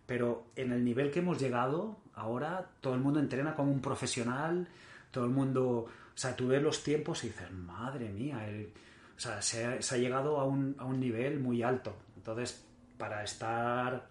Pero 0.06 0.46
en 0.56 0.72
el 0.72 0.84
nivel 0.84 1.10
que 1.10 1.20
hemos 1.20 1.38
llegado, 1.40 1.96
ahora 2.14 2.70
todo 2.80 2.94
el 2.94 3.00
mundo 3.00 3.20
entrena 3.20 3.54
como 3.54 3.72
un 3.72 3.80
profesional, 3.80 4.68
todo 5.10 5.24
el 5.24 5.30
mundo, 5.30 5.66
o 5.86 5.88
sea, 6.14 6.36
tú 6.36 6.48
ves 6.48 6.62
los 6.62 6.82
tiempos 6.82 7.24
y 7.24 7.28
dices, 7.28 7.50
madre 7.52 8.10
mía, 8.10 8.46
el- 8.48 8.70
o 9.16 9.20
sea, 9.20 9.40
se 9.40 9.64
ha, 9.64 9.80
se 9.82 9.94
ha 9.94 9.98
llegado 9.98 10.38
a 10.40 10.44
un, 10.44 10.74
a 10.78 10.84
un 10.84 10.98
nivel 11.00 11.38
muy 11.40 11.62
alto. 11.62 11.94
Entonces, 12.16 12.66
para 12.98 13.22
estar 13.24 14.08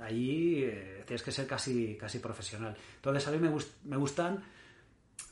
ahí 0.00 0.62
eh, 0.64 1.02
tienes 1.06 1.22
que 1.22 1.32
ser 1.32 1.46
casi, 1.46 1.96
casi 1.96 2.18
profesional. 2.20 2.76
Entonces, 2.96 3.26
a 3.28 3.30
mí 3.32 3.38
me, 3.38 3.50
gust- 3.50 3.74
me 3.84 3.96
gustan 3.96 4.42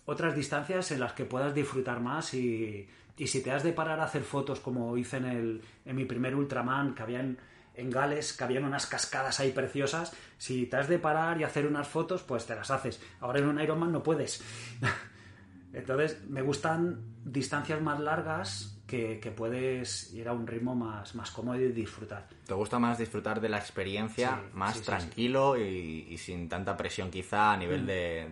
otras 0.07 0.35
distancias 0.37 0.91
en 0.91 1.01
las 1.01 1.13
que 1.13 1.25
puedas 1.25 1.55
disfrutar 1.55 2.01
más 2.01 2.35
y, 2.35 2.87
y 3.17 3.27
si 3.27 3.43
te 3.43 3.51
has 3.53 3.63
de 3.63 3.73
parar 3.73 4.01
a 4.01 4.05
hacer 4.05 4.23
fotos 4.23 4.61
como 4.61 4.97
hice 4.97 5.17
en, 5.19 5.25
el, 5.25 5.63
en 5.85 5.97
mi 5.97 6.05
primer 6.05 6.35
Ultraman, 6.35 6.95
que 6.95 7.03
habían 7.03 7.39
en 7.75 7.91
Gales, 7.91 8.33
que 8.33 8.45
habían 8.45 8.65
unas 8.65 8.87
cascadas 8.87 9.41
ahí 9.41 9.51
preciosas, 9.53 10.13
si 10.39 10.67
te 10.67 10.77
has 10.77 10.89
de 10.89 10.99
parar 10.99 11.41
y 11.41 11.45
hacer 11.45 11.67
unas 11.67 11.89
fotos, 11.89 12.23
pues 12.23 12.47
te 12.47 12.55
las 12.55 12.71
haces. 12.71 13.01
Ahora 13.21 13.41
en 13.41 13.47
un 13.49 13.61
Ironman 13.61 13.91
no 13.93 14.03
puedes. 14.03 14.43
Entonces, 15.73 16.23
me 16.29 16.41
gustan 16.43 17.01
distancias 17.25 17.81
más 17.83 17.99
largas 17.99 18.79
que, 18.87 19.19
que, 19.19 19.31
puedes 19.33 20.13
ir 20.15 20.29
a 20.29 20.33
un 20.33 20.47
ritmo 20.47 20.75
más, 20.77 21.15
más 21.17 21.31
cómodo 21.33 21.59
y 21.59 21.73
disfrutar. 21.73 22.29
¿Te 22.47 22.55
gusta 22.55 22.79
más 22.79 22.99
disfrutar 22.99 23.41
de 23.41 23.49
la 23.49 23.59
experiencia, 23.59 24.41
Sí, 24.41 24.51
más 24.53 24.75
sí, 24.75 24.79
sí, 24.81 24.85
tranquilo 24.85 25.57
Y, 25.59 26.07
y 26.11 26.19
sin 26.19 26.49
tanta 26.49 26.77
presión 26.77 27.11
quizá 27.11 27.55
a 27.55 27.57
nivel 27.57 27.87
de, 27.87 28.29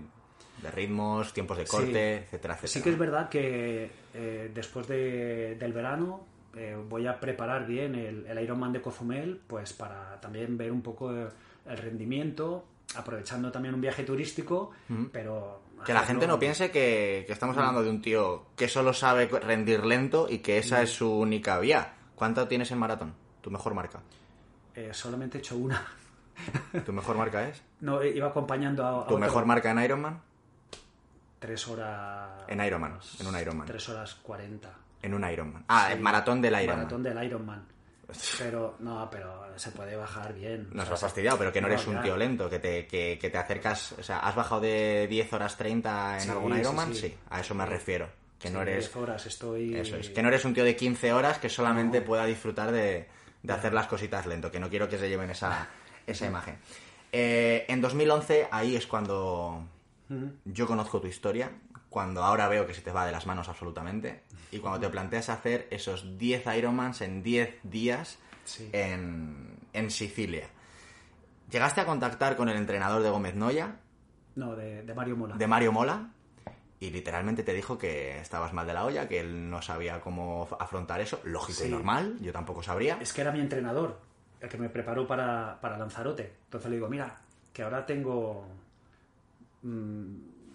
de 0.63 0.71
ritmos, 0.71 1.33
tiempos 1.33 1.59
de 1.59 1.65
corte, 1.65 1.89
Sí. 2.19 2.25
etcétera, 2.27 2.55
etcétera? 2.55 2.69
Sí 2.69 2.83
que 2.83 2.91
es 2.91 2.99
verdad 2.99 3.29
que 3.29 3.91
eh, 4.15 4.51
después 4.55 4.87
de- 4.87 5.57
del 5.59 5.73
verano 5.73 6.27
eh, 6.57 6.77
voy 6.89 7.07
a 7.07 7.19
preparar 7.21 7.67
bien 7.67 7.95
el, 7.95 8.27
el 8.27 8.39
Ironman 8.43 8.73
de 8.73 8.81
Cozumel, 8.81 9.41
pues 9.47 9.73
para 9.73 10.21
también 10.21 10.57
ver 10.57 10.71
un 10.73 10.83
poco 10.83 11.11
el, 11.11 11.29
el 11.67 11.79
rendimiento, 11.79 12.65
aprovechando 12.97 13.51
también 13.51 13.75
un 13.75 13.81
viaje 13.81 14.05
turístico, 14.05 14.71
pero... 15.13 15.63
Que 15.85 15.93
la 15.95 16.03
gente 16.07 16.27
no 16.29 16.39
piense 16.39 16.71
que, 16.71 17.25
que 17.27 17.33
estamos 17.33 17.57
hablando 17.57 17.83
de 17.83 17.91
un 17.91 18.01
tío 18.01 18.47
que 18.55 18.69
solo 18.69 18.93
sabe 18.93 19.27
rendir 19.27 19.85
lento 19.85 20.29
y 20.31 20.39
que 20.39 20.59
esa 20.59 20.81
es 20.83 20.91
su 20.91 21.11
única 21.13 21.59
vía. 21.59 21.95
¿Cuánto 22.15 22.47
tienes 22.47 22.71
en 22.71 22.79
maratón? 22.79 23.15
¿Tu 23.41 23.51
mejor 23.51 23.75
marca? 23.75 24.01
Eh, 24.77 24.91
solamente 24.93 25.39
he 25.39 25.41
hecho 25.41 25.57
una. 25.57 25.85
¿Tu 26.87 26.93
mejor 26.93 27.17
marca 27.17 27.49
es? 27.49 27.63
No, 27.81 28.01
iba 28.05 28.29
acompañando 28.29 28.85
a, 28.87 28.91
a 28.91 28.93
¿Tu 28.93 29.01
otro. 29.15 29.19
mejor 29.19 29.45
marca 29.45 29.73
en 29.73 29.81
Ironman? 29.83 30.21
Tres 31.41 31.67
horas... 31.67 32.45
En 32.47 32.65
Ironman, 32.65 32.97
en 33.19 33.27
un 33.27 33.37
Ironman. 33.41 33.67
Tres 33.67 33.89
horas 33.89 34.15
cuarenta. 34.15 34.71
En 35.03 35.15
un 35.15 35.29
Ironman. 35.29 35.65
Ah, 35.69 35.87
Sí. 35.89 35.93
el 35.95 36.01
maratón 36.01 36.41
del 36.41 36.53
Ironman. 36.55 36.77
Maratón 36.77 37.03
del 37.03 37.25
Ironman. 37.25 37.67
Pero, 38.39 38.77
no, 38.81 39.09
pero 39.11 39.43
se 39.57 39.71
puede 39.71 39.97
bajar 39.97 40.35
bien. 40.35 40.69
Nos 40.73 40.87
has 40.91 41.01
fastidiado, 41.01 41.39
pero 41.39 41.51
que 41.51 41.63
no 41.63 41.69
no, 41.69 41.73
eres 41.75 41.87
un 41.87 42.03
tío 42.03 42.15
lento, 42.17 42.51
que 42.51 42.59
te, 42.59 42.87
que, 42.87 43.19
que 43.19 43.31
te 43.31 43.39
acercas... 43.39 43.93
O 43.93 44.03
sea, 44.03 44.19
¿has 44.19 44.35
bajado 44.35 44.61
de 44.61 45.07
10 45.09 45.33
horas 45.33 45.57
30 45.57 46.17
en 46.17 46.21
Sí, 46.21 46.29
algún 46.31 46.53
sí, 46.53 46.61
Ironman? 46.61 46.95
sí. 46.95 47.15
a 47.31 47.41
eso 47.41 47.55
me 47.55 47.65
refiero. 47.65 48.11
Que 48.39 48.51
no 48.51 48.59
Sí, 48.59 48.63
eres... 48.69 48.85
10 48.93 48.97
horas 48.97 49.25
estoy... 49.27 49.75
Eso 49.77 49.97
es, 49.97 50.11
que 50.11 50.23
no 50.23 50.29
eres 50.29 50.45
un 50.45 50.53
tío 50.53 50.63
de 50.65 50.77
15 50.77 51.11
horas 51.15 51.39
que 51.39 51.49
solamente 51.49 52.01
No. 52.01 52.07
pueda 52.07 52.27
disfrutar 52.27 52.71
de, 52.71 53.09
de 53.43 53.53
hacer 53.53 53.73
las 53.73 53.87
cositas 53.87 54.27
lento, 54.27 54.51
que 54.51 54.61
no 54.61 54.69
quiero 54.69 54.91
que 54.91 54.99
se 54.99 55.09
lleven 55.09 55.31
esa, 55.31 55.69
esa 56.07 56.27
imagen. 56.27 56.59
Eh, 57.13 57.65
en 57.69 57.81
2011, 57.81 58.49
ahí 58.51 58.77
es 58.77 58.87
cuando 58.87 59.65
yo 60.45 60.67
conozco 60.67 61.01
tu 61.01 61.07
historia, 61.07 61.51
cuando 61.93 62.25
ahora 62.25 62.49
veo 62.49 62.67
que 62.67 62.75
se 62.75 62.81
te 62.81 62.91
va 62.91 63.07
de 63.07 63.13
las 63.13 63.27
manos 63.27 63.49
absolutamente, 63.49 64.23
y 64.51 64.59
cuando 64.59 64.81
te 64.81 64.89
planteas 64.89 65.29
hacer 65.29 65.69
esos 65.71 66.19
10 66.19 66.45
Ironmans 66.57 67.01
en 67.03 67.23
10 67.23 67.61
días 67.63 68.19
Sí. 68.45 68.69
en, 68.73 69.57
en 69.73 69.91
Sicilia. 69.93 70.49
¿Llegaste 71.49 71.81
a 71.81 71.87
contactar 71.87 72.37
con 72.37 72.49
el 72.49 72.57
entrenador 72.57 73.01
de 73.03 73.11
Gómez 73.11 73.37
Noya, 73.37 73.77
No, 74.35 74.57
de, 74.57 74.83
de 74.83 74.95
Mario 74.95 75.17
Mola. 75.17 75.37
de 75.37 75.47
Mario 75.47 75.71
Mola, 75.71 76.09
y 76.81 76.91
literalmente 76.91 77.45
te 77.45 77.53
dijo 77.55 77.79
que 77.79 78.19
estabas 78.19 78.53
mal 78.53 78.67
de 78.67 78.75
la 78.75 78.85
olla, 78.85 79.07
que 79.07 79.21
él 79.21 79.49
no 79.49 79.63
sabía 79.63 80.01
cómo 80.01 80.49
afrontar 80.59 81.01
eso, 81.01 81.21
lógico 81.23 81.65
y 81.65 81.69
normal, 81.69 82.17
yo 82.21 82.33
tampoco 82.33 82.63
sabría. 82.65 82.99
Es 83.01 83.13
que 83.13 83.21
era 83.21 83.31
mi 83.31 83.39
entrenador, 83.39 84.01
el 84.41 84.49
que 84.49 84.59
me 84.59 84.69
preparó 84.69 85.07
para, 85.07 85.61
para 85.61 85.79
Lanzarote. 85.79 86.33
Entonces 86.47 86.69
le 86.71 86.77
digo, 86.79 86.89
mira, 86.89 87.21
que 87.53 87.63
ahora 87.63 87.87
tengo... 87.87 88.45
mm, 89.63 90.15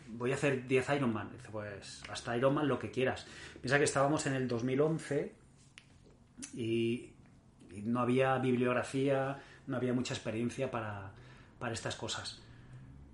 voy 0.09 0.31
a 0.31 0.35
hacer 0.35 0.67
10 0.67 0.89
Ironman. 0.95 1.31
Dice, 1.31 1.49
pues 1.51 2.03
hasta 2.09 2.35
Ironman 2.37 2.67
lo 2.67 2.79
que 2.79 2.91
quieras. 2.91 3.25
Piensa 3.61 3.77
que 3.77 3.85
estábamos 3.85 4.25
en 4.25 4.33
el 4.33 4.47
2011 4.47 5.33
y, 6.55 7.11
y 7.71 7.81
no 7.83 7.99
había 7.99 8.37
bibliografía, 8.37 9.39
no 9.67 9.77
había 9.77 9.93
mucha 9.93 10.13
experiencia 10.13 10.71
para, 10.71 11.11
para 11.59 11.73
estas 11.73 11.95
cosas. 11.95 12.41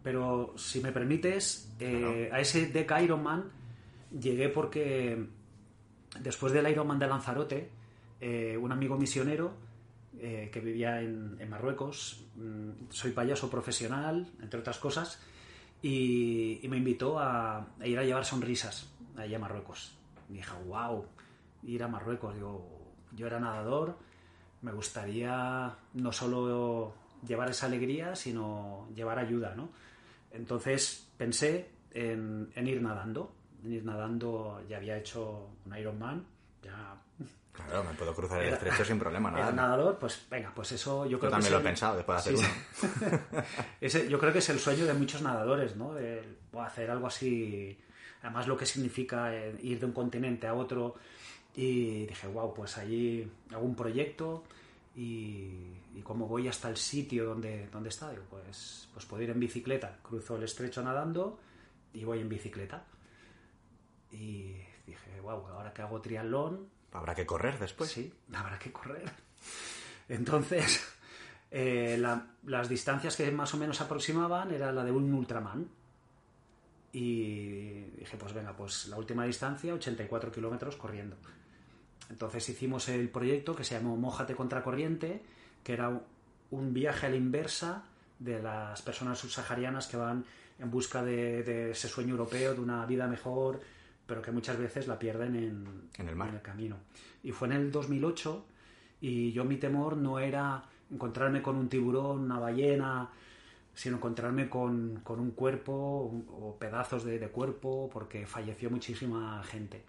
Pero 0.03 0.53
si 0.57 0.81
me 0.81 0.91
permites, 0.91 1.73
eh, 1.79 2.29
a 2.31 2.39
ese 2.39 2.67
Deca 2.67 3.01
Ironman 3.01 3.45
llegué 4.11 4.49
porque 4.49 5.25
después 6.19 6.51
del 6.51 6.69
Ironman 6.69 6.99
de 6.99 7.07
Lanzarote, 7.07 7.69
eh, 8.19 8.57
un 8.57 8.71
amigo 8.71 8.97
misionero 8.97 9.53
eh, 10.19 10.49
que 10.51 10.59
vivía 10.59 11.01
en, 11.01 11.37
en 11.39 11.49
Marruecos, 11.49 12.25
mm, 12.35 12.89
soy 12.89 13.11
payaso 13.11 13.49
profesional, 13.49 14.27
entre 14.41 14.59
otras 14.59 14.77
cosas, 14.77 15.21
y, 15.83 16.61
me 16.69 16.77
invitó 16.77 17.19
a, 17.19 17.67
ir 17.83 17.99
a 17.99 18.03
llevar 18.03 18.23
sonrisas 18.23 18.89
allá 19.17 19.35
a 19.35 19.39
Marruecos. 19.39 19.93
Y 20.29 20.35
dije, 20.35 20.51
wow, 20.65 21.05
ir 21.63 21.83
a 21.83 21.89
Marruecos. 21.89 22.33
Digo, 22.33 22.65
yo 23.11 23.27
era 23.27 23.39
nadador, 23.39 23.97
me 24.61 24.71
gustaría 24.71 25.75
no 25.93 26.11
solo 26.13 26.93
llevar 27.27 27.49
esa 27.49 27.65
alegría, 27.65 28.15
sino 28.15 28.87
llevar 28.95 29.19
ayuda, 29.19 29.53
¿no? 29.55 29.69
Entonces 30.31 31.11
pensé 31.17 31.69
en, 31.91 32.49
en 32.55 32.67
ir 32.67 32.81
nadando. 32.81 33.35
En 33.63 33.73
ir 33.73 33.83
nadando, 33.83 34.63
ya 34.69 34.77
había 34.77 34.97
hecho 34.97 35.49
un 35.65 35.77
Ironman, 35.77 36.25
ya 36.63 36.95
Claro, 37.53 37.83
me 37.83 37.93
puedo 37.93 38.15
cruzar 38.15 38.41
el 38.41 38.51
estrecho 38.53 38.83
sin 38.83 38.97
problema, 38.97 39.29
nada. 39.29 39.51
nadador, 39.51 39.99
pues 39.99 40.25
venga, 40.29 40.51
pues 40.55 40.71
eso 40.71 41.05
yo 41.05 41.11
Yo 41.11 41.19
creo 41.19 41.29
que 41.29 41.33
también 41.35 41.51
lo 41.51 41.57
he 41.57 41.61
el- 41.61 41.65
pensado 41.67 41.95
después 41.97 42.23
de 42.25 42.31
hacer 42.33 42.37
Sí, 42.37 42.45
uno. 43.31 43.43
Ese- 43.81 44.09
yo 44.09 44.17
creo 44.19 44.33
que 44.33 44.39
es 44.39 44.49
el 44.49 44.59
sueño 44.59 44.85
de 44.85 44.93
muchos 44.93 45.21
nadadores, 45.21 45.75
¿no? 45.75 45.95
El, 45.97 46.37
hacer 46.59 46.89
algo 46.89 47.05
así, 47.07 47.77
además 48.23 48.47
lo 48.47 48.57
que 48.57 48.65
significa 48.65 49.35
eh, 49.35 49.55
ir 49.61 49.79
de 49.79 49.85
un 49.85 49.91
continente 49.91 50.47
a 50.47 50.53
otro. 50.55 50.95
Y 51.55 52.07
dije, 52.07 52.27
wow, 52.27 52.51
pues 52.55 52.77
allí 52.79 53.31
hago 53.51 53.63
un 53.63 53.75
proyecto 53.75 54.43
y, 54.95 55.75
y 55.93 56.01
como 56.03 56.27
voy 56.27 56.47
hasta 56.47 56.69
el 56.69 56.77
sitio 56.77 57.25
donde, 57.25 57.67
donde 57.67 57.89
está, 57.89 58.09
digo, 58.09 58.23
pues, 58.31 58.89
pues 58.93 59.05
puedo 59.05 59.21
ir 59.21 59.29
en 59.29 59.39
bicicleta. 59.39 59.99
Cruzo 60.01 60.37
el 60.37 60.43
estrecho 60.43 60.81
nadando 60.81 61.39
y 61.93 62.03
voy 62.03 62.19
en 62.19 62.29
bicicleta. 62.29 62.83
Y 64.11 64.55
dije, 64.87 65.21
wow, 65.21 65.45
ahora 65.47 65.71
que 65.73 65.81
hago 65.83 66.01
triatlón, 66.01 66.67
Habrá 66.93 67.15
que 67.15 67.25
correr 67.25 67.59
después. 67.59 67.91
sí, 67.91 68.13
habrá 68.33 68.57
que 68.59 68.71
correr. 68.71 69.11
Entonces, 70.09 70.81
eh, 71.51 71.97
la- 71.99 72.27
las 72.45 72.69
distancias 72.69 73.15
que 73.15 73.31
más 73.31 73.53
o 73.53 73.57
menos 73.57 73.81
aproximaban 73.81 74.51
era 74.51 74.71
la 74.71 74.83
de 74.83 74.91
un 74.91 75.13
Ultraman. 75.13 75.67
Y 76.91 77.81
dije, 77.97 78.17
pues 78.17 78.33
venga, 78.33 78.55
pues 78.55 78.87
la 78.87 78.97
última 78.97 79.25
distancia, 79.25 79.73
84 79.73 80.31
kilómetros 80.31 80.75
corriendo. 80.75 81.17
Entonces 82.09 82.47
hicimos 82.49 82.87
el 82.89 83.09
proyecto 83.09 83.55
que 83.55 83.63
se 83.63 83.75
llamó 83.75 83.97
Mójate 83.97 84.35
contra 84.35 84.61
corriente, 84.63 85.23
que 85.63 85.73
era 85.73 85.99
un 86.51 86.73
viaje 86.73 87.07
a 87.07 87.09
la 87.09 87.15
inversa 87.15 87.83
de 88.19 88.41
las 88.43 88.81
personas 88.83 89.17
subsaharianas 89.17 89.87
que 89.87 89.97
van 89.97 90.23
en 90.59 90.69
busca 90.69 91.01
de 91.03 91.71
ese 91.71 91.87
sueño 91.89 92.11
europeo, 92.11 92.53
de 92.53 92.59
una 92.61 92.85
vida 92.85 93.07
mejor, 93.07 93.61
pero 94.05 94.21
que 94.21 94.31
muchas 94.31 94.57
veces 94.57 94.87
la 94.87 94.97
pierden 94.99 95.35
en, 95.35 95.89
En 95.97 96.09
el 96.09 96.15
mar. 96.15 96.29
en 96.29 96.35
el 96.35 96.41
camino. 96.41 96.77
Y 97.23 97.31
fue 97.31 97.47
en 97.47 97.53
el 97.53 97.71
2008 97.71 98.45
y 99.01 99.31
yo 99.31 99.45
mi 99.45 99.57
temor 99.57 99.97
no 99.97 100.19
era 100.19 100.63
encontrarme 100.91 101.41
con 101.41 101.55
un 101.55 101.69
tiburón, 101.69 102.21
una 102.21 102.39
ballena, 102.39 103.09
sino 103.73 103.97
encontrarme 103.97 104.47
con, 104.49 104.99
con 105.03 105.19
un 105.19 105.31
cuerpo 105.31 106.03
un- 106.11 106.27
o 106.29 106.55
pedazos 106.57 107.03
de, 107.03 107.17
de 107.19 107.29
cuerpo, 107.29 107.89
porque 107.91 108.25
falleció 108.27 108.69
muchísima 108.69 109.41
gente 109.43 109.83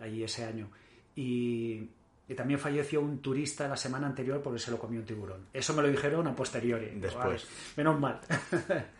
allí 0.00 0.22
ese 0.22 0.44
año. 0.44 0.70
Y, 1.14 1.90
y 2.28 2.34
también 2.34 2.58
falleció 2.60 3.00
un 3.00 3.18
turista 3.20 3.66
la 3.68 3.76
semana 3.76 4.06
anterior 4.06 4.40
porque 4.40 4.58
se 4.58 4.70
lo 4.70 4.78
comió 4.78 5.00
un 5.00 5.06
tiburón. 5.06 5.46
Eso 5.52 5.74
me 5.74 5.82
lo 5.82 5.88
dijeron 5.88 6.26
a 6.26 6.34
posteriori. 6.34 6.90
Después. 6.94 7.24
"Vale, 7.24 7.40
menos 7.76 8.00
mal. 8.00 8.20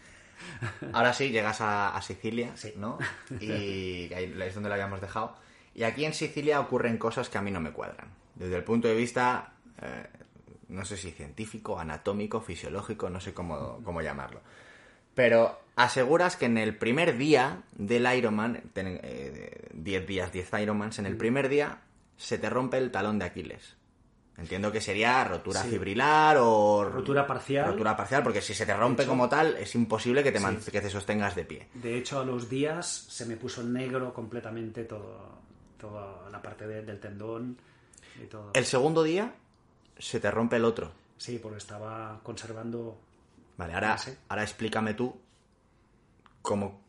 Ahora 0.92 1.12
sí, 1.12 1.30
llegas 1.30 1.60
a, 1.60 1.96
a 1.96 2.02
Sicilia, 2.02 2.52
Sí. 2.56 2.74
¿no? 2.76 2.98
Y 3.40 4.12
ahí 4.14 4.34
es 4.44 4.54
donde 4.54 4.68
lo 4.68 4.74
habíamos 4.74 5.00
dejado. 5.00 5.36
Y 5.74 5.82
aquí 5.84 6.04
en 6.04 6.14
Sicilia 6.14 6.60
ocurren 6.60 6.98
cosas 6.98 7.28
que 7.28 7.38
a 7.38 7.42
mí 7.42 7.50
no 7.50 7.60
me 7.60 7.72
cuadran. 7.72 8.08
Desde 8.34 8.56
el 8.56 8.64
punto 8.64 8.88
de 8.88 8.94
vista, 8.94 9.52
eh, 9.80 10.06
no 10.68 10.84
sé 10.84 10.96
si 10.96 11.10
científico, 11.12 11.78
anatómico, 11.78 12.40
fisiológico, 12.40 13.08
no 13.10 13.20
sé 13.20 13.32
cómo, 13.34 13.80
cómo 13.84 14.00
llamarlo. 14.02 14.40
Pero 15.14 15.60
aseguras 15.76 16.36
que 16.36 16.46
en 16.46 16.58
el 16.58 16.76
primer 16.76 17.16
día 17.16 17.62
del 17.72 18.06
Ironman, 18.16 18.62
ten- 18.72 19.00
eh, 19.02 19.68
10 19.72 20.06
días, 20.06 20.32
10 20.32 20.48
Ironmans, 20.60 20.98
en 20.98 21.06
el 21.06 21.16
primer 21.16 21.48
día 21.48 21.78
se 22.16 22.38
te 22.38 22.50
rompe 22.50 22.78
el 22.78 22.90
talón 22.90 23.18
de 23.18 23.24
Aquiles. 23.26 23.76
Entiendo 24.38 24.70
que 24.70 24.80
sería 24.80 25.24
rotura 25.24 25.62
Sí. 25.62 25.70
fibrilar 25.70 26.36
o... 26.40 26.84
Rotura 26.84 27.26
parcial. 27.26 27.66
Rotura 27.72 27.96
parcial, 27.96 28.22
porque 28.22 28.40
si 28.40 28.54
se 28.54 28.64
te 28.64 28.72
rompe 28.74 29.02
hecho- 29.02 29.10
como 29.10 29.28
tal, 29.28 29.56
es 29.56 29.74
imposible 29.74 30.22
que 30.22 30.30
te, 30.30 30.38
Sí. 30.38 30.70
que 30.70 30.80
te 30.80 30.88
sostengas 30.90 31.34
de 31.34 31.44
pie. 31.44 31.68
De 31.74 31.98
hecho, 31.98 32.20
a 32.20 32.24
los 32.24 32.48
días 32.48 32.86
se 32.86 33.26
me 33.26 33.36
puso 33.36 33.64
negro 33.64 34.14
completamente 34.14 34.84
todo, 34.84 35.40
toda 35.76 36.30
la 36.30 36.40
parte 36.40 36.66
de- 36.68 36.82
del 36.82 37.00
tendón 37.00 37.58
y 38.22 38.26
todo. 38.26 38.50
El 38.54 38.64
segundo 38.64 39.02
día 39.02 39.34
se 39.98 40.20
te 40.20 40.30
rompe 40.30 40.54
el 40.56 40.64
otro. 40.64 40.92
Sí, 41.16 41.40
porque 41.42 41.58
estaba 41.58 42.20
conservando. 42.22 42.96
Vale, 43.56 43.74
ahora, 43.74 43.96
ahora 44.28 44.42
explícame 44.44 44.94
tú 44.94 45.20
cómo 46.42 46.80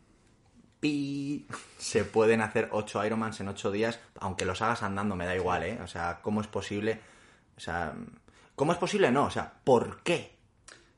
pi, 0.80 1.46
se 1.78 2.06
pueden 2.06 2.42
hacer 2.42 2.70
8 2.72 3.04
Ironmans 3.04 3.40
en 3.42 3.48
8 3.50 3.72
días, 3.72 4.00
aunque 4.20 4.46
los 4.46 4.62
hagas 4.62 4.84
andando, 4.84 5.16
me 5.16 5.26
da 5.26 5.36
igual, 5.36 5.64
¿eh? 5.64 5.80
O 5.84 5.88
sea, 5.88 6.20
¿cómo 6.22 6.42
es 6.42 6.48
posible? 6.48 7.02
O 7.60 7.62
sea, 7.62 7.94
¿cómo 8.56 8.72
es 8.72 8.78
posible? 8.78 9.12
No, 9.12 9.26
o 9.26 9.30
sea, 9.30 9.52
¿por 9.66 10.02
qué? 10.02 10.38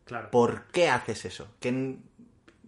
Claro. 0.05 0.29
¿Por 0.29 0.65
qué 0.65 0.89
haces 0.89 1.25
eso? 1.25 1.47
¿Qué... 1.59 1.97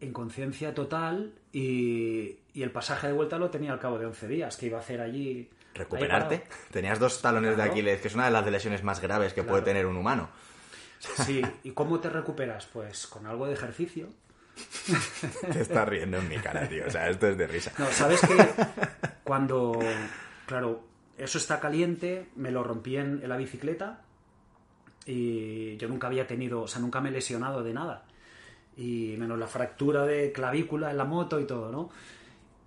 Inconsciencia 0.02 0.74
total 0.74 1.36
y, 1.52 2.40
y 2.56 2.64
el 2.64 2.72
pasaje 2.72 3.06
de 3.08 3.14
vuelta 3.14 3.38
lo 3.38 3.52
tenía 3.52 3.72
al 3.72 3.80
cabo 3.80 4.00
de 4.00 4.08
11 4.08 4.28
días, 4.28 4.58
que 4.58 4.66
iba 4.66 4.80
a 4.80 4.82
hacer 4.82 5.00
allí... 5.00 5.48
¿Recuperarte? 5.76 6.44
Tenías 6.72 6.98
dos 6.98 7.22
talones 7.22 7.56
de. 7.56 7.62
Aquiles, 7.64 8.02
que 8.02 8.08
es 8.08 8.16
una 8.16 8.26
de 8.26 8.32
las 8.32 8.46
lesiones 8.48 8.84
más 8.84 9.00
graves 9.00 9.34
que 9.34 9.42
Claro. 9.42 9.50
puede 9.52 9.64
tener 9.64 9.86
un 9.86 9.96
humano. 9.96 10.30
Sí, 11.00 11.42
¿y 11.64 11.72
cómo 11.72 12.00
te 12.00 12.10
recuperas? 12.10 12.66
Pues 12.66 13.06
con 13.08 13.28
algo 13.28 13.46
de 13.46 13.54
ejercicio. 13.54 14.10
Te 15.52 15.62
estás 15.62 15.88
riendo 15.88 16.18
en 16.18 16.28
mi 16.30 16.38
cara, 16.38 16.68
tío. 16.68 16.86
O 16.88 16.90
sea, 16.92 17.10
esto 17.10 17.28
es 17.28 17.38
de 17.38 17.48
risa. 17.48 17.72
No, 17.78 17.88
¿sabes 17.92 18.22
que 18.22 18.36
Cuando, 19.24 19.80
claro, 20.46 20.84
eso 21.24 21.38
está 21.38 21.60
caliente, 21.60 22.30
me 22.36 22.52
lo 22.52 22.64
rompí 22.64 22.98
en, 22.98 23.28
la 23.28 23.38
bicicleta 23.38 24.02
y 25.06 25.78
yo 25.78 25.88
nunca 25.88 26.08
había 26.08 26.28
tenido, 26.28 26.62
o 26.62 26.68
sea, 26.68 26.82
nunca 26.82 27.02
me 27.02 27.10
he 27.10 27.12
lesionado 27.12 27.64
de 27.64 27.74
nada. 27.74 28.06
Y 28.76 29.16
menos 29.18 29.38
la 29.38 29.48
fractura 29.48 30.06
de 30.06 30.32
clavícula 30.32 30.92
en 30.92 30.98
la 30.98 31.06
moto 31.06 31.40
y 31.40 31.46
todo, 31.46 31.72
¿no? 31.72 31.90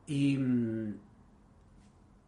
Y, 0.06 0.36
mm, 0.38 0.94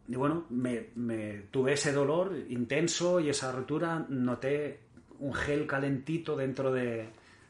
bueno, 0.09 0.47
me, 0.51 0.89
me- 0.97 1.43
tuve 1.51 1.75
ese 1.75 1.93
dolor 1.93 2.37
intenso 2.49 3.21
y 3.21 3.29
esa 3.29 3.53
rotura, 3.53 4.05
noté 4.09 4.81
un 5.21 5.35
gel 5.35 5.67
calentito 5.67 6.37
dentro, 6.37 6.73
de, 6.73 7.09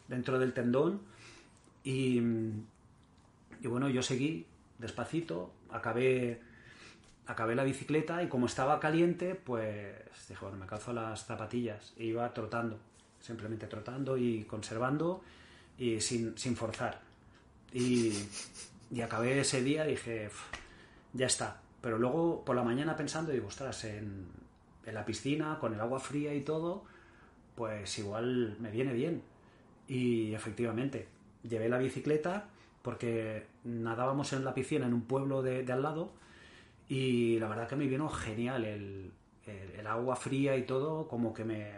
dentro 0.09 0.39
del 0.39 0.53
tendón 0.53 1.01
y, 1.85 2.21
mm, 2.21 2.67
y 3.63 3.67
bueno, 3.69 3.89
yo 3.89 4.03
seguí 4.03 4.47
despacito, 4.79 5.53
acabé, 5.71 6.41
acabé 7.29 7.55
la 7.55 7.63
bicicleta 7.63 8.23
y 8.23 8.29
como 8.29 8.47
estaba 8.47 8.81
caliente, 8.81 9.35
pues 9.35 9.95
dije, 10.29 10.41
bueno, 10.41 10.57
me 10.57 10.67
calzo 10.67 10.95
las 10.95 11.27
zapatillas 11.27 11.93
e 11.99 12.05
iba 12.05 12.33
trotando, 12.33 12.79
simplemente 13.21 13.67
trotando 13.67 14.17
y 14.17 14.45
conservando 14.45 15.23
y 15.77 16.01
sin, 16.01 16.37
sin 16.39 16.57
forzar. 16.57 17.01
Y, 17.73 18.15
y 18.91 19.03
acabé 19.03 19.39
ese 19.39 19.63
día 19.63 19.87
y 19.87 19.91
dije, 19.91 20.29
"Uf, 20.29 20.41
ya 21.13 21.27
está. 21.27 21.61
Pero 21.83 21.99
luego 21.99 22.43
por 22.47 22.57
la 22.57 22.65
mañana 22.65 22.97
pensando, 22.97 23.31
digo, 23.31 23.49
ostras, 23.49 23.85
en, 23.85 24.27
en 24.87 24.95
la 24.95 25.05
piscina, 25.05 25.59
con 25.61 25.75
el 25.75 25.81
agua 25.81 26.01
fría 26.01 26.33
y 26.35 26.41
todo, 26.41 26.85
pues 27.55 27.99
igual 27.99 28.57
me 28.59 28.71
viene 28.71 28.95
bien. 28.95 29.23
Y 29.87 30.33
efectivamente, 30.33 31.09
llevé 31.43 31.69
la 31.69 31.77
bicicleta 31.77 32.49
porque 32.81 33.47
nadábamos 33.65 34.33
en 34.33 34.47
la 34.47 34.55
piscina 34.55 34.87
en 34.87 34.95
un 34.95 35.03
pueblo 35.03 35.43
de 35.43 35.71
al 35.71 35.83
lado 35.83 36.13
y 36.89 37.39
la 37.39 37.49
verdad 37.49 37.69
que 37.69 37.77
me 37.77 37.87
vino 37.87 38.09
genial 38.09 38.65
el, 38.65 39.11
el- 39.47 39.71
el 39.81 39.87
agua 39.87 40.17
fría 40.17 40.57
y 40.57 40.63
todo, 40.65 41.07
como 41.09 41.33
que 41.35 41.45
me, 41.45 41.71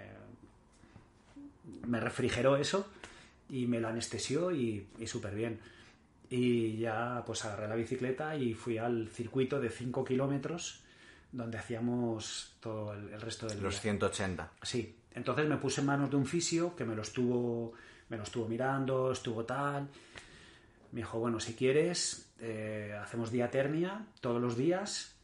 me 1.87 2.01
refrigeró 2.01 2.57
eso 2.57 2.87
y 3.49 3.67
me 3.67 3.81
la 3.81 3.89
anestesió 3.91 4.53
y, 4.53 4.87
y 4.99 5.07
súper 5.07 5.35
bien. 5.35 5.61
Y 6.29 6.77
ya 6.79 7.23
pues 7.27 7.45
agarré 7.45 7.67
la 7.69 7.75
bicicleta 7.75 8.37
y 8.37 8.55
fui 8.55 8.79
al 8.79 9.09
circuito 9.09 9.61
de 9.61 9.69
5 9.71 10.05
kilómetros 10.05 10.83
donde 11.33 11.59
hacíamos 11.59 12.55
todo 12.61 12.93
el, 12.95 13.09
el 13.13 13.21
resto 13.21 13.47
del 13.47 13.61
Los 13.63 13.75
día. 13.75 13.83
180. 13.83 14.53
Sí, 14.63 14.95
entonces 15.15 15.49
me 15.49 15.57
puse 15.57 15.81
en 15.81 15.87
manos 15.89 16.11
de 16.11 16.17
un 16.17 16.27
fisio 16.27 16.75
que 16.77 16.85
me 16.85 16.95
lo 16.95 17.03
estuvo, 17.03 17.73
me 18.09 18.17
lo 18.17 18.23
estuvo 18.23 18.47
mirando, 18.49 19.11
estuvo 19.13 19.45
tal. 19.45 19.89
Me 20.93 21.01
dijo, 21.01 21.19
bueno, 21.21 21.39
si 21.41 21.55
quieres, 21.55 22.30
eh, 22.41 22.97
hacemos 23.03 23.31
diaternia 23.31 24.07
todos 24.21 24.41
los 24.41 24.57
días, 24.57 25.17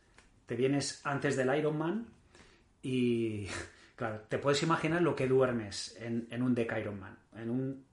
te 0.47 0.55
vienes 0.57 1.01
antes 1.05 1.37
del 1.37 1.57
Ironman 1.57 2.07
y, 2.83 3.49
claro, 3.97 4.21
te 4.29 4.39
puedes 4.39 4.63
imaginar 4.63 5.03
lo 5.03 5.15
que 5.17 5.27
duermes 5.27 5.97
en, 6.01 6.29
en 6.31 6.43
un 6.43 6.55
deck 6.55 6.73
Ironman. 6.79 7.17
En 7.37 7.51
un 7.51 7.85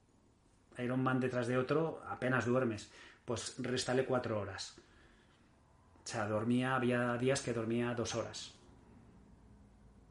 Ironman 0.78 1.20
detrás 1.20 1.48
de 1.48 1.58
otro 1.58 2.02
apenas 2.08 2.46
duermes, 2.46 2.92
pues 3.26 3.56
réstale 3.60 4.06
cuatro 4.06 4.40
horas. 4.40 4.76
O 6.04 6.08
sea, 6.08 6.28
dormía, 6.28 6.76
había 6.76 7.16
días 7.18 7.42
que 7.42 7.54
dormía 7.54 7.94
dos 7.94 8.16
horas 8.16 8.54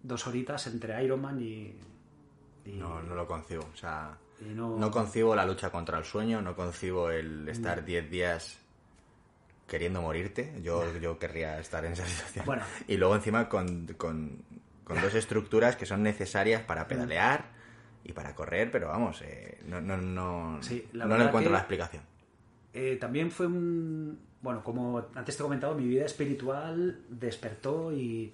dos 0.04 0.26
horitas 0.26 0.66
entre 0.66 1.02
Ironman 1.04 1.40
y, 1.40 1.76
y- 2.64 2.72
No, 2.72 3.00
no 3.02 3.14
lo 3.14 3.26
concibo. 3.26 3.62
O 3.72 3.76
sea, 3.76 4.18
no, 4.40 4.76
no 4.76 4.90
concibo 4.90 5.36
la 5.36 5.46
lucha 5.46 5.70
contra 5.70 5.98
el 5.98 6.04
sueño, 6.04 6.42
no 6.42 6.56
concibo 6.56 7.10
el 7.10 7.48
estar 7.48 7.84
10 7.84 8.10
días 8.10 8.58
queriendo 9.72 10.02
morirte. 10.02 10.52
Yo, 10.62 10.84
yo 11.00 11.18
querría 11.18 11.58
estar 11.58 11.82
en 11.86 11.94
esa 11.94 12.06
situación. 12.06 12.44
Bueno. 12.44 12.62
Y 12.86 12.98
luego 12.98 13.16
encima 13.16 13.48
con, 13.48 13.86
con- 13.96 14.42
con 14.84 15.00
dos 15.00 15.14
estructuras 15.14 15.76
que 15.76 15.86
son 15.86 16.02
necesarias 16.02 16.62
para 16.62 16.86
pedalear 16.86 17.46
y 18.04 18.12
para 18.12 18.34
correr, 18.34 18.70
pero 18.70 18.88
vamos, 18.88 19.22
eh, 19.22 19.58
no, 19.66 19.80
no, 19.80 19.96
no, 19.96 20.62
Sí, 20.62 20.86
la 20.92 21.06
no 21.06 21.14
encuentro 21.16 21.44
que- 21.44 21.50
la 21.52 21.58
explicación. 21.60 22.02
Eh, 22.74 22.98
también 23.00 23.30
fue 23.30 23.46
un 23.46 24.18
bueno 24.42 24.62
como 24.62 25.06
antes 25.14 25.36
te 25.36 25.42
he 25.42 25.44
comentado 25.44 25.74
mi 25.74 25.86
vida 25.86 26.04
espiritual 26.04 27.00
despertó 27.08 27.92
y, 27.92 28.32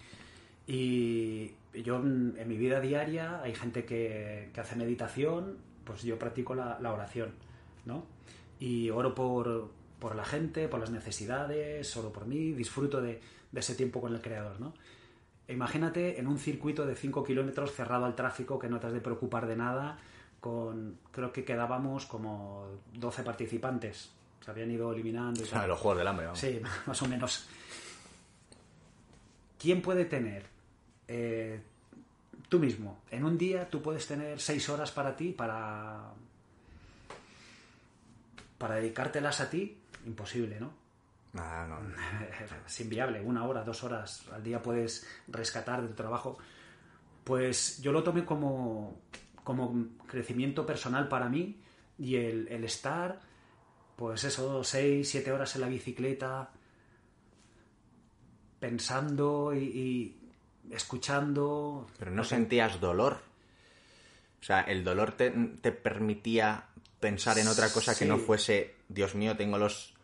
y 0.66 1.53
yo 1.74 1.96
en, 1.96 2.35
en 2.38 2.48
mi 2.48 2.57
vida 2.57 2.81
diaria 2.81 3.40
hay 3.42 3.55
gente 3.55 3.85
que, 3.85 4.51
que 4.53 4.61
hace 4.61 4.74
meditación 4.77 5.59
pues 5.85 6.03
yo 6.03 6.18
practico 6.18 6.55
la, 6.55 6.79
la 6.81 6.92
oración 6.92 7.31
no 7.85 8.05
y 8.61 8.90
oro 8.90 9.14
por, 9.14 9.70
por 9.98 10.14
la 10.16 10.24
gente 10.24 10.68
por 10.68 10.80
las 10.80 10.90
necesidades 10.90 11.96
oro 11.96 12.12
por 12.12 12.26
mí 12.26 12.52
disfruto 12.52 13.00
de, 13.00 13.20
de 13.50 13.61
ese 13.61 13.74
tiempo 13.74 14.00
con 14.00 14.14
el 14.14 14.20
creador 14.20 14.61
no 14.61 14.74
E 15.48 15.54
Imagínate 15.54 16.20
en 16.20 16.26
un 16.26 16.38
circuito 16.38 16.84
de 16.84 16.94
5 16.94 17.24
kilómetros 17.24 17.72
cerrado 17.72 18.04
al 18.04 18.14
tráfico 18.14 18.58
que 18.58 18.68
no 18.68 18.78
te 18.78 18.87
has 18.88 18.92
de 18.92 19.00
preocupar 19.00 19.46
de 19.46 19.56
nada, 19.56 19.98
con 20.40 20.98
creo 21.11 21.32
que 21.32 21.42
quedábamos 21.42 22.04
como 22.04 22.66
12 22.92 23.22
participantes. 23.22 24.11
Se 24.44 24.50
habían 24.50 24.70
ido 24.70 24.92
eliminando 24.92 25.42
y 25.42 25.46
tal. 25.46 25.66
los 25.66 25.78
juegos 25.78 25.96
del 25.96 26.06
hambre, 26.06 26.26
vamos. 26.26 26.38
Sí, 26.38 26.61
más 26.87 27.00
o 27.00 27.08
menos. 27.08 27.48
¿Quién 29.58 29.80
puede 29.80 30.04
tener? 30.04 30.44
eh, 31.08 31.61
tú 32.50 32.58
mismo. 32.58 33.00
En 33.11 33.24
un 33.24 33.38
día 33.38 33.70
tú 33.70 33.80
puedes 33.80 34.06
tener 34.06 34.38
6 34.40 34.68
horas 34.68 34.90
para 34.90 35.16
ti, 35.16 35.32
para. 35.32 36.12
para 38.58 38.74
dedicártelas 38.74 39.40
a 39.40 39.48
ti. 39.48 39.77
Imposible, 40.06 40.58
¿no? 40.61 40.72
Ah, 41.34 41.66
no. 41.68 41.78
es 42.66 42.80
inviable, 42.80 43.20
una 43.20 43.44
hora, 43.44 43.62
dos 43.62 43.84
horas 43.84 44.24
al 44.32 44.42
día 44.42 44.62
puedes 44.62 45.06
rescatar 45.28 45.82
de 45.82 45.88
tu 45.88 45.94
trabajo. 45.94 46.38
Pues 47.24 47.80
yo 47.82 47.92
lo 47.92 48.02
tomé 48.02 48.24
como, 48.24 49.00
como 49.44 49.88
crecimiento 50.06 50.64
personal 50.64 51.08
para 51.08 51.28
mí 51.28 51.61
y 51.98 52.16
el, 52.16 52.48
el 52.48 52.64
estar, 52.64 53.20
pues 53.96 54.24
eso, 54.24 54.64
seis, 54.64 55.11
siete 55.11 55.32
horas 55.32 55.54
en 55.56 55.61
la 55.61 55.68
bicicleta, 55.68 56.50
pensando 58.58 59.52
y, 59.54 59.58
y 59.58 60.74
escuchando. 60.74 61.87
Pero 61.98 62.11
no 62.11 62.24
sentías 62.24 62.80
dolor. 62.80 63.18
O 64.40 64.44
sea, 64.44 64.61
el 64.62 64.84
dolor 64.84 65.12
te, 65.12 65.30
te 65.30 65.72
permitía 65.72 66.66
pensar 67.00 67.38
en 67.38 67.48
otra 67.48 67.70
cosa 67.70 67.96
que 67.96 68.04
no 68.04 68.18
fuese, 68.18 68.74
Dios 68.88 69.14
mío, 69.14 69.37
tengo 69.37 69.59
los... 69.59 69.94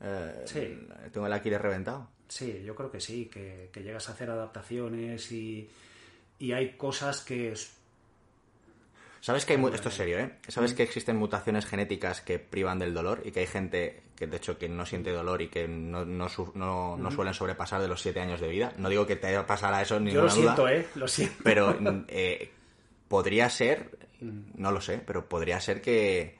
eh, 0.00 0.42
Sí. 0.46 0.78
Tengo 1.12 1.26
el 1.26 1.32
Aquiles 1.32 1.60
reventado. 1.60 2.08
Sí, 2.28 2.62
yo 2.64 2.74
creo 2.74 2.90
que 2.90 3.00
sí, 3.00 3.26
que, 3.26 3.68
que 3.72 3.82
llegas 3.82 4.08
a 4.08 4.12
hacer 4.12 4.30
adaptaciones 4.30 5.30
y, 5.32 5.68
y 6.38 6.52
hay 6.52 6.76
cosas 6.76 7.20
que 7.22 7.52
es- 7.52 7.76
¿Sabes 9.20 9.44
que 9.44 9.52
hay... 9.52 9.58
mu- 9.58 9.68
Esto 9.68 9.88
es 9.88 9.94
serio, 9.94 10.18
¿eh? 10.18 10.32
¿Sabes 10.48 10.74
que 10.74 10.82
existen 10.82 11.16
mutaciones 11.16 11.64
genéticas 11.66 12.20
que 12.22 12.38
privan 12.40 12.78
del 12.80 12.92
dolor 12.92 13.22
y 13.24 13.30
que 13.30 13.40
hay 13.40 13.46
gente 13.46 14.02
que, 14.16 14.26
de 14.26 14.36
hecho, 14.36 14.58
que 14.58 14.68
no 14.68 14.84
siente 14.84 15.10
dolor 15.12 15.42
y 15.42 15.48
que 15.48 15.68
no, 15.68 16.04
no, 16.04 16.28
no- 16.54 16.96
no 16.96 17.10
suelen 17.12 17.32
sobrepasar 17.34 17.80
de 17.80 17.86
los 17.88 18.02
siete 18.02 18.20
años 18.20 18.40
de 18.40 18.48
vida? 18.48 18.72
No 18.78 18.88
digo 18.88 19.06
que 19.06 19.14
te 19.16 19.38
pasara 19.44 19.80
eso 19.82 20.00
ni 20.00 20.10
Yo 20.10 20.22
lo 20.22 20.28
duda. 20.28 20.34
siento, 20.56 20.68
¿eh? 20.68 20.86
Lo 20.96 21.06
siento. 21.06 21.36
Pero 21.44 21.76
mm, 21.78 22.04
eh, 22.08 22.50
podría 23.08 23.48
ser, 23.48 23.96
Mm. 24.20 24.40
no 24.56 24.72
lo 24.72 24.80
sé, 24.80 25.00
pero 25.06 25.28
podría 25.28 25.60
ser 25.60 25.80
que, 25.82 26.36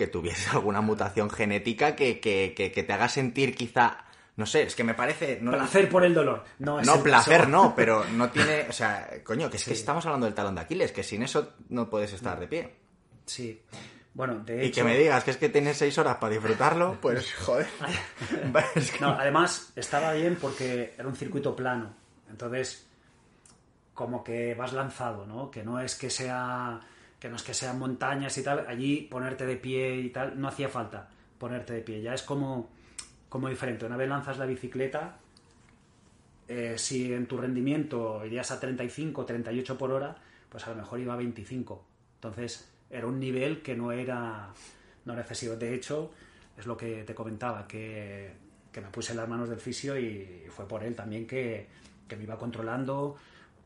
que 0.00 0.06
tuviese 0.06 0.48
alguna 0.56 0.80
mutación 0.80 1.28
genética 1.28 1.94
que, 1.94 2.20
que, 2.20 2.54
que, 2.56 2.72
que 2.72 2.82
te 2.82 2.92
haga 2.94 3.06
sentir 3.10 3.54
quizá, 3.54 3.98
no 4.36 4.46
sé, 4.46 4.62
es 4.62 4.74
que 4.74 4.82
me 4.82 4.94
parece... 4.94 5.38
No, 5.42 5.50
Placer 5.50 5.90
por 5.90 6.04
el 6.06 6.14
dolor. 6.14 6.42
No, 6.58 6.80
es 6.80 6.86
no, 6.86 6.94
el 6.94 7.02
placer 7.02 7.40
caso. 7.40 7.50
no, 7.50 7.74
pero 7.76 8.02
no 8.06 8.30
tiene, 8.30 8.66
o 8.66 8.72
sea, 8.72 9.10
coño, 9.22 9.50
que 9.50 9.58
es 9.58 9.64
que 9.66 9.74
estamos 9.74 10.06
hablando 10.06 10.24
del 10.24 10.34
talón 10.34 10.54
de 10.54 10.62
Aquiles, 10.62 10.90
que 10.90 11.02
sin 11.02 11.22
eso 11.22 11.52
no 11.68 11.90
puedes 11.90 12.14
estar 12.14 12.40
de 12.40 12.46
pie. 12.46 12.74
Sí. 13.26 13.60
Bueno, 14.14 14.38
de 14.40 14.64
Y 14.64 14.68
hecho... 14.68 14.76
que 14.80 14.84
me 14.84 14.96
digas 14.96 15.22
que 15.22 15.32
es 15.32 15.36
que 15.36 15.50
tienes 15.50 15.76
seis 15.76 15.98
horas 15.98 16.16
para 16.16 16.32
disfrutarlo, 16.32 16.96
pues 16.98 17.30
joder. 17.44 17.68
No, 19.00 19.08
además 19.10 19.70
estaba 19.76 20.14
bien 20.14 20.38
porque 20.40 20.94
era 20.96 21.06
un 21.06 21.14
circuito 21.14 21.54
plano. 21.54 21.94
Entonces, 22.30 22.86
como 23.92 24.24
que 24.24 24.54
vas 24.54 24.72
lanzado, 24.72 25.26
¿no? 25.26 25.50
Que 25.50 25.62
no 25.62 25.78
es 25.78 25.94
que 25.94 26.08
sea 26.08 26.80
que 27.20 27.28
no 27.28 27.36
es 27.36 27.42
que 27.42 27.54
sean 27.54 27.78
montañas 27.78 28.36
y 28.38 28.42
tal, 28.42 28.66
allí 28.66 29.02
ponerte 29.02 29.46
de 29.46 29.56
pie 29.56 29.96
y 29.96 30.10
tal, 30.10 30.40
no 30.40 30.48
hacía 30.48 30.68
falta 30.68 31.08
ponerte 31.38 31.74
de 31.74 31.80
pie. 31.82 32.02
Ya 32.02 32.14
es 32.14 32.22
como 32.22 32.70
como 33.30 33.48
diferente. 33.48 33.86
Una 33.86 33.96
vez 33.96 34.08
lanzas 34.08 34.36
la 34.36 34.44
bicicleta, 34.44 35.16
eh, 36.48 36.74
si 36.76 37.14
en 37.14 37.26
tu 37.26 37.38
rendimiento 37.38 38.26
irías 38.26 38.50
a 38.50 38.60
35, 38.60 39.24
38 39.24 39.78
por 39.78 39.92
hora, 39.92 40.16
pues 40.50 40.66
a 40.66 40.70
lo 40.70 40.76
mejor 40.76 41.00
iba 41.00 41.14
a 41.14 41.16
25. 41.16 41.86
Entonces 42.16 42.68
era 42.90 43.06
un 43.06 43.18
nivel 43.18 43.62
que 43.62 43.76
no 43.76 43.92
era, 43.92 44.52
no 45.04 45.18
excesivo. 45.18 45.54
De 45.54 45.72
hecho, 45.74 46.10
es 46.58 46.66
lo 46.66 46.76
que 46.76 47.04
te 47.04 47.14
comentaba, 47.14 47.66
que, 47.66 48.32
que 48.72 48.80
me 48.80 48.88
puse 48.88 49.12
en 49.12 49.18
las 49.18 49.28
manos 49.28 49.48
del 49.48 49.60
fisio 49.60 49.96
y 49.96 50.44
fue 50.50 50.66
por 50.66 50.82
él 50.82 50.96
también 50.96 51.26
que, 51.26 51.68
que 52.08 52.16
me 52.16 52.24
iba 52.24 52.36
controlando 52.36 53.16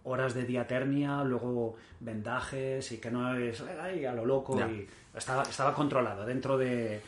horas 0.04 0.34
de 0.34 0.44
diaternia, 0.44 1.24
luego 1.24 1.76
vendajes 2.00 2.92
y 2.92 2.98
que 2.98 3.10
no 3.10 3.34
es 3.36 3.62
ay, 3.80 4.04
a 4.04 4.12
lo 4.12 4.24
loco 4.24 4.58
y 4.60 4.86
estaba, 5.14 5.42
estaba 5.42 5.74
controlado 5.74 6.24
dentro 6.24 6.58
de 6.58 7.00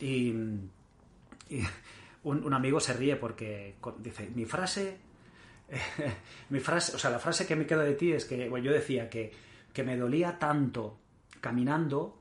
y, 0.00 0.34
un, 2.22 2.54
amigo 2.54 2.80
se 2.80 2.94
ríe 2.94 3.16
porque 3.16 3.74
dice 3.98 4.30
mi 4.34 4.44
frase 4.46 4.98
mi 6.50 6.60
frase 6.60 6.96
o 6.96 6.98
sea 6.98 7.10
la 7.10 7.18
frase 7.18 7.46
que 7.46 7.56
me 7.56 7.66
queda 7.66 7.82
de 7.82 7.94
ti 7.94 8.12
es 8.12 8.24
que 8.24 8.48
bueno, 8.48 8.64
yo 8.64 8.72
decía 8.72 9.10
que, 9.10 9.32
que 9.72 9.82
me 9.82 9.96
dolía 9.96 10.38
tanto 10.38 10.98
caminando 11.40 12.18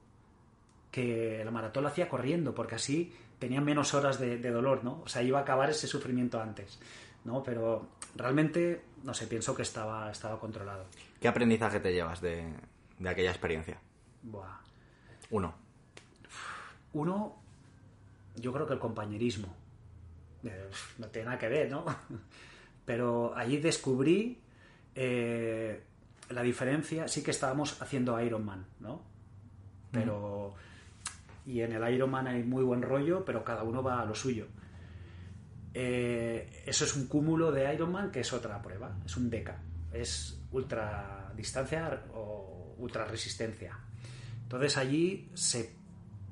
que 0.91 1.41
la 1.45 1.51
maratón 1.51 1.83
la 1.83 1.89
hacía 1.89 2.09
corriendo 2.09 2.53
porque 2.53 2.75
así 2.75 3.13
tenía 3.37 3.61
menos 3.61 3.93
horas 3.93 4.19
de, 4.19 4.37
de 4.37 4.51
dolor 4.51 4.83
no 4.83 5.01
o 5.03 5.07
sea 5.07 5.21
iba 5.21 5.39
a 5.39 5.43
acabar 5.43 5.69
ese 5.69 5.87
sufrimiento 5.87 6.41
antes 6.41 6.79
no 7.23 7.43
pero 7.43 7.87
realmente, 8.15 8.81
no 9.03 9.13
sé, 9.13 9.27
pienso 9.27 9.55
que 9.55 9.61
estaba, 9.61 10.11
estaba 10.11 10.39
controlado. 10.39 10.85
¿Qué 11.19 11.27
aprendizaje 11.27 11.79
te 11.79 11.93
llevas 11.93 12.21
de, 12.21 12.53
aquella 13.05 13.31
experiencia? 13.31 13.79
Buah. 14.23 14.59
Uno. 15.31 15.53
Uno, 16.93 17.35
yo 18.35 18.51
creo 18.53 18.67
que 18.67 18.73
el 18.73 18.79
compañerismo. 18.79 19.47
Eh, 20.43 20.69
no 20.97 21.07
tiene 21.07 21.25
nada 21.25 21.37
que 21.37 21.49
ver, 21.49 21.69
¿no? 21.69 21.85
Pero 22.85 23.35
allí 23.35 23.57
descubrí 23.57 24.41
eh, 24.95 25.83
la 26.29 26.41
diferencia. 26.41 27.07
Sí 27.07 27.23
que 27.23 27.31
estábamos 27.31 27.81
haciendo 27.81 28.19
Ironman, 28.19 28.65
¿no? 28.79 29.01
Pero. 29.91 30.53
Y 31.45 31.61
en 31.61 31.73
el 31.73 31.93
Ironman 31.93 32.27
hay 32.27 32.43
muy 32.43 32.63
buen 32.63 32.83
rollo, 32.83 33.25
pero 33.25 33.43
cada 33.43 33.63
uno 33.63 33.81
va 33.81 34.01
a 34.01 34.05
lo 34.05 34.13
suyo. 34.13 34.45
Eh, 35.73 36.63
eso 36.65 36.85
es 36.85 36.95
un 36.95 37.07
cúmulo 37.07 37.51
de 37.51 37.73
Ironman 37.73 38.11
que 38.11 38.21
es 38.21 38.33
otra 38.33 38.61
prueba, 38.61 38.97
es 39.05 39.15
un 39.17 39.29
DECA, 39.29 39.61
es 39.93 40.41
ultra 40.51 41.31
distancia 41.35 42.05
o 42.13 42.75
ultra 42.79 43.05
resistencia. 43.05 43.77
Entonces 44.43 44.77
allí 44.77 45.29
se 45.35 45.75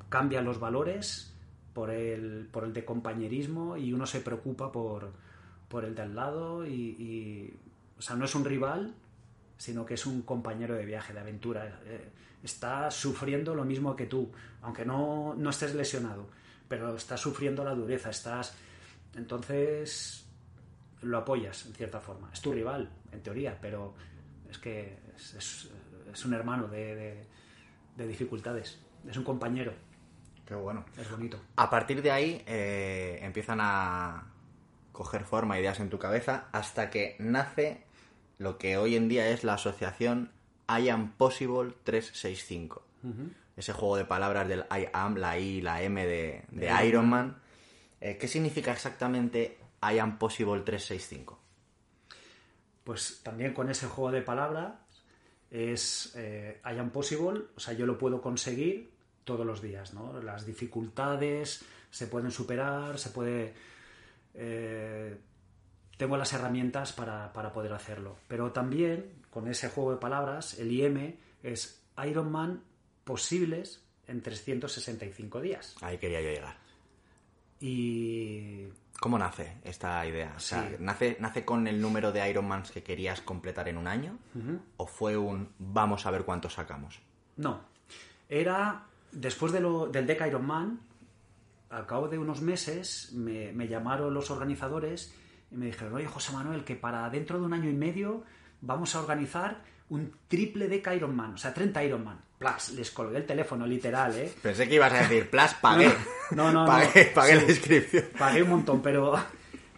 cambian 0.09 0.45
los 0.45 0.59
valores 0.59 1.33
por 1.73 1.91
el, 1.91 2.47
por 2.51 2.63
el 2.63 2.73
de 2.73 2.83
compañerismo 2.83 3.77
y 3.77 3.93
uno 3.93 4.07
se 4.07 4.21
preocupa 4.21 4.71
por, 4.71 5.13
por 5.67 5.85
el 5.85 5.93
de 5.93 6.01
al 6.01 6.15
lado 6.15 6.65
y, 6.65 7.53
o 7.97 8.01
sea, 8.01 8.15
no 8.15 8.25
es 8.25 8.33
un 8.33 8.45
rival, 8.45 8.95
sino 9.57 9.85
que 9.85 9.93
es 9.93 10.05
un 10.05 10.23
compañero 10.23 10.75
de 10.75 10.85
viaje, 10.85 11.13
de 11.13 11.19
aventura. 11.19 11.79
Eh, 11.85 12.09
está 12.41 12.89
sufriendo 12.89 13.53
lo 13.53 13.65
mismo 13.65 13.95
que 13.95 14.07
tú, 14.07 14.31
aunque 14.61 14.85
no, 14.85 15.35
no 15.35 15.49
estés 15.49 15.75
lesionado, 15.75 16.27
pero 16.67 16.95
estás 16.95 17.21
sufriendo 17.21 17.63
la 17.63 17.75
dureza, 17.75 18.09
estás 18.09 18.55
entonces 19.15 20.27
lo 21.01 21.17
apoyas 21.17 21.65
en 21.65 21.73
cierta 21.73 21.99
forma. 21.99 22.29
Es 22.33 22.41
tu 22.41 22.53
rival, 22.53 22.89
en 23.11 23.21
teoría, 23.21 23.57
pero 23.59 23.93
es 24.49 24.57
que 24.57 24.97
es, 25.15 26.25
un 26.25 26.33
hermano 26.33 26.67
de, 26.67 27.25
dificultades, 27.97 28.79
es 29.07 29.17
un 29.17 29.23
compañero. 29.23 29.73
Qué 30.45 30.55
bueno. 30.55 30.85
Es 30.97 31.09
bonito. 31.11 31.39
A 31.57 31.69
partir 31.69 32.01
de 32.01 32.11
ahí 32.11 32.43
eh, 32.47 33.19
empiezan 33.21 33.59
a 33.61 34.31
coger 34.91 35.25
forma, 35.25 35.59
ideas 35.59 35.79
en 35.79 35.89
tu 35.89 35.99
cabeza, 35.99 36.47
hasta 36.51 36.89
que 36.89 37.15
nace 37.19 37.83
lo 38.39 38.57
que 38.57 38.77
hoy 38.77 38.95
en 38.95 39.09
día 39.09 39.29
es 39.29 39.43
la 39.43 39.55
asociación 39.55 40.31
I 40.69 40.89
Am 40.89 41.11
Possible 41.13 41.73
365. 41.83 42.83
Ese 43.55 43.73
juego 43.73 43.95
de 43.95 44.05
palabras 44.05 44.47
del 44.47 44.65
I 44.71 44.87
Am, 44.93 45.15
la 45.15 45.37
I, 45.37 45.61
la 45.61 45.81
M 45.81 46.05
de, 46.05 46.43
de 46.49 46.85
Iron 46.85 47.09
Man 47.09 47.37
eh, 47.99 48.17
¿Qué 48.17 48.27
significa 48.27 48.71
exactamente 48.71 49.57
I 49.81 49.99
am 49.99 50.17
possible 50.17 50.61
365? 50.61 51.39
Pues 52.83 53.21
también 53.23 53.53
con 53.53 53.69
ese 53.69 53.87
juego 53.87 54.11
de 54.11 54.21
palabras 54.21 54.75
es 55.49 56.13
eh, 56.15 56.61
I 56.63 56.77
am 56.77 56.91
possible, 56.91 57.41
o 57.55 57.59
sea, 57.59 57.73
yo 57.73 57.85
lo 57.85 57.97
puedo 57.97 58.21
conseguir 58.21 58.91
todos 59.23 59.45
los 59.45 59.61
días, 59.61 59.93
¿no? 59.93 60.21
Las 60.21 60.45
dificultades 60.45 61.65
se 61.91 62.07
pueden 62.07 62.31
superar, 62.31 62.97
se 62.97 63.09
puede... 63.09 63.53
Eh, 64.33 65.17
tengo 65.97 66.15
las 66.15 66.31
herramientas 66.33 66.93
para, 66.93 67.33
para, 67.33 67.51
poder 67.51 67.73
hacerlo. 67.73 68.17
Pero 68.27 68.51
también, 68.51 69.23
con 69.31 69.47
ese 69.47 69.69
juego 69.69 69.91
de 69.91 69.97
palabras, 69.97 70.59
el 70.59 70.71
IM 70.71 71.17
es 71.41 71.81
Ironman 72.05 72.61
posibles 73.03 73.83
en 74.07 74.21
365 74.21 75.41
días. 75.41 75.75
Ahí 75.81 75.97
quería 75.97 76.21
yo 76.21 76.29
llegar. 76.29 76.66
Y... 77.59 78.67
¿Cómo 78.99 79.19
nace 79.19 79.57
esta 79.63 80.05
idea? 80.07 80.33
O 80.35 80.39
sea, 80.39 80.71
¿nace, 80.79 81.17
¿nace 81.19 81.45
con 81.45 81.67
el 81.67 81.79
número 81.79 82.11
de 82.11 82.27
Ironmans 82.27 82.71
que 82.71 82.81
querías 82.81 83.21
completar 83.21 83.69
en 83.69 83.77
un 83.77 83.87
año? 83.87 84.17
¿O 84.77 84.87
fue 84.87 85.15
un 85.15 85.49
vamos 85.59 86.07
a 86.07 86.11
ver 86.11 86.23
cuánto 86.23 86.49
sacamos? 86.49 86.99
No. 87.35 87.61
Era, 88.27 88.85
después 89.11 89.51
de 89.51 89.59
lo, 89.59 89.87
del 89.87 90.07
Deca 90.07 90.27
Ironman, 90.27 90.79
al 91.69 91.85
cabo 91.85 92.07
de 92.07 92.17
unos 92.17 92.41
meses, 92.41 93.11
me, 93.13 93.51
me 93.53 93.67
llamaron 93.67 94.13
los 94.13 94.31
organizadores 94.31 95.13
y 95.51 95.55
me 95.55 95.67
dijeron, 95.67 95.93
oye, 95.93 96.07
José 96.07 96.33
Manuel, 96.33 96.63
que 96.63 96.75
para 96.75 97.07
dentro 97.09 97.39
de 97.39 97.45
un 97.45 97.53
año 97.53 97.69
y 97.69 97.73
medio 97.73 98.23
vamos 98.61 98.95
a 98.95 98.99
organizar 98.99 99.61
un 99.89 100.11
triple 100.27 100.67
de 100.67 100.83
Ironman, 100.95 101.33
o 101.35 101.37
sea, 101.37 101.53
30 101.53 101.83
Ironman. 101.83 102.19
Plus, 102.37 102.69
les 102.73 102.91
colgué 102.91 103.17
el 103.17 103.25
teléfono, 103.25 103.65
literal, 103.65 104.15
¿eh? 104.15 104.31
Pensé 104.41 104.67
que 104.67 104.75
ibas 104.75 104.93
a 104.93 104.99
decir, 104.99 105.29
plus, 105.29 105.53
pagué. 105.55 105.87
No, 106.31 106.51
no, 106.51 106.61
no. 106.61 106.65
pagué, 106.67 107.05
pagué 107.05 107.35
la 107.35 107.43
inscripción. 107.43 108.05
Pagué 108.17 108.43
un 108.43 108.49
montón, 108.49 108.81
pero, 108.81 109.15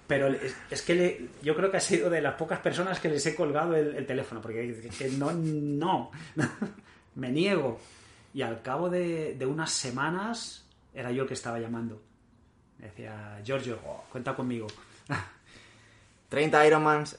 pero 0.07 0.27
es, 0.69 0.81
que 0.81 0.95
le, 0.95 1.27
yo 1.41 1.55
creo 1.55 1.71
que 1.71 1.77
ha 1.77 1.81
sido 1.81 2.09
de 2.09 2.21
las 2.21 2.33
pocas 2.33 2.59
personas 2.59 2.99
que 2.99 3.07
les 3.07 3.25
he 3.25 3.35
colgado 3.35 3.75
el, 3.75 4.05
teléfono, 4.05 4.41
porque 4.41 4.91
que 4.97 5.09
no, 5.11 5.31
no, 5.31 6.11
me 7.15 7.29
niego. 7.31 7.79
Y 8.33 8.41
al 8.41 8.61
cabo 8.61 8.89
de, 8.89 9.35
de, 9.35 9.45
unas 9.45 9.71
semanas 9.71 10.65
era 10.93 11.11
yo 11.11 11.23
el 11.23 11.27
que 11.27 11.35
estaba 11.35 11.59
llamando. 11.59 12.01
Me 12.77 12.87
decía, 12.87 13.39
Giorgio, 13.43 13.79
cuenta 14.11 14.35
conmigo. 14.35 14.67
30 16.29 16.67
Ironmans 16.67 17.17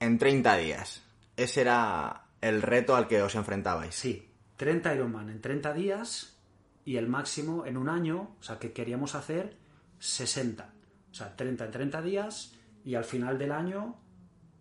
en 0.00 0.18
30 0.18 0.56
días. 0.58 1.02
Ese 1.36 1.62
era 1.62 2.21
el 2.42 2.60
reto 2.60 2.94
al 2.94 3.08
que 3.08 3.22
os 3.22 3.34
enfrentabais. 3.34 3.94
Sí, 3.94 4.28
30 4.56 4.94
Ironman 4.94 5.30
en 5.30 5.40
30 5.40 5.72
días 5.72 6.36
y 6.84 6.96
el 6.96 7.08
máximo 7.08 7.64
en 7.64 7.78
un 7.78 7.88
año, 7.88 8.34
o 8.38 8.42
sea, 8.42 8.58
que 8.58 8.72
queríamos 8.72 9.14
hacer 9.14 9.56
60. 10.00 10.70
O 11.10 11.14
sea, 11.14 11.34
30 11.36 11.64
en 11.66 11.70
30 11.70 12.02
días 12.02 12.54
y 12.84 12.96
al 12.96 13.04
final 13.04 13.38
del 13.38 13.52
año, 13.52 13.96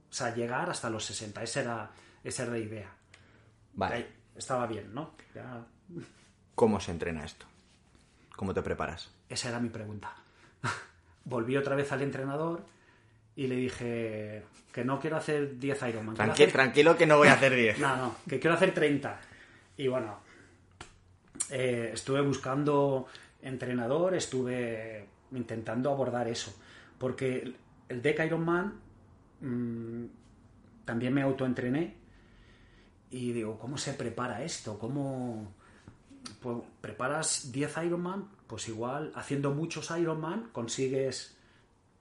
o 0.10 0.14
sea, 0.14 0.34
llegar 0.34 0.70
hasta 0.70 0.90
los 0.90 1.04
60. 1.06 1.44
Esa 1.44 1.62
era, 1.62 1.92
esa 2.24 2.44
era 2.44 2.52
la 2.54 2.60
idea. 2.60 2.96
Vale. 3.74 4.08
estaba 4.36 4.68
bien, 4.68 4.94
¿no? 4.94 5.16
¿Cómo 6.56 6.80
se 6.80 6.92
entrena 6.92 7.26
esto? 7.26 7.46
¿Cómo 8.36 8.54
te 8.54 8.62
preparas? 8.62 9.10
Esa 9.28 9.50
era 9.50 9.60
mi 9.60 9.70
pregunta. 9.70 10.14
Volví 11.26 11.58
otra 11.58 11.76
vez 11.76 11.92
al 11.92 12.02
entrenador 12.04 12.66
y 13.36 13.48
le 13.48 13.56
dije 13.56 14.44
que 14.72 14.86
no 14.86 15.00
quiero 15.00 15.18
hacer 15.18 15.58
10 15.58 15.82
Ironman. 15.90 16.16
Tranquilo 16.16 16.98
que 16.98 17.06
no 17.06 17.18
voy 17.18 17.28
a 17.28 17.34
hacer 17.34 17.56
10. 17.56 17.80
no, 17.80 17.96
no, 17.98 18.16
que 18.28 18.40
quiero 18.40 18.56
hacer 18.56 18.74
30. 18.74 19.20
Y 19.78 19.88
bueno, 19.88 20.20
eh, 21.50 21.92
estuve 21.94 22.22
buscando 22.22 23.08
entrenador, 23.42 24.16
estuve 24.16 25.08
intentando 25.32 25.92
abordar 25.92 26.28
eso. 26.28 26.54
Porque 26.98 27.54
el 27.90 28.02
Deck 28.02 28.20
Ironman 28.26 28.80
mmm, 29.42 30.06
también 30.86 31.14
me 31.14 31.22
autoentrené 31.22 31.96
y 33.10 33.34
digo, 33.34 33.60
¿cómo 33.60 33.78
se 33.78 33.94
prepara 33.94 34.44
esto? 34.44 34.80
¿Cómo 34.80 35.54
pues, 36.42 36.58
preparas 36.80 37.52
10 37.52 37.78
Ironman? 37.86 38.30
Pues 38.48 38.68
igual 38.70 39.12
haciendo 39.16 39.52
muchos 39.52 39.92
Ironman 39.92 40.50
consigues, 40.52 41.38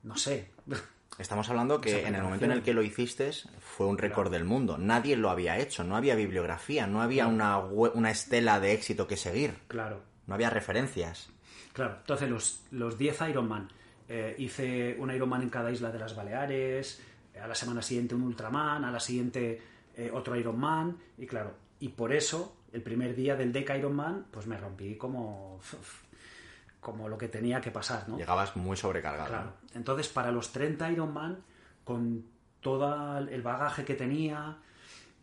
no 0.03 0.17
sé, 0.17 0.51
Estamos 1.21 1.51
hablando 1.51 1.83
que 1.83 2.07
en 2.07 2.15
el 2.15 2.23
momento 2.23 2.47
en 2.47 2.53
el 2.53 2.63
que 2.63 2.73
lo 2.73 2.83
hiciste 2.83 3.31
fue 3.61 3.87
un 3.87 3.99
récord 3.99 4.33
del 4.33 4.45
mundo. 4.45 4.79
Nadie 4.79 5.17
lo 5.17 5.29
había 5.29 5.59
hecho, 5.59 5.85
no 5.85 5.95
había 5.95 6.15
bibliografía, 6.15 6.87
no 6.87 7.03
había 7.03 7.27
una, 7.27 7.59
una 7.59 8.11
estela 8.11 8.59
de 8.59 8.73
éxito 8.73 9.07
que 9.07 9.19
seguir. 9.19 9.55
Claro. 9.69 10.01
No 10.27 10.35
había 10.35 10.49
referencias. 10.49 11.29
Claro, 11.75 11.97
entonces 12.01 12.31
los, 12.31 12.65
los 12.71 12.97
10 12.97 13.21
Ironman. 13.29 13.69
Eh, 14.09 14.35
hice 14.39 14.97
un 14.99 15.11
Ironman 15.11 15.43
en 15.43 15.51
cada 15.51 15.71
isla 15.71 15.93
de 15.93 15.99
las 15.99 16.17
Baleares, 16.17 17.03
a 17.41 17.47
la 17.47 17.55
semana 17.55 17.83
siguiente 17.83 18.15
un 18.15 18.23
Ultraman, 18.23 18.85
a 18.85 18.91
la 18.91 18.99
siguiente 18.99 19.61
eh, 19.97 20.11
otro 20.13 20.35
Ironman, 20.37 20.97
y 21.19 21.27
claro, 21.27 21.55
y 21.81 21.91
por 21.91 22.13
eso 22.13 22.57
el 22.73 22.83
primer 22.83 23.15
día 23.15 23.37
del 23.37 23.53
Deca 23.53 23.77
Ironman, 23.77 24.27
pues 24.31 24.47
me 24.47 24.57
rompí 24.57 24.97
como 24.97 25.61
como 26.81 27.09
lo 27.09 27.19
que 27.19 27.29
tenía 27.29 27.61
que 27.61 27.71
pasar, 27.71 28.09
¿no? 28.09 28.17
Llegabas 28.17 28.57
muy 28.57 28.77
sobrecargado. 28.77 29.29
Claro. 29.29 29.53
Entonces, 29.75 30.09
para 30.09 30.33
los 30.33 30.53
30 30.53 30.91
Ironman, 30.93 31.39
con 31.85 32.25
todo 32.61 33.19
el 33.19 33.43
bagaje 33.43 33.85
que 33.85 33.95
tenía, 33.95 34.57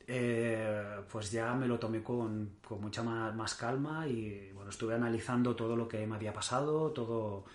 eh, 0.09 1.01
pues 1.11 1.31
ya 1.31 1.53
me 1.53 1.67
lo 1.67 1.77
tomé 1.77 2.01
con, 2.01 2.51
mucha 2.79 3.03
más, 3.03 3.55
calma 3.55 4.07
y 4.07 4.51
bueno, 4.53 4.69
estuve 4.69 4.95
analizando 4.95 5.55
todo 5.55 5.75
lo 5.75 5.87
que 5.87 6.05
me 6.07 6.15
había 6.15 6.33
pasado, 6.33 6.91
todo... 6.91 7.45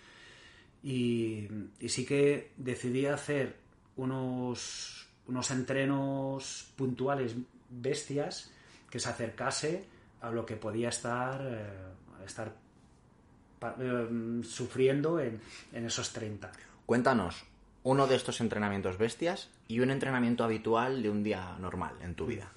Y, 0.82 1.48
sí 1.86 2.05
que 2.05 2.53
decidí 2.57 3.07
hacer 3.07 3.57
unos, 3.96 5.07
unos 5.28 5.50
entrenos 5.53 6.72
puntuales 6.76 7.36
bestias 7.70 8.50
que 8.90 8.98
se 8.98 9.09
acercase 9.09 9.84
a 10.20 10.30
lo 10.30 10.44
que 10.44 10.57
podía 10.57 10.88
estar, 10.88 11.40
eh, 11.44 12.24
estar 12.26 12.53
sufriendo 14.45 15.21
en, 15.21 15.41
en 15.73 15.87
esos 15.87 16.13
30. 16.13 16.51
Cuéntanos, 16.87 17.45
uno 17.85 18.07
de 18.07 18.17
estos 18.17 18.41
entrenamientos 18.41 18.99
bestias 18.99 19.49
y 19.69 19.81
un 19.81 19.91
entrenamiento 19.91 20.45
habitual 20.45 21.03
de 21.03 21.11
un 21.11 21.23
día 21.23 21.57
normal 21.59 21.95
en 22.03 22.15
tu 22.15 22.27
vida? 22.27 22.53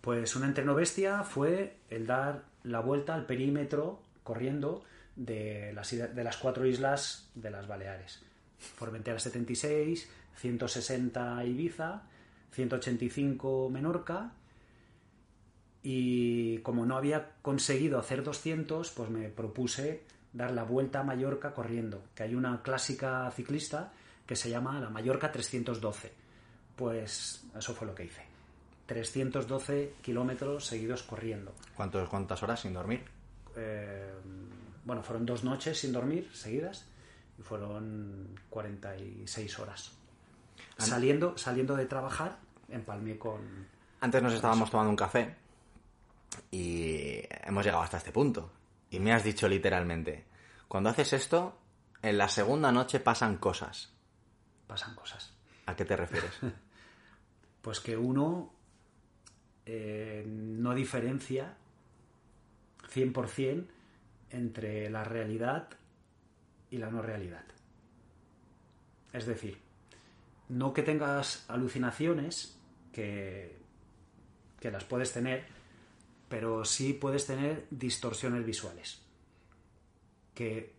Pues 0.00 0.36
un 0.36 0.44
entreno 0.44 0.74
bestia 0.74 1.22
fue 1.22 1.76
el 1.90 2.06
dar 2.06 2.44
la 2.62 2.80
vuelta 2.80 3.14
al 3.14 3.26
perímetro 3.26 4.00
corriendo 4.22 4.84
de 5.16 5.72
las, 5.74 5.90
de 5.90 6.24
las 6.24 6.36
cuatro 6.36 6.66
islas 6.66 7.28
de 7.34 7.50
las 7.50 7.66
Baleares. 7.66 8.22
Formentera 8.58 9.18
76, 9.18 10.08
160 10.36 11.44
Ibiza, 11.44 12.02
185 12.52 13.70
Menorca 13.70 14.32
y 15.90 16.58
como 16.58 16.84
no 16.84 16.98
había 16.98 17.30
conseguido 17.40 17.98
hacer 17.98 18.22
200, 18.22 18.90
pues 18.90 19.08
me 19.08 19.30
propuse 19.30 20.02
dar 20.34 20.50
la 20.50 20.62
vuelta 20.62 21.00
a 21.00 21.02
Mallorca 21.02 21.54
corriendo, 21.54 22.02
que 22.14 22.24
hay 22.24 22.34
una 22.34 22.60
clásica 22.60 23.30
ciclista 23.30 23.90
que 24.26 24.36
se 24.36 24.50
llama 24.50 24.78
la 24.80 24.90
Mallorca 24.90 25.32
312. 25.32 26.12
Pues 26.76 27.42
eso 27.56 27.74
fue 27.74 27.86
lo 27.86 27.94
que 27.94 28.04
hice. 28.04 28.20
312 28.84 29.94
kilómetros 30.02 30.66
seguidos 30.66 31.04
corriendo. 31.04 31.54
¿Cuántos, 31.74 32.06
¿Cuántas 32.10 32.42
horas 32.42 32.60
sin 32.60 32.74
dormir? 32.74 33.02
Eh, 33.56 34.12
bueno, 34.84 35.02
fueron 35.02 35.24
dos 35.24 35.42
noches 35.42 35.78
sin 35.78 35.94
dormir 35.94 36.28
seguidas 36.34 36.84
y 37.38 37.42
fueron 37.42 38.38
46 38.50 39.58
horas. 39.58 39.92
Saliendo, 40.76 41.38
saliendo 41.38 41.76
de 41.76 41.86
trabajar, 41.86 42.36
empalmé 42.68 43.16
con... 43.16 43.40
Antes 44.02 44.22
nos 44.22 44.34
estábamos 44.34 44.70
tomando 44.70 44.90
un 44.90 44.96
café 44.96 45.47
y 46.50 47.20
hemos 47.44 47.64
llegado 47.64 47.82
hasta 47.82 47.98
este 47.98 48.12
punto. 48.12 48.50
Y 48.90 49.00
me 49.00 49.12
has 49.12 49.24
dicho 49.24 49.48
literalmente, 49.48 50.24
cuando 50.66 50.90
haces 50.90 51.12
esto, 51.12 51.58
en 52.02 52.18
la 52.18 52.28
segunda 52.28 52.72
noche 52.72 53.00
pasan 53.00 53.36
cosas 53.36 53.92
pasan 54.68 54.94
cosas. 54.94 55.32
¿A 55.66 55.74
qué 55.74 55.84
te 55.84 55.96
refieres? 55.96 56.30
pues 57.62 57.80
que 57.80 57.96
uno 57.96 58.52
eh, 59.66 60.24
no 60.24 60.74
diferencia 60.74 61.56
100% 62.94 63.66
entre 64.30 64.88
la 64.90 65.02
realidad 65.02 65.68
y 66.70 66.78
la 66.78 66.90
no 66.90 67.02
realidad. 67.02 67.44
Es 69.12 69.26
decir, 69.26 69.58
no 70.50 70.72
que 70.72 70.82
tengas 70.82 71.44
alucinaciones, 71.48 72.56
que, 72.92 73.56
que 74.60 74.70
las 74.70 74.84
puedes 74.84 75.12
tener, 75.12 75.46
pero 76.28 76.64
sí 76.64 76.92
puedes 76.92 77.26
tener 77.26 77.66
distorsiones 77.70 78.44
visuales. 78.44 79.02
Que 80.34 80.74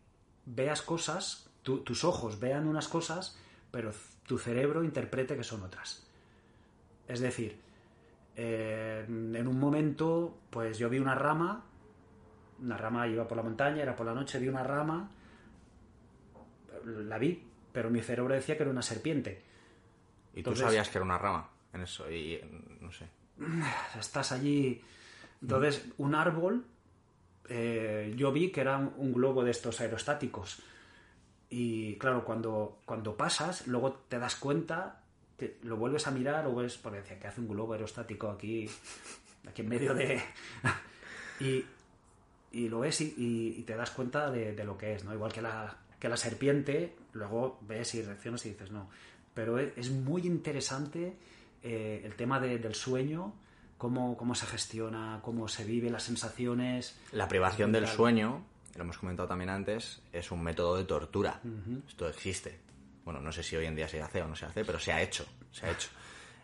veas 0.46 0.82
cosas, 0.82 1.50
tus 1.64 2.04
ojos 2.04 2.40
vean 2.40 2.68
unas 2.68 2.88
cosas 2.88 3.38
pero 3.72 3.92
tu 4.26 4.38
cerebro 4.38 4.84
interprete 4.84 5.36
que 5.36 5.44
son 5.44 5.64
otras. 5.64 6.06
Es 7.08 7.20
decir, 7.20 7.60
eh, 8.36 9.04
en 9.08 9.48
un 9.48 9.60
momento, 9.60 10.38
pues 10.50 10.78
yo 10.78 10.90
vi 10.90 11.00
una 11.00 11.16
rama, 11.16 11.64
una 12.62 12.78
rama 12.78 13.08
iba 13.08 13.28
por 13.28 13.38
la 13.38 13.44
montaña, 13.44 13.82
era 13.82 13.96
por 13.96 14.06
la 14.06 14.14
noche, 14.14 14.40
vi 14.40 14.48
una 14.48 14.64
rama, 14.64 15.10
la 16.86 17.18
vi, 17.18 17.44
pero 17.72 17.90
mi 17.90 18.02
cerebro 18.02 18.34
decía 18.34 18.58
que 18.58 18.64
era 18.64 18.72
una 18.72 18.82
serpiente. 18.82 19.44
¿Y 20.34 20.44
tú 20.44 20.56
sabías 20.56 20.90
que 20.90 20.98
era 20.98 21.06
una 21.06 21.18
rama 21.18 21.50
en 21.74 21.82
eso? 21.82 22.10
Y 22.12 22.40
no 22.82 22.92
sé. 22.92 23.08
Estás 24.00 24.32
allí. 24.32 24.82
Entonces, 25.42 25.86
un 25.98 26.16
árbol, 26.16 26.66
eh, 27.48 28.14
yo 28.18 28.32
vi 28.32 28.52
que 28.52 28.62
era 28.62 28.78
un 28.78 29.14
globo 29.14 29.44
de 29.44 29.52
estos 29.52 29.82
aerostáticos. 29.82 30.62
Y 31.50 31.96
claro, 31.96 32.24
cuando, 32.24 32.80
cuando 32.86 33.18
pasas, 33.18 33.68
luego 33.68 33.94
te 34.08 34.20
das 34.20 34.36
cuenta, 34.36 35.02
lo 35.64 35.78
vuelves 35.78 36.08
a 36.08 36.12
mirar 36.12 36.46
o 36.48 36.56
ves, 36.56 36.78
porque 36.78 37.00
decía 37.00 37.20
que 37.20 37.28
hace 37.28 37.42
un 37.42 37.48
globo 37.48 37.74
aerostático 37.74 38.30
aquí, 38.30 38.70
aquí 39.48 39.62
en 39.62 39.70
medio 39.70 39.94
de... 39.94 40.22
y, 41.40 41.66
y 42.52 42.70
lo 42.70 42.80
ves 42.80 43.02
y, 43.02 43.64
te 43.66 43.76
das 43.76 43.92
cuenta 43.92 44.32
de, 44.32 44.64
lo 44.64 44.78
que 44.78 44.94
es, 44.94 45.04
¿no? 45.04 45.14
Igual 45.14 45.32
que 45.32 45.42
la, 45.42 45.78
que 46.00 46.10
la 46.10 46.18
serpiente, 46.18 46.96
luego 47.14 47.60
ves 47.62 47.96
y 47.96 48.02
reaccionas 48.02 48.46
y 48.46 48.50
dices, 48.50 48.72
no. 48.72 48.90
Pero 49.34 49.60
es, 49.60 49.92
muy 49.92 50.26
interesante 50.26 51.16
eh, 51.64 52.02
el 52.04 52.16
tema 52.16 52.40
del 52.40 52.76
sueño, 52.76 53.34
cómo, 53.80 54.16
cómo 54.16 54.36
se 54.36 54.46
gestiona, 54.46 55.22
cómo 55.24 55.48
se 55.48 55.64
vive, 55.64 55.90
las 55.90 56.04
sensaciones. 56.04 56.96
La 57.12 57.28
privación 57.28 57.72
del 57.72 57.88
sueño 57.88 58.44
lo 58.76 58.84
hemos 58.84 58.98
comentado 58.98 59.28
también 59.28 59.50
antes, 59.50 60.02
es 60.14 60.32
un 60.32 60.44
método 60.44 60.78
de 60.78 60.86
tortura. 60.86 61.42
Esto 61.88 62.08
existe. 62.08 62.60
Bueno, 63.04 63.20
no 63.20 63.32
sé 63.32 63.44
si 63.44 63.56
hoy 63.56 63.66
en 63.66 63.76
día 63.76 63.88
se 63.88 64.02
hace 64.02 64.22
o 64.22 64.28
no 64.28 64.36
se 64.36 64.46
hace, 64.46 64.64
pero 64.64 64.80
se 64.80 64.94
ha 64.94 65.02
hecho. 65.02 65.26
Se 65.52 65.66
ha 65.66 65.72
hecho. 65.72 65.90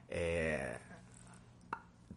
Eh, 0.09 0.77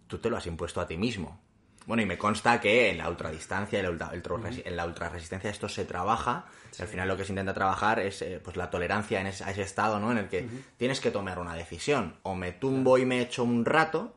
tú 0.07 0.19
te 0.19 0.31
lo 0.31 0.37
has 0.37 0.47
impuesto 0.47 0.81
a 0.81 0.87
ti 0.87 0.97
mismo. 0.97 1.41
Bueno, 1.87 2.03
y 2.03 2.07
me 2.07 2.19
consta 2.19 2.61
que 2.61 2.91
en 2.91 2.99
la 2.99 3.09
ultradistancia, 3.09 3.79
en 3.79 3.85
la, 3.85 3.91
ultra, 3.91 4.51
en 4.65 4.77
la 4.77 4.87
ultrarresistencia 4.87 5.51
esto 5.51 5.69
se 5.69 5.85
trabaja. 5.85 6.47
al 6.79 6.87
final 6.89 7.09
lo 7.09 7.17
que 7.17 7.25
se 7.25 7.33
intenta 7.33 7.55
trabajar 7.55 7.99
es 8.01 8.21
eh, 8.21 8.41
pues 8.43 8.57
la 8.57 8.71
tolerancia 8.71 9.21
en 9.21 9.29
ese, 9.29 9.45
a 9.45 9.51
ese 9.51 9.63
estado, 9.63 9.99
¿no? 9.99 10.13
En 10.13 10.19
el 10.19 10.29
que 10.29 10.49
tienes 10.77 11.01
que 11.01 11.11
tomar 11.11 11.39
una 11.39 11.55
decisión. 11.55 12.17
O 12.23 12.35
me 12.35 12.53
tumbo 12.53 12.99
y 12.99 13.07
me 13.07 13.21
echo 13.21 13.45
un 13.45 13.65
rato, 13.65 14.15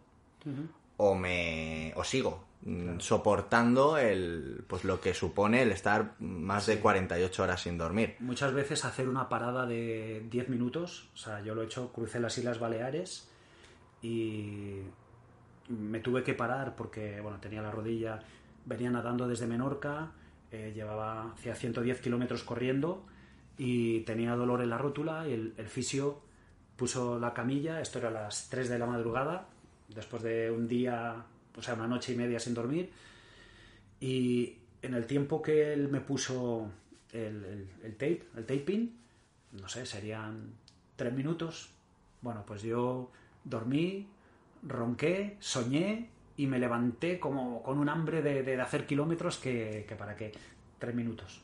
o 1.03 1.15
me 1.15 1.93
o 1.95 2.03
sigo. 2.03 2.51
Mm, 2.63 2.99
soportando 2.99 3.97
el, 3.97 4.63
pues 4.67 4.83
lo 4.83 5.01
que 5.01 5.15
supone 5.15 5.63
el 5.63 5.71
estar 5.71 6.13
más 6.19 6.67
de 6.67 6.79
48 6.79 7.41
horas 7.41 7.63
sin 7.63 7.75
dormir. 7.75 8.17
Muchas 8.19 8.53
veces 8.53 8.85
hacer 8.85 9.09
una 9.09 9.27
parada 9.29 9.65
de 9.65 10.27
10 10.29 10.49
minutos, 10.49 11.09
o 11.15 11.17
sea, 11.17 11.41
yo 11.41 11.55
lo 11.55 11.63
he 11.63 11.65
hecho, 11.65 11.91
crucé 11.91 12.19
las 12.19 12.37
Islas 12.37 12.59
Baleares 12.59 13.27
y 14.03 14.81
me 15.69 16.01
tuve 16.01 16.23
que 16.23 16.35
parar 16.35 16.75
porque, 16.75 17.19
bueno, 17.19 17.39
tenía 17.39 17.63
la 17.63 17.71
rodilla, 17.71 18.19
venía 18.65 18.91
nadando 18.91 19.27
desde 19.27 19.47
Menorca, 19.47 20.11
eh, 20.51 20.71
llevaba 20.75 21.31
hacia 21.31 21.55
110 21.55 21.99
kilómetros 21.99 22.43
corriendo 22.43 23.07
y 23.57 24.01
tenía 24.01 24.35
dolor 24.35 24.61
en 24.61 24.69
la 24.69 24.77
rótula 24.77 25.27
y 25.27 25.33
el, 25.33 25.55
el 25.57 25.67
fisio 25.67 26.21
puso 26.75 27.17
la 27.17 27.33
camilla, 27.33 27.81
esto 27.81 27.97
era 27.97 28.09
a 28.09 28.11
las 28.11 28.49
3 28.49 28.69
de 28.69 28.77
la 28.77 28.85
madrugada, 28.85 29.47
después 29.93 30.23
de 30.23 30.49
un 30.51 30.67
día 30.67 31.25
o 31.57 31.61
sea, 31.61 31.73
una 31.73 31.87
noche 31.87 32.13
y 32.13 32.15
media 32.15 32.39
sin 32.39 32.53
dormir. 32.53 32.91
Y 33.99 34.57
en 34.81 34.93
el 34.93 35.05
tiempo 35.05 35.41
que 35.41 35.73
él 35.73 35.89
me 35.89 36.01
puso 36.01 36.69
el, 37.11 37.67
el, 37.83 37.93
tape, 37.93 38.23
el 38.35 38.45
taping, 38.45 38.89
no 39.53 39.67
sé, 39.67 39.85
serían 39.85 40.53
tres 40.95 41.13
minutos. 41.13 41.71
Bueno, 42.21 42.43
pues 42.45 42.61
yo 42.61 43.11
dormí, 43.43 44.07
ronqué, 44.63 45.37
soñé 45.39 46.09
y 46.37 46.47
me 46.47 46.59
levanté 46.59 47.19
como 47.19 47.61
con 47.61 47.77
un 47.77 47.89
hambre 47.89 48.21
de, 48.21 48.43
de 48.43 48.59
hacer 48.61 48.85
kilómetros 48.85 49.37
que, 49.37 49.85
que, 49.87 49.95
para 49.95 50.15
qué, 50.15 50.31
tres 50.79 50.95
minutos. 50.95 51.41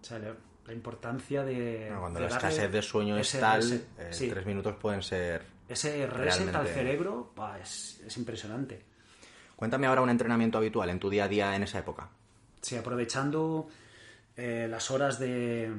O 0.00 0.04
sea, 0.04 0.18
la 0.18 0.72
importancia 0.72 1.44
de... 1.44 1.92
cuando 1.98 2.20
la 2.20 2.28
escasez 2.28 2.70
de 2.70 2.80
sueño 2.80 3.18
es 3.18 3.32
tal, 3.32 3.72
eh, 3.98 4.10
tres 4.10 4.46
minutos 4.46 4.76
pueden 4.76 5.02
ser 5.02 5.59
ese 5.70 6.06
reset 6.06 6.54
al 6.54 6.66
cerebro 6.66 7.32
es, 7.62 8.16
impresionante. 8.16 8.82
Cuéntame 9.56 9.86
ahora 9.86 10.02
un 10.02 10.10
entrenamiento 10.10 10.58
habitual 10.58 10.90
en 10.90 10.98
tu 10.98 11.10
día 11.10 11.24
a 11.24 11.28
día 11.28 11.54
en 11.54 11.62
esa 11.62 11.78
época. 11.78 12.08
Sí, 12.60 12.76
aprovechando 12.76 13.68
eh, 14.36 14.66
las 14.68 14.90
horas 14.90 15.18
de 15.18 15.70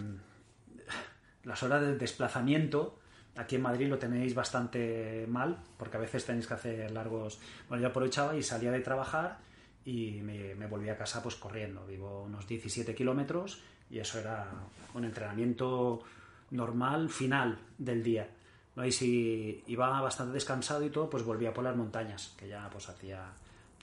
las 1.43 1.63
horas 1.63 1.81
de 1.81 1.97
desplazamiento. 1.97 2.99
Aquí 3.35 3.55
en 3.55 3.61
Madrid 3.61 3.87
lo 3.87 3.97
tenéis 3.97 4.35
bastante 4.35 5.25
mal, 5.27 5.57
porque 5.77 5.97
a 5.97 5.99
veces 5.99 6.25
tenéis 6.25 6.47
que 6.47 6.53
hacer 6.53 6.91
largos. 6.91 7.39
Bueno, 7.67 7.81
yo 7.81 7.89
aprovechaba 7.89 8.35
y 8.35 8.43
salía 8.43 8.71
de 8.71 8.81
trabajar 8.81 9.39
y 9.83 10.21
me, 10.21 10.53
me 10.55 10.67
volví 10.67 10.89
a 10.89 10.97
casa 10.97 11.23
pues 11.23 11.35
corriendo. 11.35 11.85
Vivo 11.85 12.23
unos 12.23 12.47
17 12.47 12.93
kilómetros 12.93 13.61
y 13.89 13.99
eso 13.99 14.19
era 14.19 14.47
un 14.93 15.05
entrenamiento 15.05 16.03
normal 16.51 17.09
final 17.09 17.57
del 17.77 18.03
día. 18.03 18.29
¿No? 18.75 18.85
Y 18.85 18.91
si 18.91 19.63
iba 19.67 20.01
bastante 20.01 20.33
descansado 20.33 20.83
y 20.83 20.89
todo, 20.89 21.09
pues 21.09 21.23
volvía 21.23 21.53
por 21.53 21.63
las 21.63 21.75
montañas, 21.75 22.33
que 22.37 22.47
ya 22.47 22.69
pues 22.69 22.89
hacía, 22.89 23.33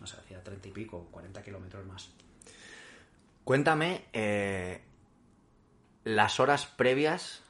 no 0.01 0.07
sé, 0.07 0.17
hacía 0.17 0.43
30 0.43 0.69
y 0.69 0.71
pico, 0.71 1.09
40 1.11 1.43
kilómetros 1.43 1.87
más. 1.87 2.11
Cuéntame 3.45 4.05
eh, 4.13 4.83
las 6.05 6.41
horas 6.41 6.67
previas 6.67 7.43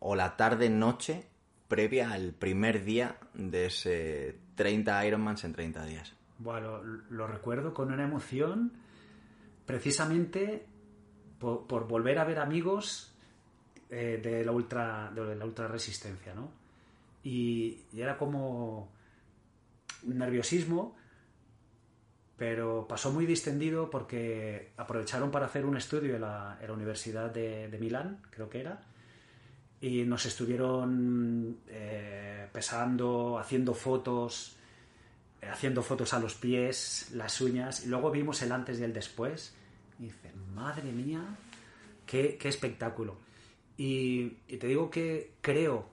o 0.00 0.16
la 0.16 0.36
tarde-noche 0.36 1.26
previa 1.68 2.12
al 2.12 2.32
primer 2.32 2.84
día 2.84 3.16
de 3.34 3.66
ese 3.66 4.38
30 4.56 5.06
Ironmans 5.06 5.44
en 5.44 5.52
30 5.52 5.84
días. 5.86 6.12
Bueno, 6.38 6.82
lo 6.82 7.26
recuerdo 7.26 7.72
con 7.72 7.92
una 7.92 8.02
emoción 8.02 8.72
precisamente 9.64 10.66
por, 11.38 11.86
volver 11.88 12.18
a 12.18 12.24
ver 12.24 12.38
amigos 12.38 13.11
eh, 13.94 14.18
de, 14.22 14.42
la 14.42 14.52
ultra, 14.52 15.12
de 15.14 15.36
la 15.36 15.44
ultra 15.44 15.68
resistencia, 15.68 16.34
¿no? 16.34 16.50
Y, 17.22 17.82
era 17.94 18.16
como 18.16 18.90
un 20.04 20.18
nerviosismo, 20.18 20.96
pero 22.38 22.88
pasó 22.88 23.12
muy 23.12 23.26
distendido 23.26 23.90
porque 23.90 24.72
aprovecharon 24.78 25.30
para 25.30 25.44
hacer 25.44 25.66
un 25.66 25.76
estudio 25.76 26.14
en 26.14 26.22
la, 26.22 26.58
Universidad 26.72 27.30
de, 27.30 27.76
Milán, 27.78 28.22
creo 28.30 28.48
que 28.48 28.60
era, 28.60 28.80
y 29.78 30.04
nos 30.04 30.24
estuvieron 30.24 31.58
eh, 31.68 32.48
pesando, 32.50 33.38
haciendo 33.38 33.74
fotos, 33.74 34.56
eh, 35.42 35.48
haciendo 35.48 35.82
fotos 35.82 36.14
a 36.14 36.18
los 36.18 36.34
pies, 36.34 37.10
las 37.12 37.42
uñas, 37.42 37.84
y 37.84 37.88
luego 37.88 38.10
vimos 38.10 38.40
el 38.40 38.52
antes 38.52 38.80
y 38.80 38.84
el 38.84 38.94
después. 38.94 39.54
Y 39.98 40.04
dice, 40.04 40.32
madre 40.54 40.90
mía, 40.92 41.36
qué, 42.06 42.38
espectáculo. 42.42 43.18
Y, 43.76 44.28
te 44.58 44.66
digo 44.66 44.90
que 44.90 45.32
creo 45.40 45.88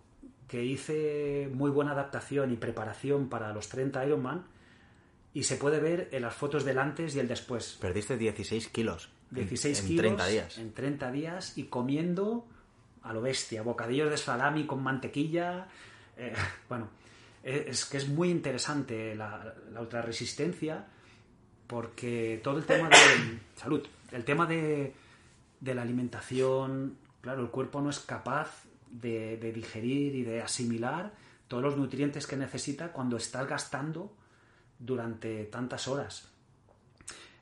que 0.48 0.64
hice 0.64 1.50
muy 1.54 1.72
buena 1.72 1.92
adaptación 1.92 2.52
y 2.52 2.56
preparación 2.56 3.30
para 3.30 3.54
los 3.54 3.70
30 3.70 4.06
Ironman 4.06 4.46
y 5.34 5.44
se 5.44 5.58
puede 5.58 5.80
ver 5.80 6.10
en 6.12 6.24
las 6.24 6.34
fotos 6.34 6.66
del 6.66 6.80
antes 6.80 7.16
y 7.16 7.20
el 7.20 7.28
después. 7.28 7.78
Perdiste 7.80 8.18
16 8.18 8.68
kilos. 8.70 9.10
16 9.32 9.80
en, 9.80 9.88
kilos 9.88 10.02
30 10.02 10.28
días. 10.28 10.58
En 10.58 10.74
30 10.74 11.12
días 11.12 11.58
y 11.58 11.66
comiendo 11.66 12.48
a 13.04 13.14
lo 13.14 13.22
bestia, 13.22 13.62
bocadillos 13.62 14.10
de 14.10 14.18
salami 14.18 14.66
con 14.66 14.82
mantequilla. 14.82 15.68
Eh, 16.18 16.34
bueno, 16.70 16.90
es 17.44 17.86
que 17.86 17.98
es 17.98 18.10
muy 18.10 18.30
interesante 18.30 19.16
la, 19.16 19.54
la 19.72 19.82
ultrarresistencia 19.82 20.88
porque 21.70 22.42
todo 22.44 22.58
el 22.58 22.66
tema 22.66 22.90
de 22.90 22.96
salud, 23.56 23.86
el 24.12 24.26
tema 24.26 24.48
de, 24.48 24.92
de, 25.60 25.76
la 25.76 25.84
alimentación, 25.84 26.98
claro, 27.22 27.42
el 27.42 27.50
cuerpo 27.50 27.82
no 27.82 27.90
es 27.90 28.00
capaz 28.00 28.66
de, 28.90 29.38
digerir 29.54 30.16
y 30.16 30.24
de 30.24 30.42
asimilar 30.42 31.14
todos 31.48 31.64
los 31.64 31.78
nutrientes 31.78 32.28
que 32.28 32.38
necesita 32.38 32.92
cuando 32.92 33.18
estás 33.18 33.48
gastando 33.48 34.16
durante 34.78 35.46
tantas 35.46 35.88
horas. 35.88 36.30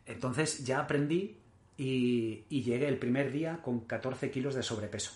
Entonces 0.06 0.66
ya 0.66 0.80
aprendí 0.80 1.38
y, 1.78 2.46
llegué 2.50 2.88
el 2.88 2.98
primer 2.98 3.32
día 3.32 3.62
con 3.62 3.82
14 3.82 4.32
kilos 4.32 4.56
de 4.56 4.64
sobrepeso. 4.64 5.12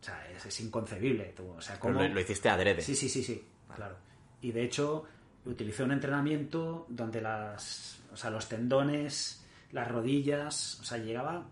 O 0.00 0.04
sea, 0.04 0.26
es, 0.30 0.60
inconcebible. 0.60 1.34
O 1.56 1.60
sea, 1.60 1.78
¿cómo... 1.80 2.00
lo, 2.00 2.08
lo, 2.08 2.20
hiciste 2.20 2.48
adrede. 2.48 2.82
Sí, 2.82 2.94
sí, 2.94 3.08
sí, 3.08 3.22
sí, 3.22 3.42
claro. 3.74 3.96
Y 4.40 4.52
de 4.52 4.62
hecho, 4.62 5.04
utilicé 5.46 5.82
un 5.82 5.92
entrenamiento 5.92 6.86
donde 6.88 7.20
las, 7.20 8.00
o 8.12 8.16
sea, 8.16 8.30
los 8.30 8.48
tendones, 8.48 9.44
las 9.72 9.88
rodillas, 9.88 10.78
o 10.80 10.84
sea, 10.84 10.98
llegaba 10.98 11.46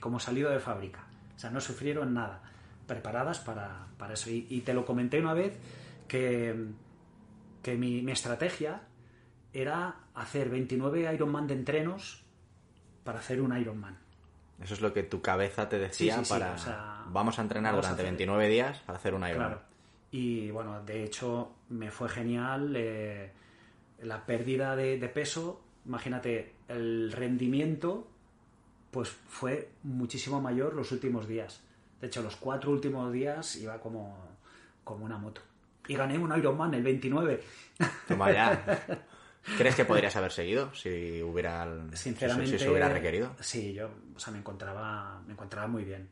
como 0.00 0.20
salido 0.20 0.50
de 0.50 0.60
fábrica. 0.60 1.07
O 1.38 1.40
sea, 1.40 1.50
no 1.50 1.60
sufrieron 1.60 2.14
nada. 2.14 2.42
Preparadas 2.88 3.38
para, 3.38 3.86
eso. 4.12 4.28
Y, 4.28 4.60
te 4.66 4.74
lo 4.74 4.84
comenté 4.84 5.20
una 5.20 5.34
vez 5.34 5.56
que, 6.08 6.66
que 7.62 7.76
mi, 7.76 8.02
mi, 8.02 8.10
estrategia 8.10 8.80
era 9.52 10.00
hacer 10.16 10.48
29 10.48 11.14
Ironman 11.14 11.46
de 11.46 11.54
entrenos 11.54 12.24
para 13.04 13.20
hacer 13.20 13.40
un 13.40 13.56
Ironman. 13.56 13.96
Eso 14.60 14.74
es 14.74 14.80
lo 14.80 14.92
que 14.92 15.04
tu 15.04 15.22
cabeza 15.22 15.68
te 15.68 15.78
decía 15.78 16.20
para... 16.28 17.04
vamos 17.06 17.38
a 17.38 17.42
entrenar 17.42 17.76
durante 17.76 18.02
29 18.02 18.48
días 18.48 18.80
para 18.80 18.98
hacer 18.98 19.14
un 19.14 19.22
Ironman. 19.22 19.48
Claro. 19.50 19.62
Y 20.10 20.50
bueno, 20.50 20.82
de 20.82 21.04
hecho 21.04 21.52
me 21.68 21.92
fue 21.92 22.08
genial 22.08 22.74
eh, 22.76 23.30
la 24.02 24.26
pérdida 24.26 24.74
de, 24.74 25.08
peso. 25.08 25.62
Imagínate, 25.86 26.56
el 26.66 27.12
rendimiento 27.12 28.07
pues 28.90 29.08
fue 29.08 29.70
muchísimo 29.82 30.40
mayor 30.40 30.74
los 30.74 30.92
últimos 30.92 31.28
días. 31.28 31.60
De 32.00 32.06
hecho, 32.06 32.22
los 32.22 32.36
cuatro 32.36 32.70
últimos 32.70 33.12
días 33.12 33.56
iba 33.56 33.78
como, 33.80 34.16
como 34.84 35.04
una 35.04 35.18
moto. 35.18 35.42
Y 35.88 35.94
gané 35.94 36.18
un 36.18 36.36
Ironman 36.36 36.74
el 36.74 36.82
29. 36.82 37.42
Toma 38.06 38.32
ya. 38.32 38.84
¿Crees 39.56 39.74
que 39.74 39.84
podrías 39.84 40.14
haber 40.16 40.30
seguido 40.30 40.74
si 40.74 41.22
hubiera, 41.22 41.66
Sinceramente, 41.94 42.58
si, 42.58 42.64
se 42.64 42.70
hubiera 42.70 42.88
requerido? 42.88 43.34
Sí, 43.40 43.72
yo 43.72 43.88
o 44.14 44.18
sea, 44.18 44.32
me, 44.32 44.40
encontraba, 44.40 45.22
me 45.26 45.32
encontraba 45.32 45.66
muy 45.66 45.84
bien. 45.84 46.08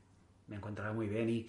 Me 0.46 0.56
encontraba 0.56 0.92
muy 0.92 1.06
bien 1.06 1.28
y, 1.28 1.46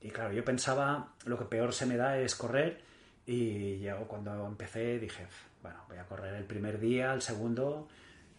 y 0.00 0.10
claro, 0.10 0.32
yo 0.32 0.44
pensaba, 0.44 1.14
lo 1.24 1.38
que 1.38 1.44
peor 1.44 1.72
se 1.72 1.86
me 1.86 1.96
da 1.96 2.18
es 2.18 2.34
correr. 2.34 2.82
Y 3.26 3.80
yo 3.80 4.06
cuando 4.06 4.46
empecé 4.46 4.98
dije, 4.98 5.26
bueno, 5.62 5.78
voy 5.88 5.98
a 5.98 6.04
correr 6.04 6.34
el 6.34 6.44
primer 6.44 6.78
día, 6.78 7.14
el 7.14 7.22
segundo, 7.22 7.88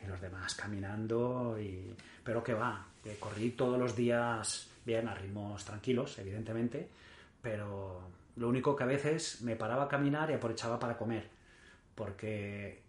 y 0.04 0.08
los 0.08 0.22
demás 0.22 0.54
caminando. 0.56 1.58
Y... 1.60 1.96
Pero 2.24 2.44
que 2.44 2.54
va, 2.54 2.86
corrí 3.20 3.52
todos 3.52 3.80
los 3.80 3.96
días 3.96 4.68
bien, 4.86 5.08
a 5.08 5.14
ritmos 5.14 5.64
tranquilos, 5.66 6.18
evidentemente, 6.20 6.88
pero 7.42 8.02
lo 8.36 8.48
único 8.48 8.76
que 8.76 8.84
a 8.84 8.88
veces 8.88 9.42
me 9.42 9.56
paraba 9.56 9.84
a 9.84 9.88
caminar 9.88 10.30
y 10.32 10.34
aprovechaba 10.34 10.80
para 10.80 10.98
comer, 10.98 11.28
porque 11.96 12.82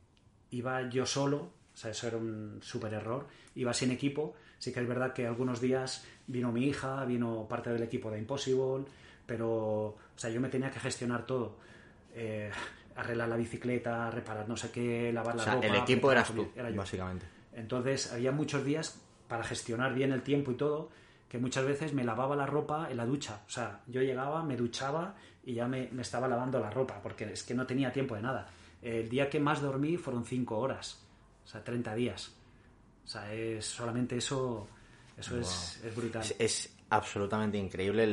iba 0.50 0.88
yo 0.88 1.06
solo, 1.06 1.36
o 1.36 1.76
sea, 1.76 1.90
eso 1.90 2.06
era 2.06 2.16
un 2.16 2.58
súper 2.62 2.94
error, 2.94 3.26
iba 3.54 3.72
sin 3.74 3.90
equipo, 3.90 4.34
sí 4.58 4.72
que 4.72 4.80
es 4.80 4.88
verdad 4.88 5.12
que 5.12 5.26
algunos 5.26 5.60
días 5.60 6.04
vino 6.26 6.52
mi 6.52 6.66
hija, 6.66 7.04
vino 7.04 7.46
parte 7.48 7.70
del 7.70 7.82
equipo 7.82 8.10
de 8.10 8.18
Impossible, 8.18 8.84
pero, 9.26 9.48
o 9.50 9.98
sea, 10.16 10.30
yo 10.30 10.40
me 10.40 10.48
tenía 10.48 10.70
que 10.70 10.80
gestionar 10.80 11.26
todo. 11.26 11.56
Eh, 12.14 12.50
arreglar 12.94 13.28
la 13.28 13.36
bicicleta, 13.36 14.10
reparar 14.10 14.46
no 14.46 14.56
sé 14.56 14.70
qué, 14.70 15.10
lavar 15.12 15.34
la 15.34 15.42
o 15.42 15.44
sea, 15.44 15.54
ropa. 15.54 15.66
El 15.66 15.76
equipo 15.76 16.12
eras 16.12 16.30
tú, 16.30 16.50
básicamente. 16.74 17.26
Entonces 17.54 18.12
había 18.12 18.32
muchos 18.32 18.64
días 18.64 19.01
para 19.32 19.44
gestionar 19.44 19.94
bien 19.94 20.12
el 20.12 20.20
tiempo 20.20 20.50
y 20.50 20.56
todo, 20.56 20.90
que 21.26 21.38
muchas 21.38 21.64
veces 21.64 21.94
me 21.94 22.04
lavaba 22.04 22.36
la 22.36 22.44
ropa 22.44 22.88
en 22.90 22.98
la 22.98 23.06
ducha. 23.06 23.40
O 23.46 23.50
sea, 23.50 23.80
yo 23.86 24.02
llegaba, 24.02 24.42
me 24.42 24.58
duchaba 24.58 25.14
y 25.42 25.54
ya 25.54 25.66
me, 25.66 25.88
me 25.90 26.02
estaba 26.02 26.28
lavando 26.28 26.60
la 26.60 26.68
ropa, 26.68 27.00
porque 27.02 27.32
es 27.32 27.42
que 27.42 27.54
no 27.54 27.66
tenía 27.66 27.90
tiempo 27.90 28.14
de 28.14 28.20
nada. 28.20 28.46
El 28.82 29.08
día 29.08 29.30
que 29.30 29.40
más 29.40 29.62
dormí 29.62 29.96
fueron 29.96 30.26
5 30.26 30.58
horas, 30.58 31.02
o 31.46 31.48
sea, 31.48 31.64
30 31.64 31.94
días. 31.94 32.30
O 33.06 33.08
sea, 33.08 33.32
es 33.32 33.64
solamente 33.64 34.18
eso 34.18 34.68
eso 35.16 35.38
es, 35.38 35.80
brutal. 35.96 36.22
Es, 36.38 36.76
absolutamente 36.90 37.56
increíble 37.56 38.06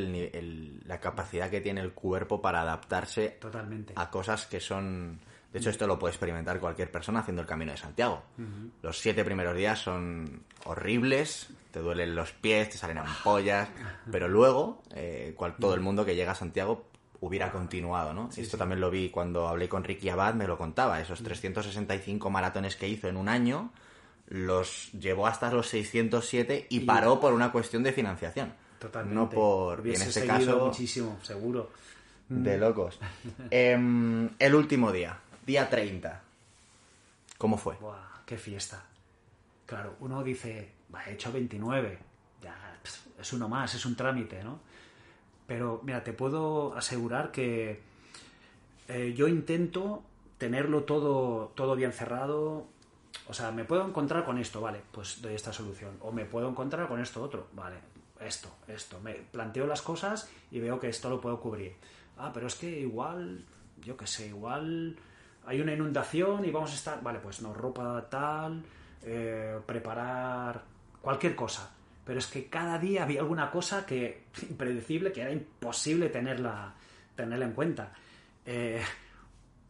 la 0.86 1.02
capacidad 1.02 1.50
que 1.50 1.60
tiene 1.60 1.82
el 1.82 1.92
cuerpo 1.92 2.42
para 2.42 2.62
adaptarse 2.62 3.32
Totalmente. 3.42 3.92
a 3.98 4.10
cosas 4.10 4.46
que 4.46 4.62
son... 4.62 5.20
De 5.52 5.60
hecho, 5.60 5.72
esto 5.72 5.88
lo 5.88 5.98
puede 5.98 6.12
experimentar 6.12 6.60
cualquier 6.60 6.92
persona 6.92 7.22
haciendo 7.22 7.42
el 7.42 7.48
Camino 7.48 7.72
de 7.72 7.78
Santiago. 7.78 8.24
Los 8.84 9.00
siete 9.00 9.26
primeros 9.26 9.56
días 9.56 9.80
son 9.80 10.44
horribles, 10.66 11.50
te 11.72 11.80
duelen 11.80 12.16
los 12.16 12.32
pies, 12.34 12.70
te 12.70 12.78
salen 12.78 13.00
ampollas, 13.00 13.70
pero 14.12 14.28
luego 14.28 14.84
eh, 14.94 15.34
cual, 15.36 15.56
todo 15.60 15.74
el 15.74 15.82
mundo 15.82 16.06
que 16.06 16.16
llega 16.16 16.34
a 16.34 16.36
Santiago 16.36 16.86
hubiera 17.22 17.52
continuado, 17.52 18.14
¿no? 18.14 18.30
Esto 18.36 18.58
también 18.58 18.80
lo 18.80 18.90
vi 18.90 19.10
cuando 19.10 19.48
hablé 19.48 19.68
con 19.68 19.84
Ricky 19.84 20.10
Abad, 20.10 20.36
me 20.36 20.48
lo 20.48 20.58
contaba, 20.58 21.02
esos 21.02 21.22
365 21.22 22.30
maratones 22.30 22.76
que 22.76 22.88
hizo 22.88 23.08
en 23.08 23.18
un 23.18 23.28
año, 23.28 23.72
los 24.28 24.92
llevó 24.94 25.28
hasta 25.28 25.52
los 25.52 25.68
607 25.68 26.68
y, 26.70 26.82
paró 26.82 27.20
por 27.20 27.34
una 27.34 27.52
cuestión 27.52 27.84
de 27.84 27.92
financiación. 27.92 28.54
Totalmente. 28.80 29.16
No 29.16 29.30
por, 29.30 29.86
en 29.86 29.94
este 29.94 30.26
caso... 30.26 30.68
muchísimo, 30.68 31.18
seguro. 31.24 31.72
De 32.30 32.58
locos. 32.58 33.00
Em, 33.50 34.30
el 34.38 34.56
último 34.56 34.92
día, 34.92 35.20
día 35.50 35.68
30. 35.68 36.22
¿Cómo 37.40 37.58
fue? 37.58 37.76
Buah, 37.78 38.22
qué 38.28 38.38
fiesta. 38.38 38.86
Claro, 39.66 39.96
uno 40.00 40.22
dice, 40.22 40.74
he 41.08 41.14
hecho 41.14 41.32
29. 41.32 41.98
Ya, 42.44 42.80
es 43.20 43.34
uno 43.34 43.50
más, 43.50 43.74
es 43.74 43.84
un 43.84 43.96
trámite, 43.96 44.44
¿no? 44.44 44.60
Pero, 45.48 45.82
mira, 45.84 46.04
te 46.04 46.14
puedo 46.14 46.76
asegurar 46.78 47.32
que 47.32 47.82
eh, 48.90 49.16
yo 49.18 49.28
intento 49.28 50.04
tenerlo 50.38 50.84
todo, 50.84 51.52
todo 51.56 51.76
bien 51.76 51.94
cerrado, 51.94 52.68
o 53.28 53.34
sea, 53.34 53.52
me 53.52 53.66
puedo 53.66 53.88
encontrar 53.88 54.26
con 54.26 54.38
esto, 54.38 54.62
vale, 54.62 54.84
pues 54.92 55.20
doy 55.20 55.34
esta 55.34 55.52
solución. 55.52 55.98
O 56.02 56.12
me 56.12 56.26
puedo 56.26 56.48
encontrar 56.48 56.88
con 56.88 57.02
esto 57.02 57.24
otro, 57.24 57.48
vale, 57.54 57.78
esto, 58.20 58.50
esto. 58.68 59.00
Me 59.00 59.14
planteo 59.16 59.66
las 59.66 59.82
cosas 59.82 60.30
y 60.52 60.60
veo 60.60 60.80
que 60.80 60.90
esto 60.90 61.10
lo 61.10 61.20
puedo 61.20 61.40
cubrir. 61.40 61.74
Ah, 62.20 62.30
pero 62.32 62.46
es 62.46 62.54
que 62.54 62.70
igual, 62.82 63.46
yo 63.82 63.98
qué 63.98 64.06
sé, 64.06 64.28
igual 64.28 64.96
hay 65.50 65.62
una 65.62 65.74
inundación 65.74 66.46
y 66.46 66.52
vamos 66.52 66.72
a 66.72 66.76
estar, 66.76 67.02
vale, 67.02 67.18
pues 67.18 67.42
no, 67.42 67.56
ropa 67.56 68.06
tal, 68.08 68.62
eh, 69.02 69.60
preparar 69.66 70.62
cualquier 71.02 71.36
cosa. 71.36 71.72
Pero 72.06 72.20
es 72.20 72.28
que 72.28 72.46
cada 72.50 72.78
día 72.78 73.02
había 73.02 73.22
alguna 73.22 73.50
cosa 73.50 73.84
que 73.84 74.26
impredecible, 74.48 75.12
que 75.12 75.22
era 75.22 75.32
imposible 75.32 76.10
tenerla, 76.10 76.76
tenerla 77.16 77.46
en 77.46 77.54
cuenta. 77.54 77.92
Eh, 78.46 78.80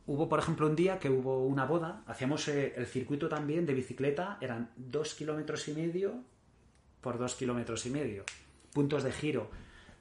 hubo, 0.08 0.28
por 0.28 0.40
ejemplo, 0.40 0.68
un 0.68 0.76
día 0.76 1.00
que 1.00 1.10
hubo 1.10 1.46
una 1.46 1.64
boda, 1.64 2.04
hacíamos 2.08 2.46
eh, 2.50 2.74
el 2.76 2.86
circuito 2.86 3.30
también 3.30 3.66
de 3.66 3.74
bicicleta, 3.74 4.38
eran 4.42 4.72
dos 4.76 5.14
kilómetros 5.14 5.66
y 5.70 5.74
medio 5.76 6.26
por 7.00 7.18
dos 7.18 7.36
kilómetros 7.36 7.86
y 7.86 7.90
medio. 7.90 8.26
Puntos 8.74 9.04
de 9.04 9.14
giro. 9.14 9.50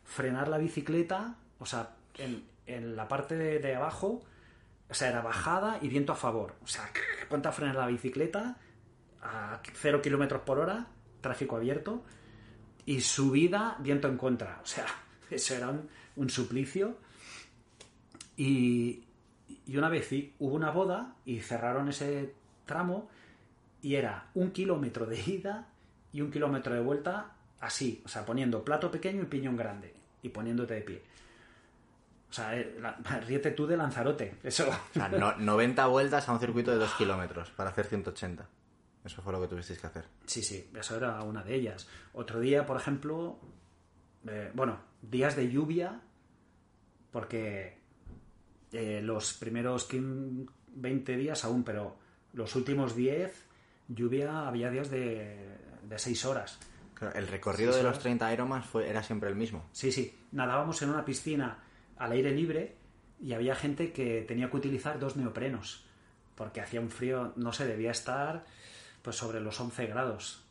Frenar 0.03 0.49
la 0.49 0.59
bicicleta, 0.59 1.37
o 1.61 1.67
sea, 1.67 1.95
en, 2.17 2.97
la 2.97 3.07
parte 3.07 3.37
de 3.37 3.75
abajo, 3.77 4.25
o 4.91 4.95
sea, 4.95 5.09
era 5.09 5.21
bajada 5.21 5.79
y 5.83 5.89
viento 5.89 6.13
a 6.13 6.17
favor. 6.17 6.57
O 6.63 6.67
sea, 6.67 6.91
ponte 7.29 7.49
a 7.49 7.53
frenar 7.53 7.77
la 7.77 7.87
bicicleta 7.87 8.57
a 9.23 9.61
0 9.75 10.01
kilómetros 10.03 10.43
por 10.43 10.59
hora, 10.59 10.87
tráfico 11.21 11.57
abierto, 11.57 12.05
y 12.87 13.01
subida, 13.01 13.77
viento 13.81 14.09
en 14.09 14.17
contra. 14.17 14.61
O 14.63 14.67
sea, 14.67 14.87
eso 15.31 15.55
era 15.55 15.69
un, 15.69 15.89
un 16.17 16.31
suplicio. 16.31 16.99
Y, 18.37 19.05
y 19.67 19.77
una 19.77 19.89
vez 19.89 20.09
hubo 20.39 20.55
una 20.55 20.71
boda 20.71 21.17
y 21.25 21.41
cerraron 21.41 21.89
ese 21.89 22.35
tramo 22.65 23.09
y 23.83 23.97
era 23.97 24.31
un 24.35 24.53
kilómetro 24.53 25.07
de 25.07 25.21
ida 25.21 25.69
y 26.13 26.21
un 26.21 26.31
kilómetro 26.31 26.75
de 26.75 26.81
vuelta 26.81 27.33
así, 27.61 28.01
o 28.05 28.09
sea, 28.09 28.25
poniendo 28.25 28.65
plato 28.65 28.91
pequeño 28.91 29.23
y 29.23 29.27
piñón 29.27 29.57
grande 29.57 29.95
y 30.23 30.29
poniéndote 30.29 30.75
de 30.75 30.81
pie. 30.83 31.03
O 32.31 32.33
sea, 32.33 32.57
eh, 32.59 32.77
la- 32.81 32.97
ríete 33.27 33.53
tú 33.53 33.67
de 33.67 33.77
Lanzarote. 33.77 34.37
Eso. 34.43 34.69
O 34.69 34.93
sea, 34.95 35.09
no- 35.09 35.37
90 35.37 35.87
vueltas 35.87 36.29
a 36.29 36.33
un 36.33 36.41
circuito 36.41 36.71
de 36.71 36.77
2 36.79 36.93
kilómetros 36.95 37.51
para 37.51 37.71
hacer 37.71 37.87
180. 37.87 38.47
Eso 39.05 39.23
fue 39.23 39.33
lo 39.33 39.41
que 39.41 39.49
tuvisteis 39.49 39.79
que 39.79 39.87
hacer. 39.87 40.05
Sí, 40.27 40.43
sí, 40.43 40.71
eso 40.79 40.97
era 40.97 41.23
una 41.23 41.43
de 41.43 41.55
ellas. 41.55 41.89
Otro 42.13 42.41
día, 42.41 42.67
por 42.67 42.77
ejemplo, 42.77 43.39
eh, 44.27 44.51
bueno, 44.55 44.79
días 45.01 45.35
de 45.37 45.49
lluvia, 45.51 46.01
porque 47.11 47.79
eh, 48.73 49.01
los 49.03 49.33
primeros 49.35 49.85
15, 49.85 50.51
20 50.75 51.17
días 51.17 51.45
aún, 51.45 51.65
pero 51.65 51.97
los 52.35 52.55
últimos 52.57 52.95
10, 52.95 53.33
lluvia, 53.89 54.47
había 54.47 54.71
días 54.71 54.91
de, 54.91 55.57
de 55.83 55.99
6 55.99 56.25
horas. 56.27 56.59
Claro, 56.95 57.17
el 57.19 57.29
recorrido 57.29 57.75
de 57.75 57.83
los 57.83 57.99
30 57.99 58.31
Ironmans 58.33 58.67
fue, 58.67 58.89
era 58.91 59.03
siempre 59.03 59.29
el 59.31 59.37
mismo. 59.37 59.65
Sí, 59.73 59.91
sí, 59.93 60.15
nadábamos 60.33 60.83
en 60.83 60.91
una 60.91 61.05
piscina 61.05 61.57
al 61.99 62.13
aire 62.13 62.31
libre 62.33 62.77
y 63.21 63.33
había 63.33 63.55
gente 63.55 63.93
que 63.93 64.23
tenía 64.27 64.51
que 64.51 64.57
utilizar 64.57 64.99
dos 64.99 65.17
neoprenos, 65.17 65.85
porque 66.35 66.61
hacía 66.61 66.81
un 66.81 66.91
frío, 66.91 67.33
no 67.37 67.53
sé, 67.53 67.67
debía 67.67 67.91
estar 67.91 68.45
pues 69.03 69.17
sobre 69.17 69.41
los 69.41 69.59
11 69.61 69.87
grados. 69.87 70.45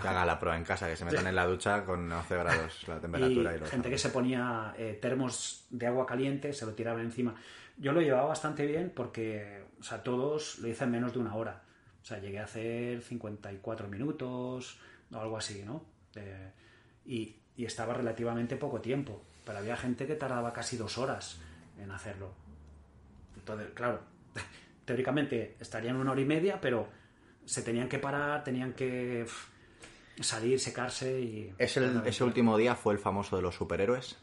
Que 0.00 0.08
haga 0.08 0.24
la 0.24 0.38
prueba 0.38 0.56
en 0.56 0.64
casa, 0.64 0.88
que 0.88 0.96
se 0.96 1.04
metan 1.04 1.26
en 1.26 1.34
la 1.34 1.46
ducha 1.46 1.84
con 1.84 2.10
11 2.10 2.36
grados 2.36 2.88
la 2.88 3.00
temperatura 3.00 3.52
y, 3.52 3.56
y 3.56 3.58
los 3.58 3.70
gente 3.70 3.90
que 3.90 3.98
se 3.98 4.08
ponía 4.08 4.74
eh, 4.78 4.98
termos 5.00 5.66
de 5.70 5.86
agua 5.86 6.06
caliente, 6.06 6.52
se 6.52 6.64
lo 6.64 6.72
tiraban 6.72 7.02
encima. 7.02 7.34
Yo 7.76 7.92
lo 7.92 8.00
llevaba 8.00 8.28
bastante 8.28 8.66
bien 8.66 8.92
porque, 8.94 9.64
o 9.78 9.82
sea, 9.82 10.02
todos 10.02 10.58
lo 10.58 10.68
hice 10.68 10.84
en 10.84 10.90
menos 10.90 11.12
de 11.12 11.18
una 11.18 11.34
hora. 11.34 11.62
O 12.02 12.04
sea, 12.04 12.18
llegué 12.18 12.38
a 12.38 12.44
hacer 12.44 13.02
54 13.02 13.88
minutos 13.88 14.78
o 15.12 15.18
algo 15.18 15.36
así, 15.36 15.62
¿no? 15.64 15.84
Eh, 16.14 16.50
y, 17.04 17.36
y 17.56 17.64
estaba 17.64 17.92
relativamente 17.92 18.56
poco 18.56 18.80
tiempo, 18.80 19.22
pero 19.44 19.58
había 19.58 19.76
gente 19.76 20.06
que 20.06 20.14
tardaba 20.16 20.52
casi 20.52 20.76
dos 20.76 20.98
horas 20.98 21.40
en 21.78 21.90
hacerlo. 21.90 22.32
Entonces, 23.36 23.68
claro, 23.74 24.00
teóricamente 24.84 25.56
estarían 25.60 25.96
una 25.96 26.12
hora 26.12 26.20
y 26.20 26.24
media, 26.26 26.60
pero 26.60 26.88
se 27.44 27.62
tenían 27.62 27.88
que 27.88 27.98
parar, 27.98 28.44
tenían 28.44 28.72
que 28.74 29.26
salir, 30.20 30.60
secarse 30.60 31.20
y... 31.20 31.54
¿Es 31.58 31.76
el- 31.76 32.02
ese 32.06 32.24
último 32.24 32.56
día 32.56 32.74
fue 32.76 32.92
el 32.94 32.98
famoso 33.00 33.36
de 33.36 33.42
los 33.42 33.54
superhéroes? 33.54 34.18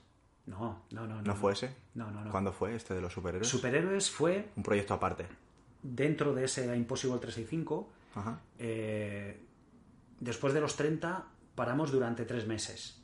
No, 0.45 0.84
no, 0.91 1.05
no. 1.07 1.22
¿No 1.22 1.36
fue 1.36 1.53
ese? 1.53 1.76
No, 1.95 2.09
no, 2.11 2.24
no. 2.24 2.32
¿Cuándo 2.32 2.53
fue 2.53 2.74
este 2.76 2.93
de 2.93 3.01
los 3.01 3.11
superhéroes? 3.11 3.49
Superhéroes 3.49 4.09
fue 4.09 4.49
Un 4.55 4.63
proyecto 4.63 4.93
aparte. 4.93 5.28
dentro 5.84 6.34
de 6.34 6.45
ese 6.45 6.74
Impossible 6.76 7.18
365. 7.20 7.89
Ajá. 8.15 8.39
eh, 8.57 9.39
después 10.20 10.53
de 10.53 10.61
los 10.61 10.76
30 10.76 11.26
paramos 11.53 11.91
durante 11.91 12.24
tres 12.26 12.47
meses. 12.47 12.96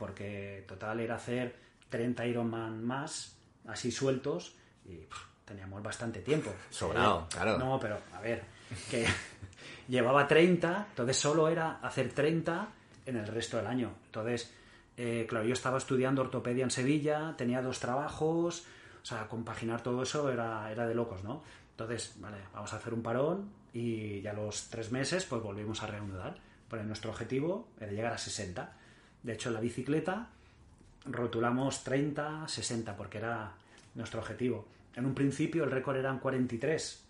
Porque 0.00 0.64
total 0.66 1.00
era 1.00 1.16
hacer 1.16 1.54
30 1.90 2.26
Ironman 2.26 2.82
más, 2.82 3.36
así 3.68 3.90
sueltos, 3.90 4.54
y 4.86 4.96
pff, 4.96 5.26
teníamos 5.44 5.82
bastante 5.82 6.20
tiempo. 6.20 6.50
Sobrado, 6.70 7.28
Eh, 7.28 7.34
claro. 7.34 7.58
No, 7.58 7.78
pero 7.78 7.98
a 8.14 8.20
ver, 8.22 8.42
que 8.90 9.04
llevaba 9.88 10.26
30, 10.26 10.86
entonces 10.88 11.18
solo 11.18 11.48
era 11.48 11.80
hacer 11.82 12.14
30 12.14 12.68
en 13.04 13.16
el 13.16 13.26
resto 13.26 13.58
del 13.58 13.66
año. 13.66 13.92
Entonces, 14.06 14.50
eh, 14.96 15.26
claro, 15.28 15.44
yo 15.44 15.52
estaba 15.52 15.76
estudiando 15.76 16.22
ortopedia 16.22 16.64
en 16.64 16.70
Sevilla, 16.70 17.34
tenía 17.36 17.60
dos 17.60 17.78
trabajos, 17.78 18.64
o 19.02 19.04
sea, 19.04 19.28
compaginar 19.28 19.82
todo 19.82 20.02
eso 20.02 20.30
era, 20.32 20.72
era 20.72 20.86
de 20.86 20.94
locos, 20.94 21.22
¿no? 21.24 21.42
Entonces, 21.72 22.14
vale, 22.20 22.38
vamos 22.54 22.72
a 22.72 22.76
hacer 22.76 22.94
un 22.94 23.02
parón 23.02 23.50
y 23.74 24.22
ya 24.22 24.32
los 24.32 24.70
tres 24.70 24.90
meses 24.92 25.26
pues 25.26 25.42
volvimos 25.42 25.82
a 25.82 25.86
reanudar. 25.88 26.38
Pero 26.70 26.84
nuestro 26.84 27.10
objetivo 27.10 27.68
era 27.80 27.92
llegar 27.92 28.12
a 28.14 28.18
60. 28.18 28.72
De 29.22 29.32
hecho, 29.32 29.48
en 29.48 29.54
la 29.54 29.60
bicicleta 29.60 30.28
rotulamos 31.06 31.84
30, 31.84 32.48
60, 32.48 32.96
porque 32.96 33.18
era 33.18 33.52
nuestro 33.94 34.20
objetivo. 34.20 34.66
En 34.94 35.06
un 35.06 35.14
principio 35.14 35.64
el 35.64 35.70
récord 35.70 35.96
eran 35.96 36.18
43 36.18 37.04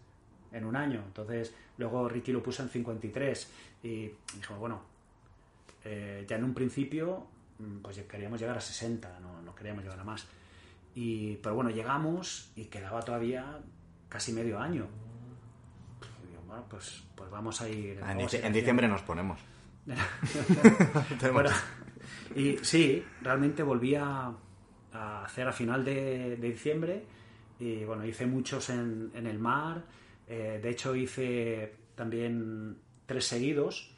en 0.52 0.64
un 0.64 0.76
año, 0.76 1.02
entonces 1.06 1.54
luego 1.78 2.08
Ricky 2.08 2.32
lo 2.32 2.42
puso 2.42 2.62
en 2.62 2.68
53 2.68 3.50
y 3.82 4.10
dijo, 4.36 4.54
bueno, 4.58 4.80
eh, 5.84 6.24
ya 6.28 6.36
en 6.36 6.44
un 6.44 6.54
principio 6.54 7.26
mm, 7.58 7.78
pues 7.78 7.98
queríamos 7.98 8.40
llegar 8.40 8.58
a 8.58 8.60
60, 8.60 9.20
no, 9.20 9.42
no 9.42 9.54
queríamos 9.54 9.82
llegar 9.84 9.98
a 9.98 10.04
más. 10.04 10.26
Y, 10.94 11.36
pero 11.36 11.54
bueno, 11.54 11.70
llegamos 11.70 12.50
y 12.56 12.64
quedaba 12.64 13.00
todavía 13.00 13.60
casi 14.08 14.32
medio 14.32 14.58
año. 14.58 14.86
Y 16.24 16.28
digo, 16.28 16.42
bueno, 16.46 16.64
pues, 16.68 17.02
pues 17.14 17.30
vamos 17.30 17.60
a 17.60 17.68
ir... 17.68 18.00
Ah, 18.02 18.12
En, 18.12 18.18
vamos 18.18 18.34
en 18.34 18.52
diciembre 18.52 18.88
nos 18.88 19.02
ponemos. 19.02 19.38
Bueno, 21.32 21.50
y 22.34 22.58
sí, 22.62 23.04
realmente 23.22 23.62
volví 23.62 23.94
a, 23.94 24.32
hacer 24.92 25.46
a 25.48 25.52
final 25.52 25.84
de, 25.84 26.36
de 26.36 26.48
diciembre 26.50 27.04
y 27.58 27.84
bueno, 27.84 28.04
hice 28.04 28.26
muchos 28.26 28.70
en, 28.70 29.10
en 29.14 29.26
el 29.26 29.38
mar. 29.38 29.82
Eh, 30.26 30.58
de 30.62 30.70
hecho, 30.70 30.94
hice 30.94 31.74
también 31.94 32.76
tres 33.06 33.26
seguidos, 33.26 33.94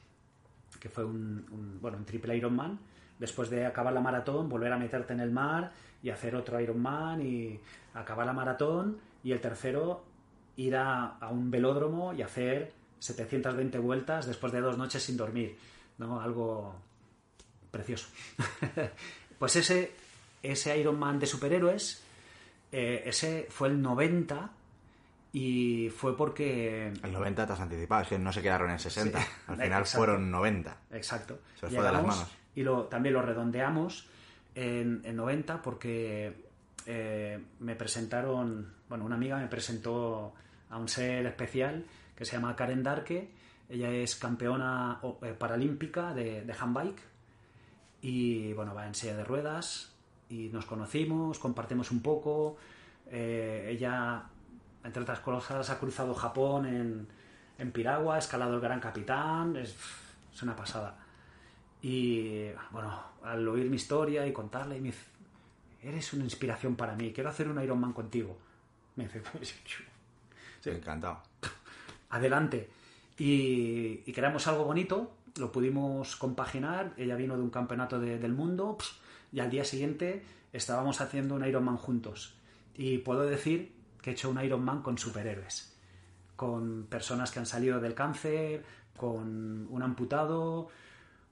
que 0.80 0.88
fue 0.88 1.04
un, 1.04 1.46
un- 1.50 1.78
bueno, 1.80 1.98
un 1.98 2.04
triple 2.04 2.36
Ironman. 2.36 2.78
Después 3.18 3.50
de 3.50 3.64
acabar 3.66 3.92
la 3.92 4.00
maratón, 4.00 4.48
volver 4.48 4.72
a 4.72 4.78
meterte 4.78 5.12
en 5.12 5.20
el 5.20 5.30
mar 5.30 5.72
y 6.02 6.10
hacer 6.10 6.34
otro 6.34 6.58
Ironman 6.60 7.22
y 7.22 7.60
acabar 7.94 8.26
la 8.26 8.32
maratón. 8.32 8.98
Y 9.22 9.30
el 9.32 9.40
tercero, 9.40 10.04
ir 10.56 10.74
a, 10.76 11.18
a 11.18 11.28
un 11.30 11.50
velódromo 11.50 12.12
y 12.12 12.22
hacer 12.22 12.72
720 12.98 13.78
vueltas 13.78 14.26
después 14.26 14.52
de 14.52 14.60
dos 14.60 14.76
noches 14.76 15.02
sin 15.02 15.16
dormir. 15.16 15.56
¿no? 15.98 16.20
Algo 16.20 16.74
precioso. 17.72 18.08
pues 19.38 19.56
ese, 19.56 19.92
ese 20.42 20.78
Ironman 20.78 21.18
de 21.18 21.26
superhéroes, 21.26 22.04
eh, 22.70 23.02
ese 23.06 23.48
fue 23.50 23.68
el 23.68 23.82
90 23.82 24.50
y 25.32 25.88
fue 25.88 26.16
porque... 26.16 26.92
El 27.02 27.12
90 27.12 27.46
te 27.46 27.52
has 27.52 27.60
anticipado, 27.60 28.02
es 28.02 28.08
que 28.08 28.18
no 28.18 28.32
se 28.32 28.42
quedaron 28.42 28.70
en 28.70 28.78
60. 28.78 29.18
Sí, 29.18 29.26
Al 29.48 29.56
final 29.56 29.80
exacto. 29.80 29.98
fueron 29.98 30.30
90. 30.30 30.76
Exacto. 30.92 31.40
Se 31.58 31.66
os 31.66 31.74
fue 31.74 31.82
de 31.82 31.92
las 31.92 32.02
manos. 32.02 32.30
Y 32.54 32.62
lo, 32.62 32.84
también 32.84 33.14
lo 33.14 33.22
redondeamos 33.22 34.06
en, 34.54 35.00
en 35.04 35.16
90 35.16 35.62
porque 35.62 36.34
eh, 36.86 37.42
me 37.60 37.74
presentaron, 37.74 38.74
bueno, 38.88 39.06
una 39.06 39.16
amiga 39.16 39.38
me 39.38 39.48
presentó 39.48 40.34
a 40.68 40.76
un 40.76 40.88
ser 40.88 41.24
especial 41.26 41.86
que 42.14 42.26
se 42.26 42.32
llama 42.32 42.54
Karen 42.54 42.82
Darke. 42.82 43.30
Ella 43.70 43.90
es 43.90 44.16
campeona 44.16 45.00
eh, 45.22 45.34
paralímpica 45.38 46.12
de, 46.12 46.42
de 46.42 46.52
handbike 46.52 47.11
y, 48.02 48.52
bueno, 48.52 48.74
va 48.74 48.86
en 48.86 48.94
silla 48.94 49.16
de 49.16 49.24
ruedas 49.24 49.92
y 50.28 50.48
nos 50.48 50.66
conocimos, 50.66 51.38
compartimos 51.38 51.90
un 51.90 52.02
poco. 52.02 52.56
Eh, 53.10 53.68
ella, 53.70 54.24
entre 54.84 55.02
otras 55.02 55.20
cosas, 55.20 55.70
ha 55.70 55.78
cruzado 55.78 56.14
Japón 56.14 56.66
en, 56.66 57.06
en 57.58 57.72
piragua, 57.72 58.16
ha 58.16 58.18
escalado 58.18 58.54
el 58.54 58.60
Gran 58.60 58.80
Capitán, 58.80 59.56
es, 59.56 59.76
es 60.34 60.42
una 60.42 60.56
pasada. 60.56 60.98
Y 61.80 62.48
bueno, 62.70 63.00
al 63.22 63.46
oír 63.46 63.68
mi 63.70 63.76
historia 63.76 64.26
y 64.26 64.32
contarle, 64.32 64.76
me 64.80 64.88
dice, 64.88 65.04
eres 65.82 66.12
una 66.12 66.24
inspiración 66.24 66.76
para 66.76 66.94
mí, 66.94 67.12
quiero 67.12 67.30
hacer 67.30 67.48
un 67.48 67.62
Ironman 67.62 67.92
contigo. 67.92 68.36
Me 68.96 69.04
dice, 69.04 69.20
pues, 69.32 69.54
Sí. 70.60 70.70
Encantado. 70.70 71.20
adelante. 72.10 72.70
Y, 73.18 74.00
y 74.06 74.12
creamos 74.12 74.46
algo 74.46 74.64
bonito, 74.64 75.12
lo 75.36 75.52
pudimos 75.52 76.16
compaginar, 76.16 76.92
ella 76.96 77.16
vino 77.16 77.36
de 77.36 77.42
un 77.42 77.50
campeonato 77.50 77.98
de- 78.00 78.18
del 78.18 78.32
mundo 78.32 78.76
y 79.32 79.40
al 79.40 79.50
día 79.50 79.64
siguiente 79.64 80.24
estábamos 80.52 81.00
haciendo 81.00 81.34
un 81.34 81.44
Ironman 81.44 81.76
juntos. 81.76 82.34
Y 82.74 82.98
puedo 82.98 83.22
decir 83.22 83.74
que 84.02 84.10
he 84.10 84.12
hecho 84.12 84.30
un 84.30 84.42
Ironman 84.42 84.82
con 84.82 84.98
superhéroes, 84.98 85.76
con 86.36 86.86
personas 86.88 87.30
que 87.30 87.38
han 87.38 87.46
salido 87.46 87.80
del 87.80 87.94
cáncer, 87.94 88.64
con 88.96 89.66
un 89.70 89.82
amputado, 89.82 90.68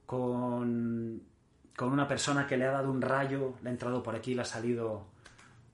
con, 0.05 1.21
con 1.75 1.91
una 1.91 2.07
persona 2.07 2.47
que 2.47 2.57
le 2.57 2.65
ha 2.65 2.71
dado 2.71 2.91
un 2.91 3.01
rayo, 3.01 3.55
le 3.61 3.69
ha 3.69 3.71
entrado 3.71 4.03
por 4.03 4.15
aquí 4.15 4.31
y 4.31 4.35
le 4.35 4.41
ha 4.41 4.45
salido 4.45 5.05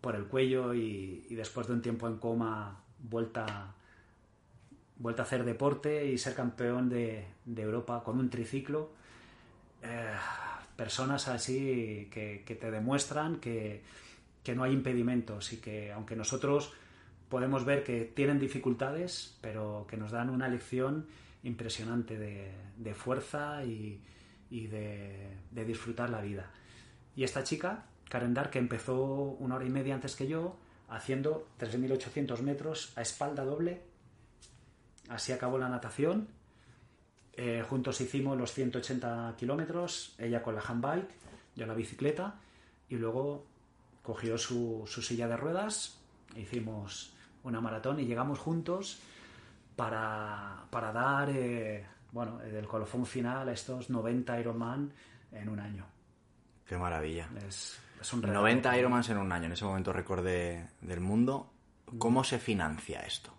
por 0.01 0.15
el 0.15 0.25
cuello 0.25 0.73
y, 0.73 1.25
después 1.31 1.67
de 1.67 1.73
un 1.73 1.81
tiempo 1.81 2.07
en 2.07 2.17
coma 2.17 2.79
vuelta, 2.99 3.73
vuelta 4.99 5.23
a 5.23 5.25
hacer 5.25 5.43
deporte 5.43 6.07
y 6.07 6.17
ser 6.17 6.33
campeón 6.33 6.89
de, 6.89 7.25
Europa 7.55 8.03
con 8.03 8.19
un 8.19 8.29
triciclo. 8.29 8.91
Eh, 9.83 10.13
personas 10.75 11.27
así 11.27 12.07
que, 12.11 12.57
te 12.59 12.71
demuestran 12.71 13.39
que, 13.39 13.83
no 14.55 14.63
hay 14.63 14.71
impedimentos 14.71 15.51
y 15.51 15.57
que 15.57 15.91
aunque 15.91 16.15
nosotros 16.15 16.71
podemos 17.27 17.65
ver 17.65 17.83
que 17.83 18.05
tienen 18.05 18.39
dificultades, 18.39 19.37
pero 19.41 19.85
que 19.89 19.97
nos 19.97 20.11
dan 20.11 20.29
una 20.29 20.47
lección 20.47 21.07
impresionante 21.43 22.17
de, 22.17 22.93
fuerza 22.93 23.65
y, 23.65 23.99
de, 24.49 25.35
de, 25.51 25.65
disfrutar 25.65 26.09
la 26.09 26.21
vida. 26.21 26.49
Y 27.15 27.23
esta 27.23 27.43
chica, 27.43 27.85
Karen 28.09 28.33
Dark, 28.33 28.51
que 28.51 28.59
empezó 28.59 28.95
una 28.95 29.55
hora 29.55 29.65
y 29.65 29.69
media 29.69 29.95
antes 29.95 30.15
que 30.15 30.27
yo, 30.27 30.55
haciendo 30.87 31.47
3.800 31.59 32.41
metros 32.41 32.93
a 32.95 33.01
espalda 33.01 33.43
doble. 33.43 33.81
Así 35.09 35.31
acabó 35.31 35.57
la 35.57 35.69
natación. 35.69 36.27
Eh, 37.33 37.63
juntos 37.67 38.01
hicimos 38.01 38.37
los 38.37 38.51
180 38.51 39.35
kilómetros, 39.37 40.15
ella 40.17 40.41
con 40.41 40.55
la 40.55 40.61
handbike, 40.61 41.09
yo 41.55 41.67
la 41.67 41.75
bicicleta, 41.75 42.35
y 42.89 42.95
luego 42.95 43.45
cogió 44.01 44.37
su, 44.37 44.87
silla 44.87 45.27
de 45.27 45.37
ruedas, 45.37 45.99
hicimos 46.35 47.13
una 47.43 47.61
maratón 47.61 47.99
y 47.99 48.05
llegamos 48.05 48.39
juntos 48.39 48.99
para, 49.75 50.65
dar 50.71 51.29
eh, 51.29 51.85
bueno, 52.11 52.41
el 52.41 52.65
colofón 52.67 53.05
final 53.05 53.49
a 53.49 53.51
estos 53.51 53.89
90 53.91 54.39
Ironman 54.39 54.91
en 55.31 55.49
un 55.49 55.59
año. 55.59 55.85
Qué 56.65 56.75
maravilla. 56.77 57.29
Es, 57.47 57.79
90 58.13 58.77
Ironmans 58.77 59.09
en 59.09 59.17
un 59.17 59.31
año, 59.31 59.45
en 59.45 59.51
ese 59.51 59.65
momento 59.65 59.93
récord 59.93 60.25
del 60.25 60.99
mundo. 60.99 61.51
¿Cómo 61.97 62.23
se 62.23 62.39
financia 62.39 63.01
esto? 63.01 63.36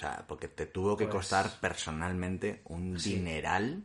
O 0.00 0.02
sea, 0.02 0.24
porque 0.26 0.48
te 0.48 0.64
tuvo 0.64 0.96
que 0.96 1.04
pues 1.04 1.16
costar 1.16 1.60
personalmente 1.60 2.62
un 2.64 2.96
dineral 2.96 3.82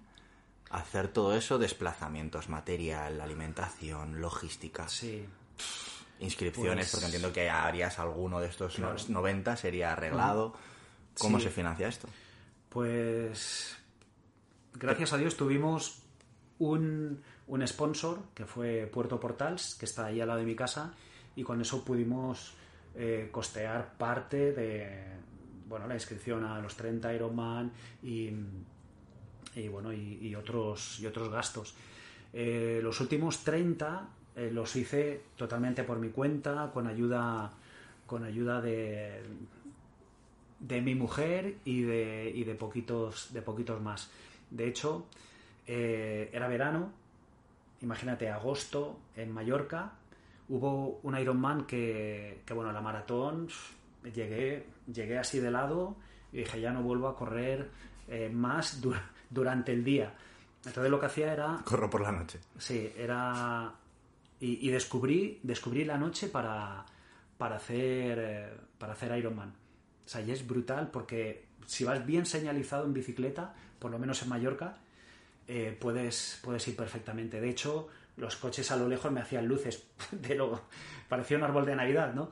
hacer 0.70 1.10
todo 1.10 1.36
eso, 1.36 1.58
desplazamientos, 1.58 2.48
material, 2.48 3.20
alimentación, 3.20 4.22
logística. 4.22 4.88
Sí. 4.88 5.26
inscripciones, 6.22 6.90
porque 6.90 7.02
pues 7.02 7.04
entiendo 7.04 7.34
que 7.34 7.50
harías 7.50 8.00
alguno 8.00 8.40
de 8.40 8.48
estos 8.48 8.80
90, 8.80 9.58
sería 9.58 9.92
arreglado. 9.92 10.54
¿Cómo 11.20 11.38
se 11.38 11.50
financia 11.50 11.90
esto? 11.90 12.08
Pues 12.70 13.76
gracias 14.74 15.12
a 15.12 15.18
Dios 15.18 15.36
tuvimos 15.36 16.02
un, 16.60 17.22
un 17.48 17.68
sponsor 17.68 18.22
que 18.34 18.46
fue 18.46 18.88
Puerto 18.88 19.20
Portals, 19.20 19.76
que 19.76 19.84
está 19.84 20.06
ahí 20.06 20.22
al 20.22 20.30
lado 20.30 20.40
de 20.40 20.46
mi 20.46 20.56
casa, 20.56 20.94
y 21.36 21.44
con 21.44 21.60
eso 21.60 21.84
pudimos 21.84 22.54
eh, 22.96 23.28
costear 23.34 23.98
parte 23.98 24.54
de 24.54 25.26
bueno, 25.68 25.88
la 25.88 25.96
inscripción 25.96 26.44
a 26.44 26.60
los 26.60 26.76
30 26.76 27.14
Ironman 27.14 27.72
y, 28.04 28.30
y 29.56 29.68
bueno, 29.68 29.92
y, 29.94 30.34
otros, 30.36 31.00
y 31.00 31.06
otros 31.06 31.30
gastos. 31.30 31.76
Eh, 32.34 32.80
los 32.84 33.00
últimos 33.02 33.44
30 33.44 34.08
eh, 34.36 34.50
los 34.52 34.76
hice 34.76 35.22
totalmente 35.36 35.84
por 35.84 36.00
mi 36.00 36.10
cuenta, 36.10 36.72
con 36.74 36.88
ayuda, 36.88 37.52
con 38.06 38.24
ayuda 38.24 38.62
de, 38.62 39.22
de 40.60 40.82
mi 40.82 40.96
mujer 40.96 41.56
y 41.66 41.82
de, 41.82 42.32
y 42.36 42.44
de, 42.44 42.56
poquitos, 42.56 43.34
de 43.34 43.42
poquitos 43.42 43.82
más. 43.82 44.12
De 44.52 44.68
hecho, 44.68 45.06
era 45.68 46.48
verano, 46.48 46.92
imagínate, 47.82 48.30
agosto 48.30 49.00
en 49.16 49.32
Mallorca, 49.32 49.94
hubo 50.50 51.00
un 51.04 51.18
Ironman 51.18 51.66
que, 51.66 52.42
que 52.46 52.54
bueno, 52.54 52.72
la 52.72 52.82
maratón, 52.82 53.48
llegué, 54.14 54.66
llegué 54.92 55.18
así 55.18 55.40
de 55.40 55.52
lado 55.52 55.96
y 56.32 56.38
dije, 56.40 56.62
ya 56.62 56.72
no 56.72 56.82
vuelvo 56.82 57.08
a 57.08 57.16
correr 57.16 57.70
eh, 58.08 58.30
más 58.30 58.82
durante 59.30 59.72
el 59.72 59.84
día. 59.84 60.14
Entonces 60.66 60.92
lo 60.92 61.00
que 61.00 61.06
hacía 61.06 61.32
era... 61.32 61.62
Corro 61.64 61.90
por 61.90 62.02
la 62.02 62.12
noche. 62.12 62.40
Sí, 62.58 62.92
era... 62.98 63.74
Y, 64.40 64.70
descubrí, 64.70 65.40
descubrí 65.42 65.86
la 65.86 65.98
noche 65.98 66.28
para, 66.28 66.86
para, 67.38 67.56
hacer, 67.56 68.20
eh, 68.22 68.50
para 68.78 68.94
hacer 68.94 69.18
Ironman. 69.18 69.50
O 69.50 70.08
sea, 70.08 70.22
y 70.22 70.30
es 70.30 70.46
brutal 70.46 70.92
porque 70.92 71.46
si 71.66 71.84
vas 71.84 72.06
bien 72.06 72.28
señalizado 72.28 72.86
en 72.86 72.94
bicicleta, 72.94 73.56
por 73.80 73.90
lo 73.90 73.98
menos 73.98 74.22
en 74.22 74.30
Mallorca, 74.30 74.78
eh, 75.48 75.76
puedes, 75.80 76.40
puedes 76.44 76.68
ir 76.68 76.76
perfectamente. 76.76 77.42
De 77.42 77.50
hecho, 77.50 77.88
los 78.18 78.36
coches 78.36 78.70
a 78.72 78.76
lo 78.76 78.88
lejos 78.88 79.12
me 79.12 79.22
hacían 79.22 79.48
luces 79.48 79.88
de 80.12 80.36
lo 80.36 80.62
parecía 81.08 81.38
un 81.38 81.44
árbol 81.44 81.66
de 81.66 81.76
Navidad, 81.76 82.14
¿no? 82.14 82.30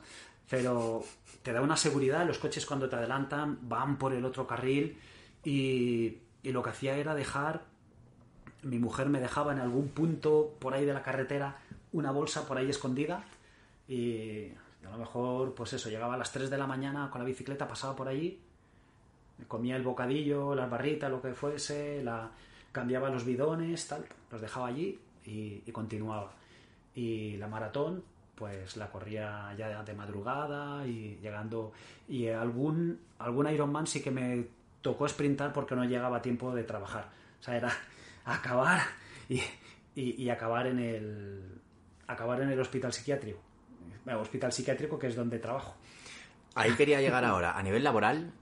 Pero 0.49 1.03
te 1.43 1.53
da 1.53 1.61
una 1.61 1.77
seguridad, 1.77 2.25
los 2.25 2.39
coches 2.39 2.65
cuando 2.65 2.89
te 2.89 2.95
adelantan 2.95 3.59
van 3.61 3.97
por 3.97 4.13
el 4.13 4.25
otro 4.25 4.47
carril 4.47 4.97
y, 5.43 6.17
y 6.41 6.51
lo 6.51 6.63
que 6.63 6.69
hacía 6.71 6.95
era 6.95 7.13
dejar, 7.15 7.65
mi 8.63 8.79
mujer 8.79 9.09
me 9.09 9.19
dejaba 9.19 9.51
en 9.51 9.59
algún 9.59 9.89
punto 9.89 10.55
por 10.59 10.73
ahí 10.73 10.85
de 10.85 10.93
la 10.93 11.03
carretera 11.03 11.57
una 11.91 12.11
bolsa 12.11 12.47
por 12.47 12.57
ahí 12.57 12.69
escondida 12.69 13.25
y 13.87 14.51
a 14.85 14.91
lo 14.91 14.97
mejor, 14.97 15.53
pues 15.55 15.73
eso, 15.73 15.89
llegaba 15.89 16.15
a 16.15 16.17
las 16.17 16.31
3 16.31 16.49
de 16.49 16.57
la 16.57 16.67
mañana 16.67 17.09
con 17.09 17.21
la 17.21 17.25
bicicleta, 17.25 17.67
pasaba 17.67 17.95
por 17.95 18.07
allí, 18.07 18.39
comía 19.47 19.75
el 19.75 19.83
bocadillo, 19.83 20.55
las 20.55 20.69
barritas, 20.69 21.09
lo 21.09 21.21
que 21.21 21.33
fuese, 21.33 22.03
la, 22.03 22.31
cambiaba 22.71 23.09
los 23.09 23.25
bidones, 23.25 23.87
tal, 23.87 24.05
los 24.31 24.41
dejaba 24.41 24.67
allí 24.67 24.99
y, 25.25 25.59
continuaba. 25.71 26.33
Y 26.95 27.37
la 27.37 27.47
maratón, 27.47 28.03
pues 28.35 28.77
la 28.77 28.89
corría 28.89 29.53
ya 29.57 29.83
de 29.83 29.93
madrugada 29.93 30.85
y 30.85 31.17
llegando. 31.21 31.73
Y 32.07 32.27
algún, 32.27 32.99
algún 33.19 33.49
Ironman 33.49 33.87
sí 33.87 34.01
que 34.01 34.11
me 34.11 34.47
tocó 34.81 35.07
sprintar 35.07 35.53
porque 35.53 35.75
no 35.75 35.85
llegaba 35.85 36.21
tiempo 36.21 36.53
de 36.53 36.63
trabajar. 36.63 37.09
O 37.39 37.43
sea, 37.43 37.55
era 37.57 37.71
acabar 38.25 38.81
y, 39.29 39.41
y, 39.95 40.29
acabar 40.29 40.67
en 40.67 40.79
el 40.79 41.61
acabar 42.07 42.41
en 42.41 42.49
el 42.49 42.59
hospital 42.59 42.91
psiquiátrico. 42.91 43.39
Bueno, 44.03 44.19
hospital 44.19 44.51
psiquiátrico 44.51 44.99
que 44.99 45.07
es 45.07 45.15
donde 45.15 45.39
trabajo. 45.39 45.75
Ahí 46.55 46.73
quería 46.73 46.99
llegar 47.01 47.23
ahora. 47.23 47.57
A 47.57 47.63
nivel 47.63 47.83
laboral, 47.83 48.33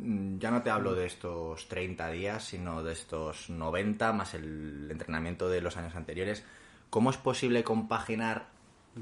Mm, 0.00 0.38
ya 0.38 0.50
no 0.50 0.62
te 0.62 0.70
hablo 0.70 0.94
de 0.94 1.06
estos 1.06 1.68
30 1.68 2.10
días, 2.10 2.44
sino 2.44 2.82
de 2.82 2.92
estos 2.92 3.50
90 3.50 4.12
más 4.12 4.34
el 4.34 4.88
entrenamiento 4.90 5.48
de 5.48 5.60
los 5.60 5.76
años 5.76 5.94
anteriores. 5.96 6.44
¿Cómo 6.90 7.10
es 7.10 7.16
posible 7.16 7.64
compaginar 7.64 8.46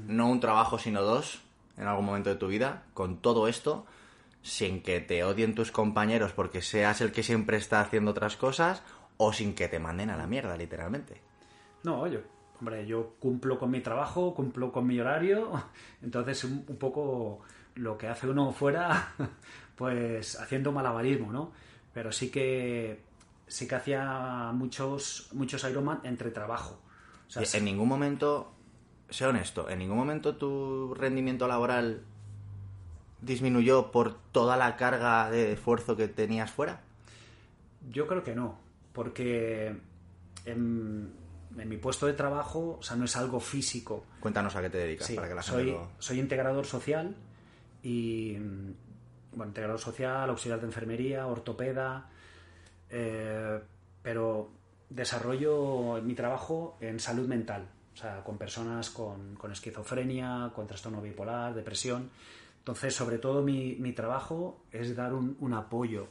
no 0.07 0.29
un 0.29 0.39
trabajo, 0.39 0.77
sino 0.77 1.01
dos 1.01 1.41
en 1.77 1.87
algún 1.87 2.05
momento 2.05 2.29
de 2.29 2.35
tu 2.35 2.47
vida 2.47 2.83
con 2.93 3.17
todo 3.17 3.47
esto 3.47 3.85
sin 4.41 4.81
que 4.81 4.99
te 5.01 5.23
odien 5.23 5.55
tus 5.55 5.71
compañeros 5.71 6.31
porque 6.31 6.61
seas 6.61 7.01
el 7.01 7.11
que 7.11 7.23
siempre 7.23 7.57
está 7.57 7.81
haciendo 7.81 8.11
otras 8.11 8.37
cosas 8.37 8.83
o 9.17 9.33
sin 9.33 9.53
que 9.53 9.67
te 9.67 9.79
manden 9.79 10.09
a 10.09 10.17
la 10.17 10.27
mierda, 10.27 10.55
literalmente? 10.55 11.21
No, 11.83 12.07
yo, 12.07 12.21
hombre, 12.59 12.85
yo 12.85 13.15
cumplo 13.19 13.59
con 13.59 13.71
mi 13.71 13.81
trabajo, 13.81 14.33
cumplo 14.33 14.71
con 14.71 14.87
mi 14.87 14.99
horario, 14.99 15.51
entonces 16.01 16.43
un 16.43 16.63
poco 16.77 17.41
lo 17.75 17.97
que 17.97 18.07
hace 18.07 18.27
uno 18.27 18.51
fuera 18.51 19.13
pues 19.75 20.39
haciendo 20.39 20.71
malabarismo, 20.71 21.31
¿no? 21.31 21.51
Pero 21.93 22.11
sí 22.11 22.29
que 22.29 23.01
sí 23.47 23.67
que 23.67 23.75
hacía 23.75 24.51
muchos 24.53 25.29
muchos 25.33 25.63
Ironman 25.63 26.01
entre 26.03 26.31
trabajo. 26.31 26.79
en 27.35 27.65
ningún 27.65 27.87
momento, 27.87 28.53
sé 29.09 29.25
honesto, 29.25 29.69
en 29.69 29.79
ningún 29.79 29.97
momento 29.97 30.35
tu 30.35 30.93
rendimiento 30.93 31.47
laboral 31.47 32.01
disminuyó 33.21 33.91
por 33.91 34.17
toda 34.31 34.57
la 34.57 34.75
carga 34.75 35.29
de 35.29 35.53
esfuerzo 35.53 35.95
que 35.95 36.07
tenías 36.07 36.51
fuera. 36.51 36.81
Yo 37.89 38.07
creo 38.07 38.23
que 38.23 38.35
no, 38.35 38.57
porque 38.93 39.75
en, 40.45 41.13
mi 41.51 41.77
puesto 41.77 42.05
de 42.05 42.13
trabajo, 42.13 42.77
o 42.79 42.83
sea, 42.83 42.95
no 42.95 43.05
es 43.05 43.15
algo 43.15 43.39
físico. 43.39 44.05
Cuéntanos 44.19 44.55
a 44.55 44.61
qué 44.61 44.69
te 44.69 44.77
dedicas 44.79 45.11
para 45.11 45.27
que 45.27 45.35
la 45.35 45.43
soy, 45.43 45.75
soy 45.99 46.19
integrador 46.19 46.65
social 46.65 47.15
y 47.81 48.37
bueno, 49.31 49.51
integrador 49.51 49.79
social, 49.79 50.29
auxiliar 50.29 50.59
de 50.59 50.65
enfermería, 50.65 51.27
ortopeda, 51.27 52.09
eh, 52.89 53.59
pero 54.01 54.51
desarrollo 54.89 56.01
mi 56.03 56.15
trabajo 56.15 56.77
en 56.81 56.99
salud 56.99 57.27
mental, 57.27 57.67
o 57.97 57.99
sea, 57.99 58.23
con 58.23 58.37
personas 58.37 58.91
con, 58.91 59.35
esquizofrenia, 59.51 60.51
con 60.53 60.67
trastorno 60.67 61.01
bipolar, 61.01 61.55
depresión. 61.55 62.11
Entonces, 62.59 62.93
sobre 62.93 63.17
todo 63.17 63.41
mi, 63.41 63.91
trabajo 63.93 64.65
es 64.71 64.95
dar 64.95 65.13
un, 65.13 65.53
apoyo, 65.55 66.07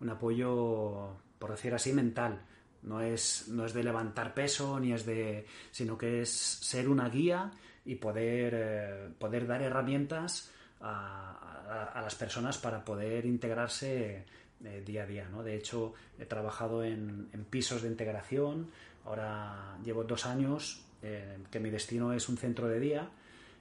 un 0.00 0.10
apoyo, 0.10 1.16
por 1.38 1.52
decir 1.52 1.72
así, 1.74 1.92
mental. 1.92 2.42
No 2.82 3.00
es, 3.00 3.46
no 3.48 3.64
es 3.64 3.72
de 3.72 3.84
levantar 3.84 4.34
peso, 4.34 4.80
ni 4.80 4.92
es 4.92 5.06
de. 5.06 5.46
sino 5.70 5.96
que 5.96 6.22
es 6.22 6.30
ser 6.30 6.88
una 6.88 7.08
guía 7.08 7.52
y 7.84 7.94
poder, 7.94 8.54
eh, 8.56 9.08
poder 9.16 9.46
dar 9.46 9.62
herramientas 9.62 10.50
a, 10.80 12.00
las 12.02 12.16
personas 12.16 12.58
para 12.58 12.84
poder 12.84 13.26
integrarse 13.26 14.24
eh, 14.64 14.82
día 14.84 15.04
a 15.04 15.06
día. 15.06 15.28
De 15.44 15.54
hecho, 15.54 15.94
he 16.18 16.24
trabajado 16.24 16.82
en, 16.82 17.28
pisos 17.48 17.82
de 17.82 17.88
integración, 17.88 18.70
ahora 19.04 19.78
llevo 19.84 20.02
dos 20.02 20.26
años, 20.26 20.87
eh, 21.02 21.38
que 21.50 21.60
mi 21.60 21.70
destino 21.70 22.12
es 22.12 22.28
un 22.28 22.36
centro 22.36 22.68
de 22.68 22.80
día, 22.80 23.08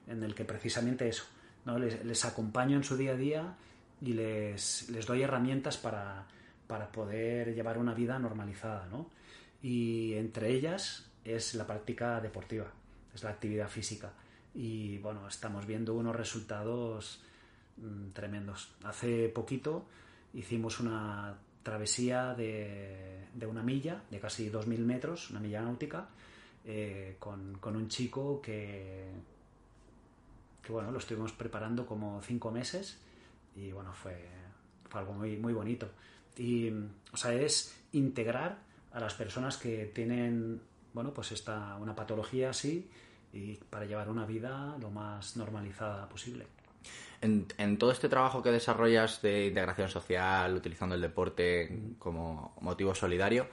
en 0.07 0.23
el 0.23 0.33
que 0.33 0.45
precisamente 0.45 1.07
eso, 1.07 1.25
¿no? 1.65 1.77
les, 1.77 2.25
acompaño 2.25 2.77
en 2.77 2.83
su 2.83 2.97
día 2.97 3.11
a 3.11 3.15
día 3.15 3.55
y 4.01 4.13
les, 4.13 4.89
les 4.89 5.05
doy 5.05 5.21
herramientas 5.21 5.77
para, 5.77 6.25
para 6.67 6.91
poder 6.91 7.53
llevar 7.53 7.77
una 7.77 7.93
vida 7.93 8.17
normalizada. 8.19 8.87
¿no? 8.87 9.09
Y 9.61 10.13
entre 10.13 10.51
ellas 10.51 11.09
es 11.23 11.55
la 11.55 11.67
práctica 11.67 12.19
deportiva, 12.21 12.71
es 13.13 13.23
la 13.23 13.31
actividad 13.31 13.69
física. 13.69 14.13
Y 14.53 14.97
bueno, 14.99 15.27
estamos 15.27 15.65
viendo 15.65 15.93
unos 15.93 16.15
resultados 16.15 17.21
mm, 17.77 18.11
tremendos. 18.11 18.73
Hace 18.83 19.29
poquito 19.29 19.85
hicimos 20.33 20.79
una 20.79 21.37
travesía 21.63 22.33
de, 22.33 23.27
de 23.33 23.45
una 23.45 23.61
milla, 23.61 24.01
de 24.09 24.19
casi 24.19 24.49
2.000 24.49 24.79
metros, 24.79 25.29
una 25.31 25.39
milla 25.39 25.61
náutica, 25.61 26.07
eh, 26.69 27.15
con, 27.17 27.57
con 27.59 27.77
un 27.77 27.87
chico 27.87 28.41
que, 28.41 29.05
que 30.61 30.73
bueno, 30.73 30.91
lo 30.91 30.99
estuvimos 30.99 31.31
preparando 31.31 31.85
como 31.85 32.21
cinco 32.21 32.51
meses 32.51 32.97
y 33.55 33.71
bueno, 33.71 33.93
fue, 33.93 34.27
fue 34.89 34.99
algo 34.99 35.13
muy, 35.13 35.37
muy 35.37 35.53
bonito. 35.53 35.89
Y, 36.35 36.69
o 37.13 37.15
sea, 37.15 37.33
es 37.33 37.73
integrar 37.93 38.57
a 38.91 38.99
las 38.99 39.13
personas 39.13 39.55
que 39.55 39.85
tienen, 39.85 40.59
bueno, 40.93 41.13
pues 41.13 41.31
esta, 41.31 41.77
una 41.77 41.95
patología 41.95 42.49
así 42.49 42.89
y 43.31 43.53
para 43.69 43.85
llevar 43.85 44.09
una 44.09 44.25
vida 44.25 44.75
lo 44.81 44.91
más 44.91 45.37
normalizada 45.37 46.09
posible. 46.09 46.47
En, 47.21 47.47
en, 47.57 47.77
todo 47.77 47.91
este 47.91 48.09
trabajo 48.09 48.43
que 48.43 48.51
desarrollas 48.51 49.21
de 49.21 49.47
integración 49.47 49.87
social, 49.87 50.53
utilizando 50.53 50.95
el 50.95 51.01
deporte 51.01 51.95
como 51.97 52.53
motivo 52.59 52.93
solidario, 52.93 53.47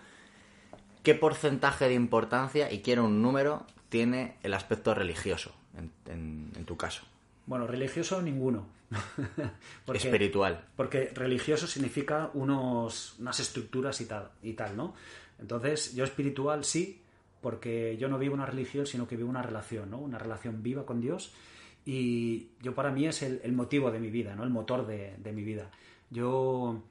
¿qué 1.04 1.14
porcentaje 1.14 1.86
de 1.86 1.94
importancia, 1.94 2.72
y 2.72 2.80
quiero 2.80 3.04
un 3.04 3.22
número, 3.22 3.64
tiene 3.88 4.36
el 4.42 4.54
aspecto 4.54 4.92
religioso 4.94 5.54
en, 5.78 5.92
en, 6.12 6.50
en 6.56 6.64
tu 6.64 6.76
caso? 6.76 7.04
Bueno, 7.46 7.68
religioso 7.68 8.20
ninguno. 8.22 8.66
porque, 9.86 9.98
Espiritual. 9.98 10.64
Porque 10.76 11.12
religioso 11.14 11.66
significa 11.66 12.30
unos, 12.34 13.16
unas 13.18 13.38
estructuras 13.38 14.00
y 14.00 14.06
tal, 14.06 14.30
y 14.42 14.54
tal, 14.54 14.76
¿no? 14.76 14.94
Entonces, 15.38 15.94
yo 15.94 16.04
espiritual 16.04 16.64
sí, 16.64 17.02
porque 17.40 17.96
yo 17.98 18.08
no 18.08 18.18
vivo 18.18 18.34
una 18.34 18.46
religión, 18.46 18.86
sino 18.86 19.06
que 19.06 19.16
vivo 19.16 19.28
una 19.28 19.42
relación, 19.42 19.90
¿no? 19.90 19.98
Una 19.98 20.18
relación 20.18 20.62
viva 20.62 20.86
con 20.86 21.00
Dios. 21.00 21.32
Y 21.84 22.48
yo 22.62 22.74
para 22.74 22.90
mí 22.90 23.06
es 23.06 23.22
el, 23.22 23.40
el 23.44 23.52
motivo 23.52 23.90
de 23.90 24.00
mi 24.00 24.10
vida, 24.10 24.34
¿no? 24.34 24.42
El 24.42 24.50
motor 24.50 24.86
de, 24.86 25.14
de 25.18 25.32
mi 25.32 25.42
vida. 25.42 25.70
Yo 26.08 26.82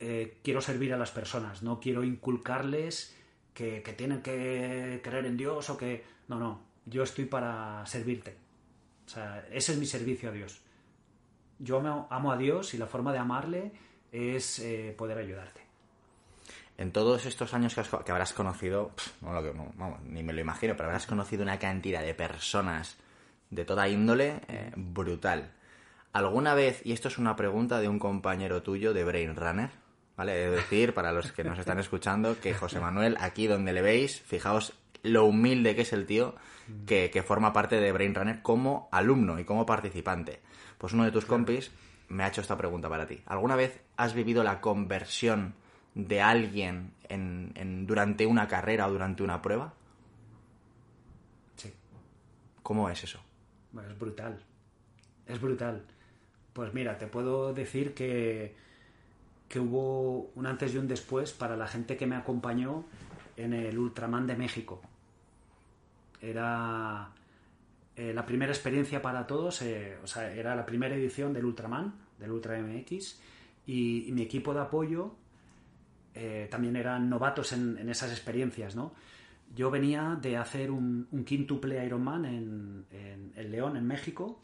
eh, 0.00 0.38
quiero 0.42 0.60
servir 0.60 0.92
a 0.92 0.98
las 0.98 1.12
personas, 1.12 1.62
no 1.62 1.78
quiero 1.78 2.02
inculcarles 2.02 3.14
que, 3.54 3.80
tienen 3.96 4.20
que 4.20 5.00
creer 5.02 5.26
en 5.26 5.36
Dios 5.36 5.70
o 5.70 5.78
que... 5.78 6.04
No, 6.28 6.38
no, 6.38 6.60
yo 6.84 7.02
estoy 7.02 7.24
para 7.24 7.86
servirte. 7.86 8.36
O 9.06 9.08
sea, 9.08 9.46
ese 9.50 9.72
es 9.72 9.78
mi 9.78 9.86
servicio 9.86 10.28
a 10.28 10.32
Dius. 10.32 10.60
Yo 11.58 11.78
amo 11.78 12.32
a 12.32 12.36
Dios 12.36 12.74
y 12.74 12.78
la 12.78 12.86
forma 12.86 13.12
de 13.12 13.18
amarle 13.18 13.72
es 14.12 14.58
eh, 14.58 14.94
poder 14.96 15.18
ayudarte. 15.18 15.60
En 16.76 16.90
todos 16.90 17.24
estos 17.26 17.54
años 17.54 17.74
que, 17.74 17.80
has, 17.80 17.88
que 17.88 18.10
habrás 18.10 18.32
conocido, 18.32 18.88
pff, 18.88 19.22
no, 19.22 19.40
no, 19.40 19.72
vamos, 19.76 20.02
ni 20.02 20.24
me 20.24 20.32
lo 20.32 20.40
imagino, 20.40 20.74
pero 20.76 20.88
habrás 20.88 21.06
conocido 21.06 21.44
una 21.44 21.58
cantidad 21.60 22.02
de 22.02 22.14
personas 22.14 22.96
de 23.50 23.64
toda 23.64 23.88
índole 23.88 24.40
eh, 24.48 24.72
brutal. 24.74 25.52
¿Alguna 26.12 26.54
vez, 26.54 26.80
y 26.84 26.92
esto 26.92 27.08
es 27.08 27.18
una 27.18 27.36
pregunta 27.36 27.80
de 27.80 27.88
un 27.88 28.00
compañero 28.00 28.62
tuyo 28.62 28.92
de 28.92 29.04
Brain 29.04 29.36
Runner, 29.36 29.70
¿vale? 30.16 30.46
Es 30.46 30.50
decir, 30.52 30.94
para 30.94 31.12
los 31.12 31.32
que 31.32 31.44
nos 31.44 31.58
están 31.58 31.78
escuchando, 31.78 32.38
que 32.40 32.54
José 32.54 32.80
Manuel, 32.80 33.16
aquí 33.20 33.46
donde 33.46 33.72
le 33.72 33.82
veis, 33.82 34.20
fijaos 34.20 34.72
lo 35.02 35.26
humilde 35.26 35.74
que 35.74 35.82
es 35.82 35.92
el 35.92 36.06
tío, 36.06 36.34
que, 36.86 37.10
que, 37.10 37.22
forma 37.22 37.52
parte 37.52 37.76
de 37.76 37.92
Brain 37.92 38.14
Runner 38.14 38.40
como 38.42 38.88
alumno 38.90 39.38
y 39.38 39.44
como 39.44 39.66
participante. 39.66 40.40
Pues 40.78 40.92
uno 40.92 41.04
de 41.04 41.12
tus 41.12 41.26
compis 41.26 41.70
me 42.08 42.24
ha 42.24 42.28
hecho 42.28 42.40
esta 42.40 42.56
pregunta 42.56 42.88
para 42.88 43.06
ti. 43.06 43.22
¿Alguna 43.26 43.56
vez 43.56 43.80
has 43.96 44.14
vivido 44.14 44.42
la 44.42 44.60
conversión 44.60 45.54
de 45.94 46.20
alguien 46.20 46.92
en, 47.08 47.52
en, 47.54 47.86
durante 47.86 48.26
una 48.26 48.48
carrera 48.48 48.86
o 48.86 48.92
durante 48.92 49.22
una 49.22 49.42
prueba? 49.42 49.74
Sí. 51.56 51.72
¿Cómo 52.62 52.88
es 52.88 53.04
eso? 53.04 53.20
Bueno, 53.72 53.90
es 53.90 53.98
brutal. 53.98 54.42
Es 55.26 55.40
brutal. 55.40 55.84
Pues 56.52 56.72
mira, 56.72 56.96
te 56.98 57.06
puedo 57.06 57.52
decir 57.52 57.94
que, 57.94 58.54
que 59.48 59.60
hubo 59.60 60.30
un 60.34 60.46
antes 60.46 60.74
y 60.74 60.78
un 60.78 60.88
después 60.88 61.32
para 61.32 61.56
la 61.56 61.66
gente 61.66 61.96
que 61.96 62.06
me 62.06 62.16
acompañó 62.16 62.84
en 63.36 63.52
el 63.52 63.78
Ultraman 63.78 64.26
de 64.26 64.36
México 64.36 64.80
era 66.30 67.10
eh, 67.96 68.12
la 68.14 68.26
primera 68.26 68.52
experiencia 68.52 69.02
para 69.02 69.26
todos, 69.26 69.62
eh, 69.62 69.98
o 70.02 70.06
sea, 70.06 70.32
era 70.32 70.54
la 70.56 70.66
primera 70.66 70.94
edición 70.94 71.32
del 71.32 71.44
Ultraman, 71.44 71.94
del 72.18 72.30
Ultra 72.30 72.58
MX, 72.58 73.20
y, 73.66 74.08
y 74.08 74.12
mi 74.12 74.22
equipo 74.22 74.54
de 74.54 74.60
apoyo 74.60 75.14
eh, 76.14 76.48
también 76.50 76.76
eran 76.76 77.08
novatos 77.08 77.52
en, 77.52 77.78
en, 77.78 77.88
esas 77.88 78.10
experiencias, 78.10 78.76
¿no? 78.76 78.92
Yo 79.54 79.70
venía 79.70 80.18
de 80.20 80.36
hacer 80.36 80.70
un, 80.70 81.06
un 81.10 81.24
quíntuple 81.24 81.84
Ironman 81.84 82.24
en, 82.24 82.86
en, 82.90 83.32
en, 83.36 83.50
León, 83.50 83.76
en 83.76 83.86
México. 83.86 84.40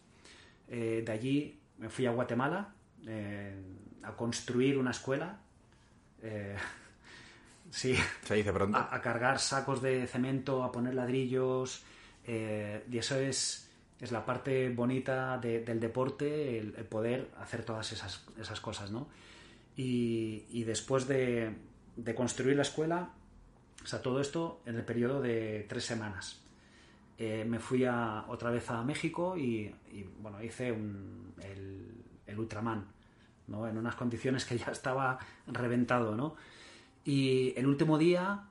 de 0.68 1.10
allí 1.10 1.58
me 1.78 1.88
fui 1.88 2.06
a 2.06 2.12
Guatemala 2.12 2.74
a 4.02 4.12
construir 4.16 4.78
una 4.78 4.90
escuela. 4.90 5.38
Sí. 7.72 7.96
Se 8.24 8.34
dice 8.34 8.52
pronto. 8.52 8.76
A, 8.76 8.92
a, 8.92 9.00
cargar 9.00 9.38
sacos 9.38 9.80
de 9.80 10.04
cemento, 10.08 10.64
a 10.64 10.72
poner 10.72 10.92
ladrillos. 10.92 11.84
Eh, 12.26 12.84
y 12.90 12.98
eso 12.98 13.16
es, 13.16 13.68
es, 14.00 14.12
la 14.12 14.24
parte 14.24 14.68
bonita 14.70 15.38
de, 15.38 15.60
del 15.64 15.80
deporte, 15.80 16.58
el, 16.58 16.74
el, 16.76 16.84
poder 16.84 17.30
hacer 17.40 17.64
todas 17.64 17.92
esas, 17.92 18.24
esas 18.38 18.60
cosas, 18.60 18.90
¿no? 18.90 19.08
Y, 19.76 20.44
y 20.50 20.64
después 20.64 21.06
de, 21.06 21.54
de, 21.96 22.14
construir 22.14 22.56
la 22.56 22.62
escuela, 22.62 23.10
o 23.82 23.86
sea, 23.86 24.02
todo 24.02 24.20
esto 24.20 24.60
en 24.66 24.76
el 24.76 24.84
periodo 24.84 25.20
de 25.20 25.66
tres 25.68 25.84
semanas. 25.84 26.40
Eh, 27.18 27.44
me 27.46 27.58
fui 27.58 27.84
a, 27.84 28.24
otra 28.28 28.50
vez 28.50 28.70
a 28.70 28.82
México 28.82 29.36
y, 29.36 29.74
y 29.92 30.08
bueno, 30.20 30.42
hice 30.42 30.72
un, 30.72 31.34
el, 31.42 32.04
el 32.26 32.38
Ultraman, 32.38 32.86
¿no? 33.48 33.66
En 33.66 33.76
unas 33.76 33.94
condiciones 33.94 34.44
que 34.44 34.58
ya 34.58 34.72
estaba 34.72 35.18
reventado, 35.46 36.14
¿no? 36.16 36.36
Y 37.04 37.54
el 37.56 37.66
último 37.66 37.98
día, 37.98 38.44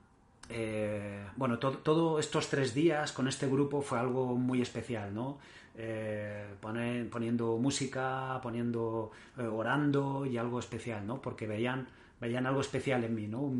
eh, 0.48 1.24
bueno, 1.36 1.58
todos 1.58 1.82
todo 1.82 2.18
estos 2.18 2.48
tres 2.48 2.74
días 2.74 3.12
con 3.12 3.28
este 3.28 3.46
grupo 3.46 3.82
fue 3.82 3.98
algo 3.98 4.36
muy 4.36 4.60
especial, 4.60 5.14
¿no? 5.14 5.38
Eh, 5.76 6.56
poniendo 6.60 7.56
música, 7.58 8.40
poniendo, 8.42 9.12
eh, 9.38 9.42
orando 9.42 10.26
y 10.26 10.36
algo 10.36 10.58
especial, 10.58 11.06
¿no? 11.06 11.22
Porque 11.22 11.46
veían, 11.46 11.88
veían 12.20 12.46
algo 12.46 12.60
especial 12.60 13.04
en 13.04 13.14
mí, 13.14 13.28
¿no? 13.28 13.52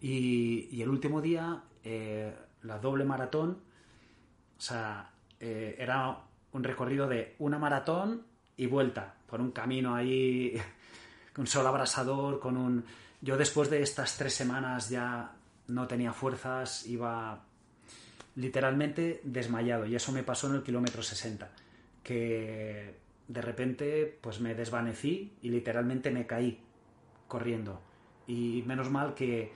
Y, 0.00 0.68
y 0.72 0.82
el 0.82 0.88
último 0.88 1.20
día, 1.20 1.62
la 2.62 2.78
doble 2.78 3.04
maratón, 3.04 3.58
o 4.58 4.60
sea, 4.60 5.10
era 5.38 6.18
un 6.52 6.64
recorrido 6.64 7.06
de 7.06 7.36
una 7.38 7.58
maratón 7.58 8.22
y 8.56 8.66
vuelta, 8.66 9.14
por 9.26 9.40
un 9.40 9.50
camino 9.50 9.94
ahí, 9.94 10.60
con 11.32 11.46
sol 11.46 11.66
abrasador, 11.66 12.40
con 12.40 12.56
un 12.56 12.84
yo 13.20 13.36
después 13.36 13.70
de 13.70 13.82
estas 13.82 14.16
tres 14.16 14.34
semanas 14.34 14.88
ya 14.88 15.32
no 15.68 15.86
tenía 15.86 16.12
fuerzas, 16.12 16.86
iba 16.86 17.44
literalmente 18.36 19.20
desmayado 19.24 19.86
y 19.86 19.96
eso 19.96 20.12
me 20.12 20.22
pasó 20.22 20.48
en 20.48 20.56
el 20.56 20.62
kilómetro 20.62 21.02
60, 21.02 21.50
que 22.02 22.94
de 23.26 23.42
repente 23.42 24.18
pues 24.20 24.40
me 24.40 24.54
desvanecí 24.54 25.36
y 25.42 25.48
literalmente 25.48 26.10
me 26.10 26.26
caí 26.26 26.60
corriendo. 27.26 27.80
Y 28.26 28.62
menos 28.66 28.90
mal 28.90 29.14
que, 29.14 29.52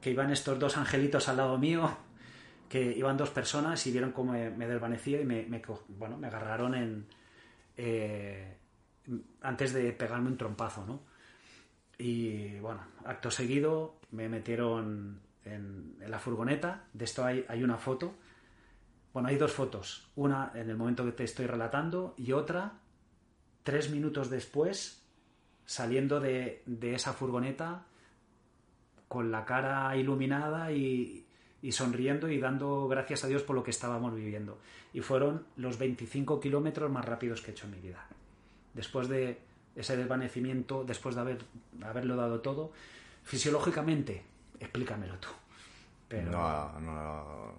que 0.00 0.10
iban 0.10 0.30
estos 0.30 0.58
dos 0.58 0.76
angelitos 0.76 1.28
al 1.28 1.36
lado 1.36 1.58
mío, 1.58 1.96
que 2.68 2.96
iban 2.96 3.16
dos 3.16 3.30
personas 3.30 3.86
y 3.86 3.92
vieron 3.92 4.12
cómo 4.12 4.32
me, 4.32 4.50
me 4.50 4.66
desvanecía 4.66 5.20
y 5.20 5.24
me, 5.24 5.46
bueno, 5.88 6.16
me 6.16 6.28
agarraron 6.28 6.74
en... 6.74 7.06
Eh, 7.82 8.58
antes 9.40 9.72
de 9.72 9.92
pegarme 9.92 10.28
un 10.28 10.36
trompazo, 10.36 10.84
¿no? 10.84 11.00
Y 11.96 12.58
bueno, 12.58 12.82
acto 13.06 13.30
seguido 13.30 14.00
me 14.10 14.28
metieron 14.28 15.20
en, 15.46 15.96
la 16.06 16.18
furgoneta. 16.18 16.84
De 16.92 17.06
esto 17.06 17.24
hay, 17.24 17.62
una 17.62 17.78
foto. 17.78 18.14
Bueno, 19.14 19.28
hay 19.28 19.36
dos 19.36 19.52
fotos. 19.52 20.10
Una 20.16 20.52
en 20.54 20.68
el 20.68 20.76
momento 20.76 21.06
que 21.06 21.12
te 21.12 21.24
estoy 21.24 21.46
relatando 21.46 22.14
y 22.18 22.32
otra 22.32 22.74
tres 23.62 23.90
minutos 23.90 24.28
después 24.28 25.02
saliendo 25.64 26.20
de 26.20 26.62
esa 26.94 27.14
furgoneta 27.14 27.86
con 29.08 29.30
la 29.30 29.44
cara 29.46 29.96
iluminada 29.96 30.70
y, 30.70 31.26
y, 31.62 31.72
sonriendo 31.72 32.28
y 32.28 32.38
dando 32.38 32.88
gracias 32.88 33.24
a 33.24 33.26
Dios 33.28 33.42
por 33.42 33.56
lo 33.56 33.62
que 33.62 33.70
estábamos 33.70 34.14
viviendo. 34.14 34.58
Y 34.92 35.00
fueron 35.00 35.44
los 35.56 35.78
25 35.78 36.40
kilómetros 36.40 36.90
más 36.90 37.04
rápidos 37.04 37.40
que 37.42 37.50
he 37.50 37.54
hecho 37.54 37.66
en 37.66 37.72
mi 37.72 37.80
vida. 37.80 38.06
Después 38.74 39.08
de 39.08 39.38
ese 39.76 39.96
desvanecimiento 39.96 40.84
después 40.84 41.14
de 41.14 41.20
haber, 41.20 41.38
haberlo 41.84 42.16
dado 42.16 42.40
todo. 42.40 42.72
Fisiológicamente, 43.22 44.22
explícamelo 44.58 45.16
tú. 45.18 45.28
Pero... 46.08 46.30
No, 46.30 46.80
no. 46.80 47.54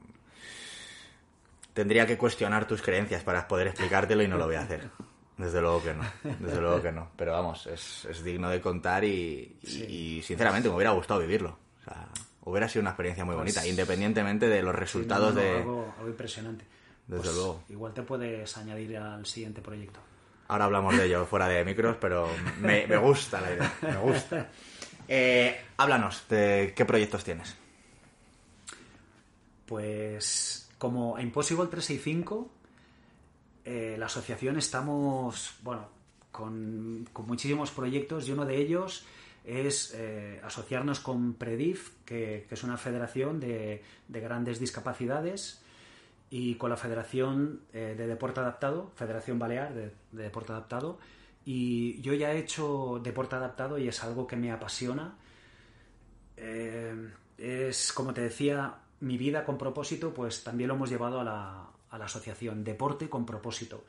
tendría 1.73 2.05
que 2.05 2.17
cuestionar 2.17 2.67
tus 2.67 2.81
creencias 2.81 3.23
para 3.23 3.47
poder 3.47 3.67
explicártelo 3.67 4.23
y 4.23 4.27
no 4.27 4.37
lo 4.37 4.45
voy 4.45 4.55
a 4.55 4.61
hacer. 4.61 4.89
Desde 5.37 5.61
luego 5.61 5.81
que 5.81 5.93
no, 5.93 6.03
desde 6.39 6.61
luego 6.61 6.81
que 6.81 6.91
no. 6.91 7.09
Pero 7.15 7.31
vamos, 7.31 7.65
es, 7.67 8.05
es 8.05 8.23
digno 8.23 8.49
de 8.49 8.61
contar 8.61 9.03
y, 9.03 9.57
y- 9.63 9.83
y, 10.17 10.21
sinceramente 10.21 10.69
me 10.69 10.75
hubiera 10.75 10.91
gustado 10.91 11.19
vivirlo. 11.21 11.57
O 11.79 11.83
sea, 11.83 12.07
hubiera 12.43 12.67
sido 12.67 12.81
una 12.81 12.91
experiencia 12.91 13.25
muy 13.25 13.35
bonita, 13.35 13.65
independientemente 13.65 14.47
de 14.47 14.61
los 14.63 14.75
resultados 14.75 15.33
Sí, 15.33 15.35
no, 15.35 15.41
no, 15.41 15.47
de... 15.47 15.57
Algo, 15.57 15.93
algo 15.97 16.09
impresionante. 16.09 16.65
Desde 17.07 17.23
Pues 17.23 17.35
luego. 17.35 17.63
Igual 17.69 17.93
te 17.93 18.01
puedes 18.03 18.57
añadir 18.57 18.97
al 18.97 19.25
siguiente 19.25 19.61
proyecto. 19.61 19.99
Ahora 20.47 20.65
hablamos 20.65 20.97
de 20.97 21.05
ello 21.05 21.25
fuera 21.29 21.47
de 21.47 21.63
micros, 21.65 21.97
pero 21.99 22.29
me, 22.59 22.87
me 22.87 22.97
gusta 22.97 23.41
la 23.41 23.53
idea, 23.53 23.73
me 23.81 23.97
gusta. 23.97 24.49
Eh, 25.13 25.59
háblanos 25.75 26.23
de 26.29 26.71
qué 26.73 26.85
proyectos 26.85 27.25
tienes. 27.25 27.53
Pues 29.65 30.69
como 30.77 31.19
Impossible 31.19 31.67
365, 31.67 32.49
eh, 33.65 33.95
la 33.99 34.05
asociación 34.05 34.57
estamos, 34.57 35.53
bueno, 35.63 35.89
con, 36.31 37.09
con 37.11 37.27
muchísimos 37.27 37.71
proyectos 37.71 38.27
y 38.27 38.31
uno 38.31 38.45
de 38.45 38.55
ellos 38.55 39.03
es 39.43 39.93
eh, 39.95 40.39
asociarnos 40.43 40.99
con 40.99 41.33
Predif, 41.33 41.91
que, 42.05 42.47
es 42.49 42.63
una 42.63 42.77
federación 42.77 43.39
de, 43.39 43.83
de 44.07 44.19
grandes 44.19 44.59
discapacidades, 44.59 45.61
y 46.29 46.55
con 46.55 46.69
la 46.69 46.77
Federación 46.77 47.61
eh, 47.73 47.93
de 47.97 48.07
Deporte 48.07 48.39
Adaptado, 48.39 48.91
Federación 48.95 49.37
Balear 49.37 49.73
de, 49.73 49.91
de 50.11 50.23
Deporte 50.23 50.53
Adaptado. 50.53 50.97
Y 51.43 51.99
yo 52.01 52.13
ya 52.13 52.31
he 52.31 52.37
hecho 52.37 52.99
deporte 53.03 53.35
adaptado 53.35 53.77
y 53.77 53.87
es 53.87 54.03
algo 54.03 54.27
que 54.27 54.35
me 54.35 54.51
apasiona. 54.51 55.15
Eh, 56.37 57.09
es, 57.37 57.91
como 57.91 58.13
te 58.13 58.21
decía, 58.21 58.75
mi 59.01 59.17
vida 59.17 59.43
con 59.43 59.57
propósito, 59.57 60.13
pues 60.13 60.43
también 60.43 60.67
lo 60.69 60.75
hemos 60.75 60.89
llevado 60.89 61.19
a 61.19 61.23
la, 61.23 61.67
a 61.89 61.97
la 61.97 62.05
asociación 62.05 62.63
Deporte 62.63 63.09
con 63.09 63.25
propósito. 63.25 63.83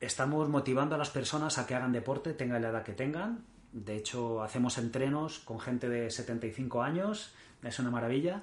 Estamos 0.00 0.48
motivando 0.48 0.94
a 0.94 0.98
las 0.98 1.10
personas 1.10 1.58
a 1.58 1.66
que 1.66 1.74
hagan 1.74 1.92
deporte, 1.92 2.34
tengan 2.34 2.62
la 2.62 2.68
edad 2.68 2.84
que 2.84 2.92
tengan. 2.92 3.44
De 3.72 3.96
hecho, 3.96 4.42
hacemos 4.42 4.78
entrenos 4.78 5.38
con 5.38 5.58
gente 5.58 5.88
de 5.88 6.10
75 6.10 6.82
años, 6.82 7.32
es 7.62 7.78
una 7.78 7.90
maravilla, 7.90 8.42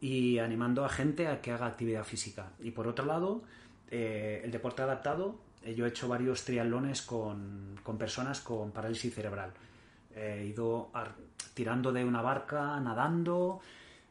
y 0.00 0.38
animando 0.38 0.84
a 0.84 0.88
gente 0.88 1.28
a 1.28 1.40
que 1.40 1.52
haga 1.52 1.66
actividad 1.66 2.04
física. 2.04 2.52
Y 2.60 2.70
por 2.70 2.86
otro 2.86 3.04
lado, 3.04 3.42
eh, 3.90 4.40
el 4.44 4.50
deporte 4.50 4.82
adaptado, 4.82 5.36
eh, 5.62 5.74
yo 5.74 5.86
he 5.86 5.88
hecho 5.88 6.08
varios 6.08 6.44
triatlones 6.44 7.02
con, 7.02 7.78
con 7.82 7.98
personas 7.98 8.40
con 8.40 8.70
parálisis 8.70 9.14
cerebral. 9.14 9.52
He 10.14 10.46
ido 10.46 10.90
tirando 11.54 11.92
de 11.92 12.04
una 12.04 12.22
barca, 12.22 12.78
nadando, 12.80 13.60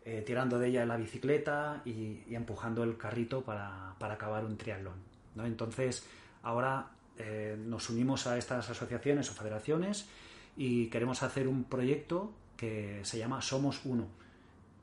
eh, 0.06 0.24
tirando 0.26 0.60
de 0.60 0.68
ella 0.68 0.86
la 0.86 0.98
bicicleta 0.98 1.82
y, 1.86 2.24
y 2.28 2.36
empujando 2.36 2.84
el 2.84 2.98
carrito 2.98 3.42
para, 3.42 3.96
para 4.00 4.16
acabar 4.16 4.44
un 4.44 4.58
triatlón. 4.58 4.96
¿no? 5.36 5.46
Entonces, 5.46 6.06
ahora 6.42 6.88
eh, 7.18 7.56
nos 7.58 7.90
unimos 7.90 8.28
a 8.28 8.38
estas 8.38 8.70
asociaciones 8.70 9.30
o 9.30 9.34
federaciones 9.34 10.08
y 10.56 10.88
queremos 10.88 11.24
hacer 11.24 11.48
un 11.48 11.64
proyecto 11.66 12.34
que 12.58 13.02
se 13.04 13.18
llama 13.18 13.42
Somos 13.42 13.82
Uno. 13.86 14.08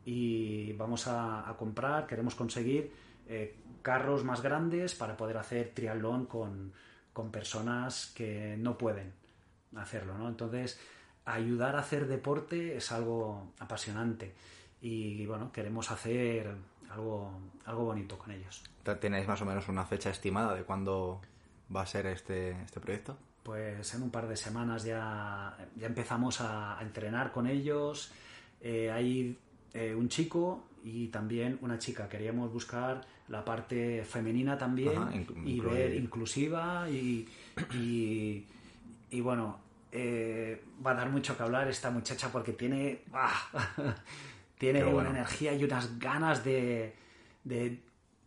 Y 0.04 0.72
vamos 0.72 1.06
a, 1.06 1.54
comprar, 1.58 2.06
queremos 2.06 2.34
conseguir 2.34 2.92
eh, 3.28 3.56
carros 3.82 4.24
más 4.24 4.42
grandes 4.42 4.94
para 4.94 5.16
poder 5.16 5.36
hacer 5.36 5.72
triatlón 5.74 6.26
con, 6.26 6.72
con 7.12 7.30
personas 7.30 8.12
que 8.14 8.56
no 8.58 8.76
pueden 8.78 9.12
hacerlo. 9.76 10.16
¿no? 10.18 10.28
Entonces, 10.28 10.80
ayudar 11.24 11.76
a 11.76 11.80
hacer 11.80 12.06
deporte 12.08 12.76
es 12.76 12.90
algo 12.92 13.52
apasionante 13.58 14.34
y 14.80 15.26
bueno, 15.26 15.52
queremos 15.52 15.90
hacer 15.90 16.54
algo, 16.90 17.30
algo 17.64 17.84
bonito 17.84 18.18
con 18.18 18.30
ellos. 18.30 18.62
¿Tenéis 19.00 19.28
más 19.28 19.40
o 19.42 19.44
menos 19.44 19.68
una 19.68 19.84
fecha 19.84 20.10
estimada 20.10 20.54
de 20.54 20.64
cuándo 20.64 21.20
va 21.74 21.82
a 21.82 21.86
ser 21.86 22.06
este, 22.06 22.50
este 22.62 22.80
proyecto? 22.80 23.16
Pues 23.42 23.94
en 23.94 24.02
un 24.02 24.10
par 24.10 24.28
de 24.28 24.36
semanas 24.36 24.84
ya, 24.84 25.56
ya 25.76 25.86
empezamos 25.86 26.40
a, 26.40 26.78
a 26.78 26.82
entrenar 26.82 27.32
con 27.32 27.46
ellos. 27.46 28.12
Eh, 28.60 28.90
hay 28.90 29.38
eh, 29.72 29.94
un 29.94 30.08
chico 30.08 30.64
y 30.84 31.08
también 31.08 31.58
una 31.62 31.78
chica. 31.78 32.08
Queríamos 32.08 32.52
buscar 32.52 33.00
la 33.28 33.44
parte 33.44 34.04
femenina 34.04 34.58
también 34.58 34.98
Ajá, 34.98 35.12
y 35.44 35.60
ver 35.60 35.94
inclusiva 35.94 36.88
y, 36.90 37.28
y, 37.74 38.44
y 39.10 39.20
bueno, 39.20 39.58
eh, 39.92 40.62
va 40.84 40.92
a 40.92 40.94
dar 40.94 41.10
mucho 41.10 41.36
que 41.36 41.42
hablar 41.42 41.68
esta 41.68 41.90
muchacha 41.90 42.30
porque 42.30 42.52
tiene, 42.52 43.02
¡ah! 43.12 43.48
tiene 44.58 44.84
una 44.84 45.10
energía 45.10 45.54
y 45.54 45.64
unas 45.64 45.98
ganas 45.98 46.44
de, 46.44 46.94
de, 47.44 47.80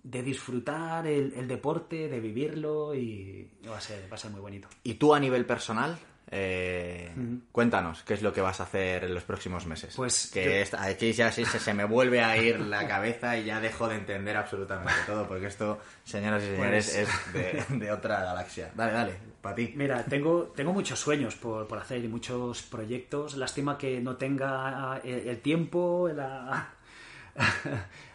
de 0.04 0.22
disfrutar 0.22 1.08
el, 1.08 1.34
el 1.36 1.48
deporte, 1.48 2.10
de 2.10 2.20
vivirlo 2.20 2.94
y 2.94 3.50
va 3.70 3.78
a 3.78 3.82
ser, 3.82 4.08
va 4.12 4.16
a 4.16 4.18
ser 4.20 4.32
muy 4.32 4.42
bonito. 4.42 4.68
Y 4.84 4.96
tú 4.96 5.16
a 5.16 5.20
nivel 5.20 5.46
personal, 5.46 5.98
eh, 6.30 7.12
cuéntanos 7.52 8.04
qué 8.04 8.16
es 8.16 8.22
lo 8.22 8.34
que 8.34 8.42
vas 8.42 8.60
a 8.60 8.64
hacer 8.64 9.04
en 9.06 9.14
los 9.14 9.24
próximos 9.24 9.66
meses. 9.66 9.94
Pues 9.96 10.30
que 10.34 10.44
yo- 10.46 10.52
esta- 10.52 10.84
aquí 10.84 11.14
ya 11.14 11.32
sí 11.32 11.46
se, 11.46 11.60
se 11.60 11.74
me 11.74 11.86
vuelve 11.86 12.22
a 12.24 12.36
ir 12.38 12.60
la 12.60 12.86
cabeza 12.88 13.38
y 13.38 13.46
ya 13.46 13.60
dejo 13.62 13.88
de 13.88 13.96
entender 13.96 14.36
absolutamente 14.36 14.94
todo, 15.06 15.28
porque 15.28 15.46
esto, 15.46 15.80
señoras 16.04 16.44
y 16.44 16.48
señores, 16.48 16.86
Pues- 17.34 17.36
es 17.38 17.70
de, 17.70 17.78
de 17.78 17.92
otra 17.92 18.24
galaxia. 18.24 18.72
Dale, 18.76 18.92
dale, 18.94 19.14
para 19.42 19.56
ti. 19.56 19.74
Mira, 19.76 20.04
tengo, 20.04 20.52
tengo 20.56 20.74
muchos 20.74 21.00
sueños 21.00 21.36
por, 21.36 21.68
por 21.68 21.78
hacer 21.78 22.04
y 22.04 22.08
muchos 22.08 22.62
proyectos. 22.64 23.36
Lástima 23.38 23.78
que 23.78 24.02
no 24.02 24.16
tenga 24.18 25.00
el, 25.04 25.28
el 25.30 25.40
tiempo, 25.40 26.10
la- 26.14 26.74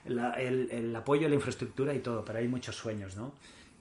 el, 0.09 0.69
el 0.71 0.97
apoyo, 0.97 1.29
la 1.29 1.35
infraestructura 1.35 1.95
y 1.95 2.01
todo, 2.01 2.25
pero 2.25 2.39
hay 2.39 2.49
muchos 2.49 2.77
sueños, 2.77 3.17
¿no? 3.17 3.33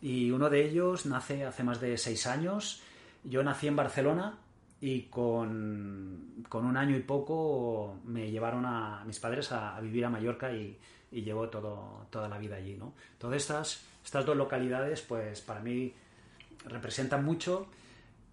Y 0.01 0.30
uno 0.32 0.49
de 0.49 0.63
ellos 0.63 1.05
nace 1.05 1.45
hace 1.45 1.63
más 1.63 1.82
de 1.82 1.97
seis 1.97 2.28
años. 2.28 2.82
Yo 3.23 3.43
nací 3.43 3.67
en 3.67 3.75
Barcelona 3.75 4.38
y 4.80 5.03
con, 5.03 6.43
con 6.49 6.65
un 6.65 6.78
año 6.78 6.95
y 6.95 7.01
poco 7.01 7.99
me 8.05 8.30
llevaron 8.30 8.65
a 8.65 9.03
mis 9.05 9.19
padres 9.19 9.51
a, 9.51 9.75
a 9.75 9.82
vivir 9.82 10.05
a 10.05 10.09
Mallorca 10.09 10.51
y, 10.51 10.78
y 11.11 11.21
llevo 11.21 11.49
todo, 11.49 12.05
toda 12.09 12.28
la 12.30 12.38
vida 12.38 12.57
allí, 12.57 12.75
¿no? 12.75 12.93
Todas 13.17 13.38
estas, 13.38 13.86
estas 14.03 14.25
dos 14.25 14.38
localidades, 14.38 15.01
pues 15.01 15.41
para 15.41 15.61
mí 15.61 15.93
representan 16.65 17.23
mucho. 17.25 17.67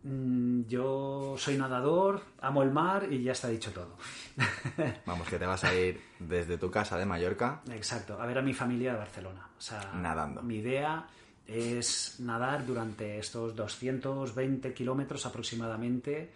Mm, 0.05 0.63
Yo 0.69 1.35
soy 1.39 1.57
nadador, 1.57 2.21
amo 2.41 2.63
el 2.63 2.71
mar 2.71 3.11
y 3.11 3.23
ya 3.23 3.33
está 3.33 3.49
dicho 3.49 3.73
todo. 3.73 3.97
Vamos, 5.07 5.27
que 5.29 5.39
te 5.39 5.47
vas 5.47 5.65
a 5.65 5.75
ir 5.75 6.01
desde 6.19 6.59
tu 6.59 6.71
casa 6.71 6.97
de 6.99 7.07
Mallorca. 7.07 7.63
Exacto, 7.71 8.21
a 8.21 8.27
ver 8.27 8.39
a 8.39 8.43
mi 8.43 8.53
familia 8.55 8.93
de 8.93 8.99
Barcelona. 8.99 9.49
O 9.57 9.61
sea, 9.61 9.93
Nadando. 9.95 10.43
Mi 10.43 10.57
idea 10.57 11.07
es 11.47 12.17
nadar 12.21 12.65
durante 12.67 13.19
estos 13.19 13.55
220 13.57 14.73
kilómetros 14.75 15.27
aproximadamente, 15.27 16.31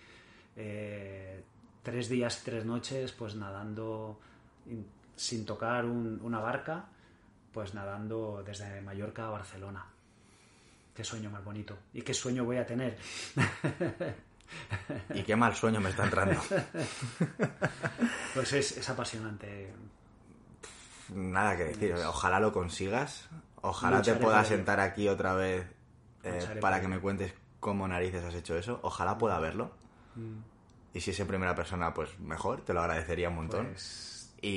eh, 0.56 1.42
tres 1.82 2.08
días 2.08 2.40
y 2.40 2.44
tres 2.44 2.64
noches, 2.64 3.12
pues 3.12 3.34
nadando 3.34 4.18
in- 4.66 4.86
sin 5.16 5.44
tocar 5.46 5.84
un- 5.84 6.20
una 6.22 6.40
barca, 6.40 6.86
pues 7.52 7.74
nadando 7.74 8.42
desde 8.44 8.80
Mallorca 8.82 9.26
a 9.26 9.30
Barcelona. 9.30 9.84
Qué 10.99 11.05
sueño 11.05 11.30
más 11.30 11.44
bonito. 11.44 11.78
¿Y 11.94 12.03
qué 12.03 12.12
sueño 12.12 12.44
voy 12.44 12.57
a 12.57 12.66
tener? 12.66 12.99
Y 15.14 15.22
qué 15.22 15.36
mal 15.36 15.55
sueño 15.55 15.80
me 15.80 15.90
está 15.90 16.03
entrando. 16.03 16.40
Pues 18.34 18.53
es, 18.53 18.78
es 18.78 18.88
apasionante. 18.90 19.72
Nada 21.14 21.57
que 21.57 21.66
decir. 21.66 21.94
Ojalá 22.05 22.40
lo 22.40 22.53
consigas. 22.53 23.28
Ojalá 23.61 24.03
te 24.03 24.14
pueda 24.14 24.44
sentar 24.44 24.80
aquí 24.80 25.09
otra 25.09 25.34
vez 25.34 25.66
eh, 26.24 26.59
para 26.61 26.80
que 26.80 26.88
me 26.88 26.99
cuentes 26.99 27.32
cómo 27.61 27.86
narices 27.86 28.24
has 28.24 28.34
hecho 28.34 28.59
eso. 28.59 28.80
Ojalá 28.82 29.18
pueda 29.18 29.38
verlo. 29.38 29.70
Mm. 30.16 30.38
Y 30.94 31.01
si 31.01 31.12
es 31.12 31.20
en 31.20 31.28
primera 31.28 31.55
persona, 31.55 31.94
pues 31.94 32.18
mejor. 32.18 32.62
Te 32.62 32.72
lo 32.74 32.80
agradecería 32.80 33.28
un 33.28 33.36
montón. 33.36 33.66
Pues, 33.68 34.34
Y, 34.42 34.49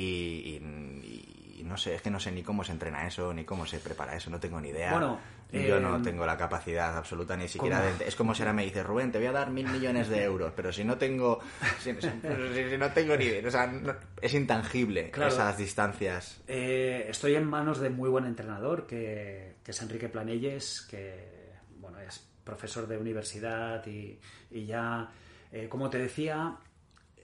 y- 0.60 1.58
y 1.60 1.62
no 1.64 1.76
sé, 1.76 1.94
es 1.94 2.02
que 2.02 2.10
no 2.10 2.18
sé 2.18 2.32
ni 2.32 2.42
cómo 2.42 2.64
se 2.64 2.72
entrena 2.72 3.06
eso, 3.06 3.32
ni 3.32 3.44
cómo 3.44 3.64
se 3.66 3.78
prepara 3.78 4.16
eso, 4.16 4.28
no 4.30 4.40
tengo 4.40 4.60
ni 4.60 4.70
idea. 4.70 4.90
Bueno, 4.90 5.20
yo 5.52 5.78
no 5.80 6.00
tengo 6.00 6.24
la 6.24 6.36
capacidad 6.36 6.96
absoluta 6.96 7.36
ni 7.36 7.46
siquiera 7.48 7.80
¿cómo? 7.82 7.98
de... 7.98 8.08
Es 8.08 8.16
como 8.16 8.34
si 8.34 8.42
ahora 8.42 8.52
me 8.54 8.64
dice, 8.64 8.82
Rubén, 8.82 9.12
te 9.12 9.18
voy 9.18 9.26
a 9.26 9.32
dar 9.32 9.50
mil 9.50 9.68
millones 9.68 10.08
de 10.08 10.22
euros, 10.24 10.52
pero 10.56 10.72
si 10.72 10.82
no 10.84 10.96
tengo... 10.96 11.40
Si, 11.80 11.92
si- 11.94 12.00
si- 12.00 12.70
si 12.70 12.78
no 12.78 12.90
tengo 12.92 13.16
ni 13.16 13.24
idea, 13.26 13.46
o 13.46 13.50
sea, 13.50 13.66
no- 13.66 13.94
es 14.20 14.32
intangible 14.34 15.10
Claro. 15.10 15.32
esas 15.32 15.58
distancias. 15.58 16.40
Eh, 16.48 17.06
estoy 17.08 17.34
en 17.34 17.44
manos 17.46 17.80
de 17.80 17.90
muy 17.90 18.08
buen 18.08 18.24
entrenador, 18.24 18.86
que, 18.86 19.56
que 19.62 19.70
es 19.72 19.82
Enrique 19.82 20.08
Planelles, 20.08 20.86
que 20.90 21.52
bueno, 21.78 21.98
es 22.00 22.26
profesor 22.44 22.86
de 22.86 22.96
universidad 22.98 23.86
y, 23.86 24.18
y 24.50 24.64
ya, 24.66 25.10
eh, 25.52 25.68
como 25.68 25.90
te 25.90 25.98
decía, 25.98 26.56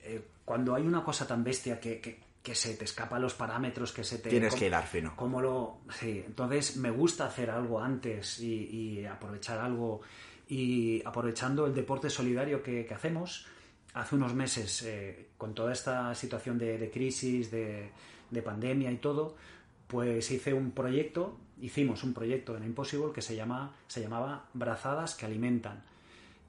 eh, 0.03 0.21
cuando 0.45 0.75
hay 0.75 0.87
una 0.87 1.03
cosa 1.03 1.27
tan 1.27 1.43
bestia 1.45 1.81
que, 1.81 2.01
que- 2.01 2.21
que 2.49 2.55
se 2.55 2.75
te 2.77 2.85
escapa 2.85 3.19
los 3.19 3.35
parámetros, 3.35 3.93
que 3.93 4.03
se 4.03 4.19
te... 4.19 4.31
Tienes 4.31 4.53
com- 4.53 4.59
que 4.59 4.67
hilar 4.69 4.87
fino. 4.87 5.13
¿Cómo 5.15 5.43
lo...? 5.43 5.81
Sí, 5.91 6.25
entonces 6.27 6.79
me 6.79 6.91
gusta 6.91 7.27
hacer 7.27 7.51
algo 7.51 7.79
antes 7.79 8.41
y, 8.41 8.55
y 9.01 9.05
aprovechar 9.05 9.59
algo. 9.59 10.01
Y 10.49 11.03
aprovechando 11.05 11.67
el 11.67 11.75
deporte 11.75 12.09
solidario 12.09 12.63
que, 12.63 12.87
que 12.87 12.95
hacemos, 12.95 13.47
hace 13.93 14.15
unos 14.15 14.33
meses, 14.33 14.83
eh, 14.83 15.29
con 15.37 15.53
toda 15.53 15.75
esta 15.75 16.15
situación 16.15 16.57
de, 16.57 16.79
de 16.79 16.91
crisis, 16.91 17.51
de, 17.51 17.91
de 18.31 18.43
pandemia 18.43 18.91
y 18.91 18.97
todo, 18.97 19.37
pues 19.87 20.31
hice 20.31 20.55
un 20.55 20.71
proyecto, 20.71 21.37
hicimos 21.61 22.03
un 22.03 22.15
proyecto 22.15 22.57
en 22.57 22.65
Impossible 22.65 23.13
que 23.13 23.21
se, 23.21 23.37
llama, 23.37 23.75
se 23.89 24.01
llamaba 24.01 24.47
Brazadas 24.55 25.15
que 25.15 25.27
Alimentan. 25.27 25.83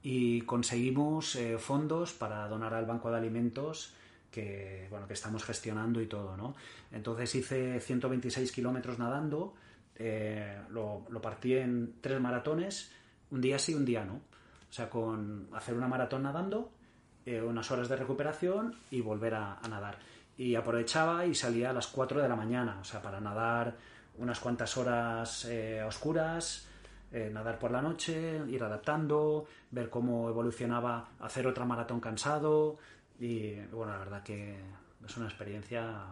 Y 0.02 0.40
conseguimos 0.42 1.36
eh, 1.36 1.58
fondos 1.58 2.14
para 2.14 2.48
donar 2.48 2.72
al 2.72 2.86
Banco 2.86 3.10
de 3.10 3.18
Alimentos 3.18 3.92
que, 4.30 4.86
bueno, 4.90 5.06
que 5.06 5.14
estamos 5.14 5.44
gestionando 5.44 6.00
y 6.00 6.06
todo, 6.06 6.36
¿no? 6.36 6.54
Entonces 6.92 7.34
hice 7.34 7.80
126 7.80 8.52
kilómetros 8.52 8.98
nadando, 8.98 9.54
eh, 9.96 10.60
lo, 10.70 11.06
lo 11.10 11.20
partí 11.20 11.56
en 11.56 11.94
tres 12.00 12.20
maratones, 12.20 12.92
un 13.30 13.40
día 13.40 13.58
sí, 13.58 13.74
un 13.74 13.84
día 13.84 14.04
no. 14.04 14.14
O 14.14 14.72
sea, 14.72 14.88
con 14.88 15.48
hacer 15.52 15.74
una 15.74 15.88
maratón 15.88 16.22
nadando, 16.22 16.70
eh, 17.26 17.42
unas 17.42 17.70
horas 17.70 17.88
de 17.88 17.96
recuperación 17.96 18.74
y 18.90 19.00
volver 19.00 19.34
a, 19.34 19.58
nadar. 19.68 19.98
Y 20.38 20.54
aprovechaba 20.54 21.26
y 21.26 21.34
salía 21.34 21.70
a 21.70 21.72
las 21.72 21.88
4 21.88 22.22
de 22.22 22.28
la 22.28 22.36
mañana, 22.36 22.78
o 22.80 22.84
sea, 22.84 23.02
para 23.02 23.20
nadar 23.20 23.76
unas 24.18 24.38
cuantas 24.38 24.76
horas 24.76 25.44
eh, 25.44 25.82
oscuras, 25.82 26.66
eh, 27.12 27.30
nadar 27.32 27.58
por 27.58 27.72
la 27.72 27.82
noche, 27.82 28.40
ir 28.48 28.62
adaptando, 28.62 29.46
ver 29.70 29.90
cómo 29.90 30.28
evolucionaba, 30.28 31.08
hacer 31.20 31.46
otra 31.46 31.64
maratón 31.64 32.00
cansado. 32.00 32.78
Y 33.20 33.54
bueno, 33.70 33.92
la 33.92 33.98
verdad 33.98 34.22
que 34.22 34.56
es 35.06 35.16
una 35.16 35.26
experiencia 35.26 36.06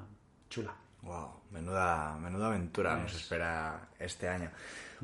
chula. 0.50 0.74
Wow, 1.02 1.42
menuda, 1.52 2.18
menuda 2.18 2.48
aventura 2.48 2.96
nos 2.96 3.14
espera 3.14 3.88
este 3.98 4.28
año. 4.28 4.50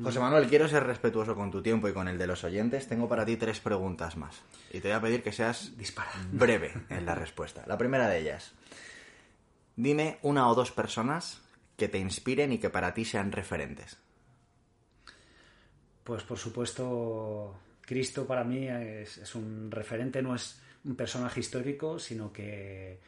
José 0.01 0.19
Manuel, 0.19 0.47
quiero 0.47 0.67
ser 0.67 0.83
respetuoso 0.83 1.35
con 1.35 1.49
tu 1.49 1.61
tiempo 1.61 1.87
y 1.87 1.93
con 1.93 2.07
el 2.07 2.17
de 2.17 2.27
los 2.27 2.43
oyentes. 2.43 2.87
Tengo 2.87 3.07
para 3.07 3.25
ti 3.25 3.37
tres 3.37 3.59
preguntas 3.61 4.17
más. 4.17 4.41
Y 4.71 4.81
te 4.81 4.89
voy 4.89 4.97
a 4.97 5.01
pedir 5.01 5.23
que 5.23 5.31
seas 5.31 5.75
Dispara. 5.77 6.11
breve 6.31 6.73
en 6.89 7.05
la 7.05 7.15
respuesta. 7.15 7.63
La 7.65 7.77
primera 7.77 8.07
de 8.09 8.19
ellas. 8.19 8.51
Dime 9.75 10.19
una 10.21 10.49
o 10.49 10.55
dos 10.55 10.71
personas 10.71 11.41
que 11.77 11.87
te 11.87 11.97
inspiren 11.97 12.51
y 12.51 12.59
que 12.59 12.69
para 12.69 12.93
ti 12.93 13.05
sean 13.05 13.31
referentes. 13.31 13.97
Pues 16.03 16.23
por 16.23 16.37
supuesto, 16.37 17.57
Cristo 17.81 18.27
para 18.27 18.43
mí 18.43 18.67
es, 18.67 19.17
es 19.17 19.33
un 19.33 19.71
referente, 19.71 20.21
no 20.21 20.35
es 20.35 20.61
un 20.85 20.95
personaje 20.95 21.39
histórico, 21.39 21.99
sino 21.99 22.31
que, 22.31 22.99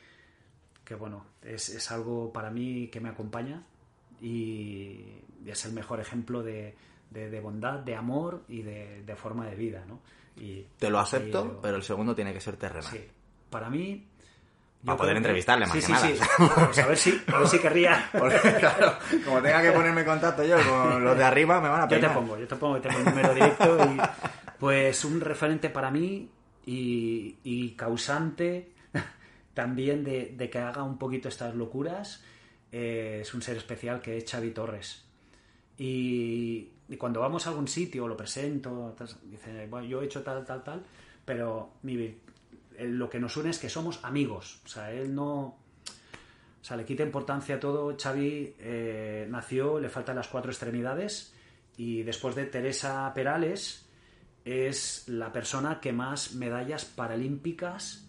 que 0.83 0.95
bueno, 0.95 1.25
es, 1.43 1.69
es 1.69 1.91
algo 1.91 2.33
para 2.33 2.49
mí 2.49 2.87
que 2.91 2.99
me 2.99 3.09
acompaña 3.09 3.63
y 4.21 5.03
es 5.45 5.65
el 5.65 5.73
mejor 5.73 5.99
ejemplo 5.99 6.43
de, 6.43 6.75
de, 7.11 7.29
de 7.29 7.39
bondad, 7.39 7.79
de 7.79 7.95
amor 7.95 8.43
y 8.47 8.61
de, 8.63 9.03
de, 9.03 9.15
forma 9.15 9.45
de 9.47 9.55
vida, 9.55 9.83
¿no? 9.87 9.99
Y, 10.35 10.65
Te 10.77 10.89
lo 10.89 10.99
acepto, 10.99 11.57
y 11.57 11.61
pero 11.61 11.77
el 11.77 11.83
segundo 11.83 12.13
tiene 12.15 12.33
que 12.33 12.41
ser 12.41 12.57
terrenal. 12.57 12.91
sí, 12.91 13.03
para 13.49 13.69
mí... 13.69 14.05
Para 14.85 14.93
yo 14.95 14.97
poder 14.99 15.13
que- 15.13 15.17
entrevistarle, 15.17 15.65
más 15.65 15.73
sí, 15.73 15.79
que 15.79 15.85
sí, 15.87 15.91
nada. 15.91 16.07
sí. 16.07 16.19
Pues 16.65 16.79
a 16.79 16.87
ver 16.87 16.97
si, 16.97 17.21
a 17.33 17.39
ver 17.39 17.47
si 17.47 17.59
querría. 17.59 18.09
Porque, 18.17 18.37
claro, 18.59 18.93
como 19.25 19.41
tenga 19.41 19.61
que 19.63 19.71
ponerme 19.71 20.01
en 20.01 20.07
contacto 20.07 20.43
yo 20.43 20.55
con 20.57 21.03
los 21.03 21.17
de 21.17 21.23
arriba, 21.23 21.59
me 21.59 21.67
van 21.69 21.81
a 21.81 21.87
Yo 21.87 21.99
te 21.99 22.09
pongo, 22.09 22.37
yo 22.37 22.47
te 22.47 22.55
pongo, 22.55 22.79
tengo 22.79 22.99
el 22.99 23.05
número 23.05 23.33
directo 23.33 23.77
y 23.85 23.97
pues 24.59 25.03
un 25.03 25.19
referente 25.19 25.69
para 25.71 25.89
mí 25.89 26.29
y, 26.67 27.75
causante 27.77 28.73
también 29.53 30.03
de, 30.03 30.49
que 30.51 30.59
haga 30.59 30.83
un 30.83 30.97
poquito 30.97 31.29
estas 31.29 31.55
locuras 31.55 32.23
eh, 32.71 33.19
es 33.21 33.33
un 33.33 33.41
ser 33.41 33.57
especial 33.57 34.01
que 34.01 34.17
es 34.17 34.29
Xavi 34.29 34.51
Torres. 34.51 35.05
Y, 35.77 36.71
cuando 36.97 37.19
vamos 37.19 37.45
a 37.45 37.49
algún 37.49 37.67
sitio, 37.67 38.07
lo 38.07 38.15
presento, 38.15 38.95
dice, 39.23 39.67
bueno, 39.67 39.87
yo 39.87 40.01
he 40.01 40.05
hecho 40.05 40.23
tal, 40.23 40.45
tal, 40.45 40.63
tal, 40.63 40.83
pero 41.25 41.73
eh, 41.85 42.17
lo 42.79 43.09
que 43.09 43.19
nos 43.19 43.35
une 43.37 43.49
es 43.49 43.59
que 43.59 43.69
somos 43.69 44.03
amigos. 44.03 44.61
O 44.65 44.67
sea, 44.67 44.91
él 44.91 45.13
no, 45.13 45.39
o 45.39 46.63
sea, 46.63 46.77
le 46.77 46.85
quita 46.85 47.03
importancia 47.03 47.55
a 47.55 47.59
todo. 47.59 47.95
Xavi 47.97 48.55
eh, 48.59 49.27
nació, 49.29 49.79
le 49.79 49.89
faltan 49.89 50.15
las 50.15 50.27
cuatro 50.27 50.51
extremidades 50.51 51.33
y 51.77 52.03
después 52.03 52.35
de 52.35 52.45
Teresa 52.45 53.11
Perales 53.13 53.86
es 54.47 55.07
la 55.07 55.31
persona 55.31 55.79
que 55.79 55.91
más 55.93 56.33
medallas 56.33 56.85
paralímpicas 56.85 58.07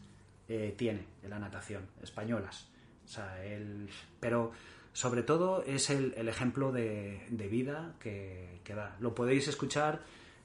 eh, 0.49 0.75
tiene 0.77 1.05
en 1.23 1.31
la 1.31 1.39
natación, 1.39 1.87
españolas. 2.03 2.69
O 3.05 3.09
sea, 3.09 3.45
él, 3.45 3.89
pero 4.21 4.53
sobre 4.93 5.23
todo 5.23 5.63
es 5.65 5.91
el, 5.91 6.15
el 6.17 6.29
ejemplo 6.29 6.73
de, 6.73 7.27
de 7.31 7.49
vida 7.49 7.95
que, 8.01 8.61
que 8.65 8.75
da. 8.75 8.97
Lo 9.01 9.15
podéis 9.15 9.49
escuchar 9.49 10.01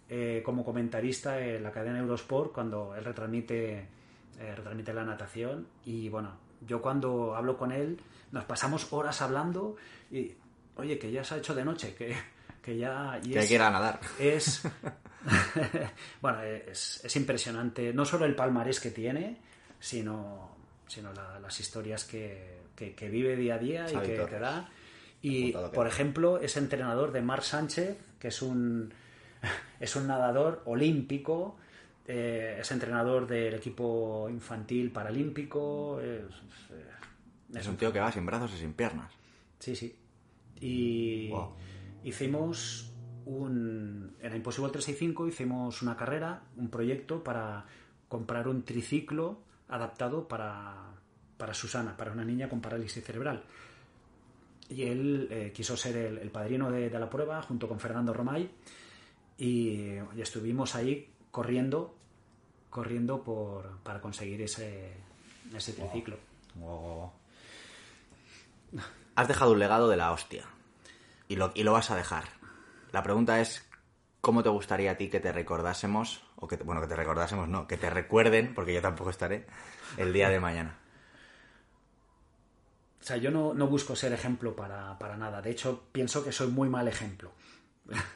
eh, 0.10 0.42
como 0.46 0.64
comentarista 0.66 1.40
en 1.40 1.64
la 1.64 1.72
cadena 1.72 2.00
Eurosport 2.00 2.52
cuando 2.54 2.96
él 2.96 3.04
retransmite, 3.06 3.80
eh, 4.40 4.56
retransmite 4.56 4.94
la 4.94 5.04
natación 5.06 5.68
y 5.86 6.10
bueno, 6.10 6.32
yo 6.68 6.82
cuando 6.82 7.36
hablo 7.36 7.58
con 7.58 7.72
él 7.72 8.00
nos 8.32 8.46
pasamos 8.46 8.92
horas 8.94 9.22
hablando 9.22 9.76
y 10.12 10.34
oye, 10.76 10.98
que 10.98 11.12
ya 11.12 11.24
se 11.24 11.36
ha 11.36 11.38
hecho 11.38 11.54
de 11.56 11.64
noche, 11.66 11.94
que, 11.96 12.16
que 12.62 12.78
ya... 12.78 13.20
y 13.24 13.30
Que 13.32 13.40
hay 13.40 13.44
es- 13.44 13.50
que 13.50 13.56
ir 13.56 13.62
a 13.62 13.70
nadar. 13.72 14.00
es 14.20 14.64
bueno 16.22 16.42
es, 16.44 17.04
es 17.04 17.16
impresionante 17.16 17.94
no 17.94 18.06
solo 18.06 18.26
el 18.26 18.36
palmarés 18.36 18.80
que 18.80 18.92
tiene 18.92 19.38
sino 19.80 20.56
sino 20.88 21.14
la- 21.14 21.40
las 21.40 21.60
historias 21.60 22.04
que, 22.06 22.60
que- 22.76 22.94
que 22.94 23.10
vive 23.10 23.36
día 23.36 23.56
a 23.56 23.58
día 23.60 23.86
y 23.90 23.96
que 24.08 24.16
Torres. 24.16 24.30
te 24.30 24.40
da 24.40 24.70
y 25.22 25.52
por 25.54 25.88
ejemplo 25.88 26.40
es 26.40 26.58
entrenador 26.58 27.12
de 27.12 27.22
Marc 27.22 27.44
Sánchez 27.44 27.98
que 28.20 28.28
es 28.30 28.42
un 28.42 28.94
es 29.80 29.96
un 29.96 30.08
nadador 30.08 30.62
olímpico 30.66 31.58
eh, 32.06 32.58
es 32.60 32.72
entrenador 32.72 33.26
del 33.28 33.54
equipo 33.54 34.28
infantil 34.30 34.92
paralímpico 34.92 36.00
es- 36.02 36.24
es- 37.52 37.58
Es 37.60 37.68
un 37.68 37.78
tío 37.78 37.94
que 37.94 38.00
va 38.00 38.12
sin 38.12 38.26
brazos 38.26 38.52
y 38.56 38.58
sin 38.58 38.74
piernas. 38.74 39.12
Sí, 39.60 39.76
sí. 39.76 39.96
Y 40.60 41.30
Wow. 41.30 41.54
hicimos 42.04 42.92
un. 43.26 44.16
En 44.22 44.36
Impossible 44.36 44.72
365 44.72 45.28
hicimos 45.28 45.82
una 45.82 45.96
carrera, 45.96 46.42
un 46.58 46.70
proyecto 46.70 47.24
para 47.24 47.66
comprar 48.08 48.48
un 48.48 48.64
triciclo 48.64 49.40
adaptado 49.70 50.28
para, 50.28 50.76
para 51.38 51.54
Susana, 51.54 51.98
para 51.98 52.12
una 52.12 52.24
niña 52.24 52.50
con 52.50 52.62
parálisis 52.62 53.04
cerebral. 53.04 53.44
Y 54.70 54.84
él 54.84 55.28
eh, 55.30 55.52
quiso 55.54 55.76
ser 55.76 55.98
el, 55.98 56.18
el 56.20 56.30
padrino 56.30 56.72
de, 56.72 56.90
de 56.90 57.00
la 57.00 57.10
prueba 57.10 57.42
junto 57.42 57.68
con 57.68 57.80
Fernando 57.80 58.14
Romay 58.14 58.50
y, 59.38 59.98
y 60.16 60.22
estuvimos 60.22 60.76
ahí 60.76 61.10
corriendo, 61.32 61.96
corriendo 62.70 63.24
por, 63.24 63.78
para 63.80 64.00
conseguir 64.00 64.42
ese, 64.42 64.94
ese 65.54 65.74
triciclo. 65.74 66.18
Has 69.16 69.28
dejado 69.28 69.52
un 69.52 69.60
legado 69.60 69.90
de 69.90 69.98
la 69.98 70.12
hostia. 70.12 70.46
Y 71.28 71.36
lo, 71.36 71.52
y 71.56 71.64
lo 71.64 71.74
vas 71.74 71.90
a 71.90 71.96
dejar. 71.96 72.26
La 72.94 73.02
pregunta 73.02 73.42
es, 73.42 73.68
¿cómo 74.22 74.44
te 74.44 74.50
gustaría 74.50 74.92
a 74.92 74.98
ti 74.98 75.10
que 75.10 75.20
te 75.20 75.32
recordásemos? 75.32 76.24
O 76.36 76.48
que, 76.48 76.58
bueno, 76.58 76.80
que 76.80 76.88
te 76.88 76.96
recordásemos, 76.96 77.50
no, 77.50 77.68
que 77.68 77.76
te 77.76 77.90
recuerden, 77.90 78.54
porque 78.54 78.72
yo 78.72 78.82
tampoco 78.82 79.10
estaré, 79.10 79.48
el 79.98 80.14
día 80.14 80.30
de 80.30 80.40
mañana. 80.40 80.78
O 83.02 83.04
sea, 83.04 83.18
yo 83.18 83.32
no, 83.32 83.56
no 83.56 83.66
busco 83.66 83.96
ser 83.96 84.14
ejemplo 84.14 84.56
para, 84.56 84.98
para 85.00 85.18
nada. 85.18 85.42
De 85.42 85.50
hecho, 85.50 85.88
pienso 85.92 86.24
que 86.24 86.32
soy 86.32 86.50
muy 86.50 86.70
mal 86.70 86.88
ejemplo. 86.88 87.32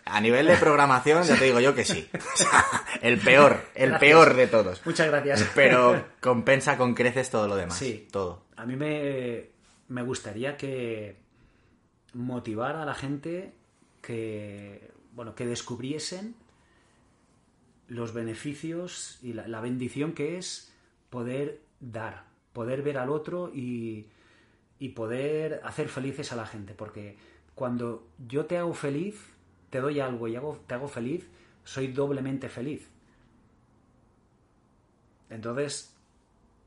A 0.05 0.21
nivel 0.21 0.45
de 0.45 0.55
programación, 0.57 1.23
ya 1.23 1.37
te 1.37 1.45
digo 1.45 1.59
yo 1.59 1.73
que 1.73 1.83
sí. 1.83 2.07
O 2.13 2.37
sea, 2.37 2.63
el 3.01 3.17
peor, 3.19 3.65
el 3.73 3.89
Gracias. 3.89 3.99
peor 3.99 4.33
de 4.35 4.47
todos. 4.47 4.85
Muchas 4.85 5.07
gracias. 5.07 5.49
Pero 5.55 6.05
compensa 6.21 6.77
con 6.77 6.93
creces 6.93 7.31
todo 7.31 7.47
lo 7.47 7.55
demás. 7.55 7.75
Sí. 7.77 8.07
Todo. 8.11 8.45
A 8.55 8.65
mí 8.67 8.75
me, 8.75 9.49
me 9.87 10.03
gustaría 10.03 10.55
que 10.55 11.17
motivar 12.13 12.75
a 12.75 12.85
la 12.85 12.93
gente 12.93 13.56
que, 14.07 14.89
bueno, 15.11 15.35
que 15.35 15.45
descubriesen 15.45 16.33
los 17.89 18.13
beneficios 18.13 19.19
y 19.21 19.33
la, 19.33 19.59
bendición 19.59 20.13
que 20.13 20.37
es 20.37 20.73
poder 21.09 21.59
dar, 21.81 22.23
poder 22.53 22.83
ver 22.83 22.99
al 22.99 23.09
otro 23.09 23.51
y, 23.53 24.07
y 24.79 24.89
poder 24.89 25.59
hacer 25.65 25.89
felices 25.89 26.31
a 26.31 26.37
la 26.37 26.45
gente. 26.45 26.73
Porque 26.73 27.17
cuando 27.53 28.07
yo 28.29 28.45
te 28.45 28.57
hago 28.57 28.73
feliz, 28.73 29.21
te 29.71 29.81
doy 29.81 29.99
algo 29.99 30.29
y 30.29 30.37
hago, 30.37 30.57
te 30.67 30.75
hago 30.75 30.87
feliz, 30.87 31.27
soy 31.65 31.87
doblemente 31.87 32.47
feliz. 32.47 32.87
Entonces, 35.29 35.93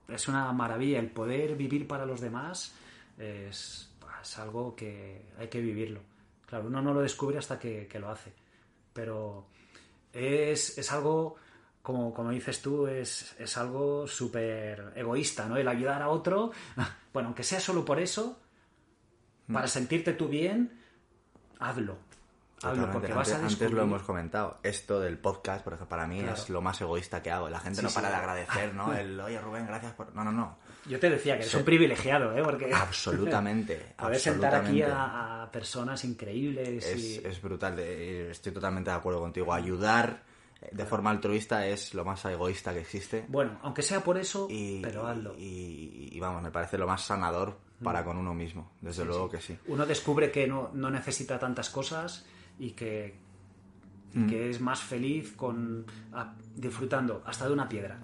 es 0.08 0.28
una 0.28 0.52
maravilla 0.52 1.00
el 1.00 1.10
poder 1.10 1.56
vivir 1.56 1.88
para 1.88 2.04
los 2.04 2.20
demás 2.20 2.74
es, 3.16 3.90
es 4.20 4.38
algo 4.38 4.76
que 4.76 5.22
hay 5.38 5.48
que 5.48 5.62
vivirlo 5.62 6.09
claro 6.50 6.66
uno 6.66 6.82
no 6.82 6.92
lo 6.92 7.00
descubre 7.00 7.38
hasta 7.38 7.58
que, 7.58 7.86
que 7.86 7.98
lo 7.98 8.10
hace. 8.10 8.34
Pero 8.92 9.46
es, 10.12 10.76
es 10.76 10.92
algo 10.92 11.36
como, 11.82 12.12
como 12.12 12.30
dices 12.30 12.60
tú 12.60 12.86
es, 12.86 13.34
es 13.38 13.56
algo 13.56 14.06
súper 14.06 14.92
egoísta 14.96 15.48
no 15.48 15.56
el 15.56 15.66
ayudar 15.66 16.02
a 16.02 16.08
otro 16.08 16.50
bueno 17.12 17.28
aunque 17.28 17.42
sea 17.42 17.60
solo 17.60 17.84
por 17.84 17.98
eso 17.98 18.38
para 19.50 19.66
sentirte 19.66 20.12
tú 20.12 20.28
bien 20.28 20.78
hazlo 21.58 21.96
Hazlo 22.62 22.90
porque 22.92 23.08
Totalmente. 23.08 23.12
vas 23.14 23.28
a 23.28 23.34
antes, 23.36 23.42
antes 23.42 23.58
descubrir... 23.58 23.74
lo 23.76 23.82
hemos 23.84 24.02
comentado. 24.02 24.58
Esto 24.62 25.00
del 25.00 25.18
podcast, 25.18 25.64
por 25.64 25.72
ejemplo, 25.72 25.88
para 25.88 26.06
mí 26.06 26.18
Claro. 26.20 26.34
es 26.34 26.48
lo 26.50 26.60
más 26.60 26.78
egoísta 26.80 27.22
que 27.22 27.30
hago. 27.30 27.48
La 27.48 27.58
gente 27.60 27.80
Sí, 27.80 27.86
no 27.86 27.90
para 27.90 28.08
sí. 28.08 28.12
de 28.14 28.18
agradecer, 28.18 28.74
¿no? 28.74 28.92
El, 28.94 29.18
oye, 29.20 29.40
Rubén, 29.40 29.66
gracias 29.66 29.92
por... 29.94 30.14
No, 30.14 30.22
no, 30.24 30.30
no. 30.32 30.58
Yo 30.86 30.98
te 31.00 31.08
decía 31.08 31.34
que 31.34 31.40
eres 31.40 31.52
Sí. 31.52 31.56
un 31.56 31.64
privilegiado, 31.64 32.36
¿eh? 32.36 32.42
Porque 32.42 32.70
Absolutamente. 32.74 33.94
poder 33.98 34.18
sentar 34.20 34.54
aquí 34.54 34.82
a, 34.82 35.42
a 35.44 35.50
personas 35.50 36.04
increíbles 36.04 36.84
Es, 36.84 36.98
y... 37.02 37.16
es 37.24 37.40
brutal. 37.40 37.76
de- 37.76 38.30
Estoy 38.30 38.52
totalmente 38.52 38.90
de 38.90 38.96
acuerdo 38.96 39.20
contigo. 39.20 39.52
Ayudar 39.54 40.22
eh, 40.60 40.68
de 40.72 40.84
forma 40.84 41.10
altruista 41.10 41.66
es 41.66 41.94
lo 41.94 42.04
más 42.04 42.22
egoísta 42.26 42.72
que 42.74 42.80
existe. 42.80 43.24
Bueno, 43.28 43.58
aunque 43.62 43.82
sea 43.82 44.00
por 44.04 44.18
eso, 44.18 44.46
Y, 44.50 44.80
pero 44.82 45.06
hazlo. 45.06 45.32
Mm. 45.32 45.38
y- 45.38 46.08
y, 46.12 46.20
vamos, 46.20 46.42
me 46.42 46.50
parece 46.50 46.76
lo 46.76 46.86
más 46.86 47.02
sanador 47.02 47.56
para 47.82 48.04
con 48.04 48.18
uno 48.18 48.34
mismo. 48.34 48.72
Desde 48.82 49.04
luego 49.06 49.30
que 49.30 49.40
sí. 49.40 49.56
Uno 49.68 49.86
descubre 49.86 50.30
que 50.30 50.46
no, 50.46 50.70
no 50.74 50.90
necesita 50.90 51.38
tantas 51.38 51.70
cosas 51.70 52.26
y 52.60 52.70
que, 52.72 53.18
Mm. 54.12 54.28
que 54.28 54.50
es 54.50 54.60
más 54.60 54.80
feliz 54.80 55.32
con 55.36 55.84
a- 56.12 56.34
disfrutando 56.56 57.22
hasta 57.26 57.46
de 57.46 57.52
una 57.52 57.68
piedra. 57.68 57.98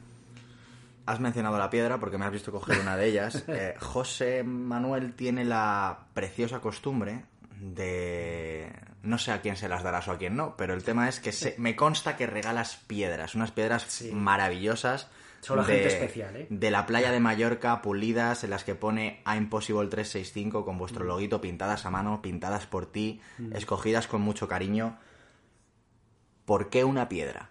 Has 1.04 1.20
mencionado 1.20 1.58
la 1.58 1.70
piedra 1.70 1.98
porque 2.00 2.16
me 2.18 2.24
has 2.24 2.32
visto 2.32 2.50
coger 2.52 2.80
una 2.80 2.96
de 2.96 3.06
ellas. 3.06 3.44
Eh, 3.48 3.74
José 3.80 4.42
Manuel 4.42 5.14
tiene 5.14 5.44
la 5.44 6.06
preciosa 6.14 6.60
costumbre 6.60 7.24
de... 7.60 8.72
No 9.02 9.18
sé 9.18 9.30
a 9.32 9.40
quién 9.40 9.56
se 9.56 9.68
las 9.68 9.82
darás 9.84 10.08
o 10.08 10.12
a 10.12 10.18
quién 10.18 10.34
no, 10.36 10.56
pero 10.56 10.74
el 10.74 10.82
tema 10.82 11.08
es 11.08 11.20
que 11.20 11.30
se- 11.32 11.54
me 11.58 11.76
consta 11.76 12.16
que 12.16 12.26
regalas 12.26 12.76
piedras, 12.88 13.34
unas 13.36 13.52
piedras 13.52 13.84
Sí. 13.88 14.10
maravillosas. 14.12 15.08
Solo 15.47 15.62
a 15.62 15.64
gente 15.64 15.86
especial, 15.86 16.35
¿eh? 16.36 16.47
De 16.51 16.70
la 16.73 16.86
playa 16.86 17.12
de 17.12 17.20
Mallorca, 17.20 17.81
pulidas, 17.81 18.43
en 18.43 18.51
las 18.51 18.64
que 18.64 18.74
pone 18.74 19.20
A 19.24 19.36
Impossible 19.36 19.86
365 19.89 20.64
con 20.64 20.77
vuestro 20.77 21.05
Mm. 21.05 21.09
loguito 21.09 21.40
pintadas 21.40 21.86
a 21.86 21.90
mano, 21.90 22.20
pintadas 22.20 22.66
por 22.66 22.86
ti, 22.86 23.20
escogidas 23.52 24.09
con 24.09 24.23
mucho 24.23 24.48
cariño. 24.48 24.98
¿Por 26.44 26.68
qué 26.68 26.82
una 26.85 27.09
piedra? 27.09 27.51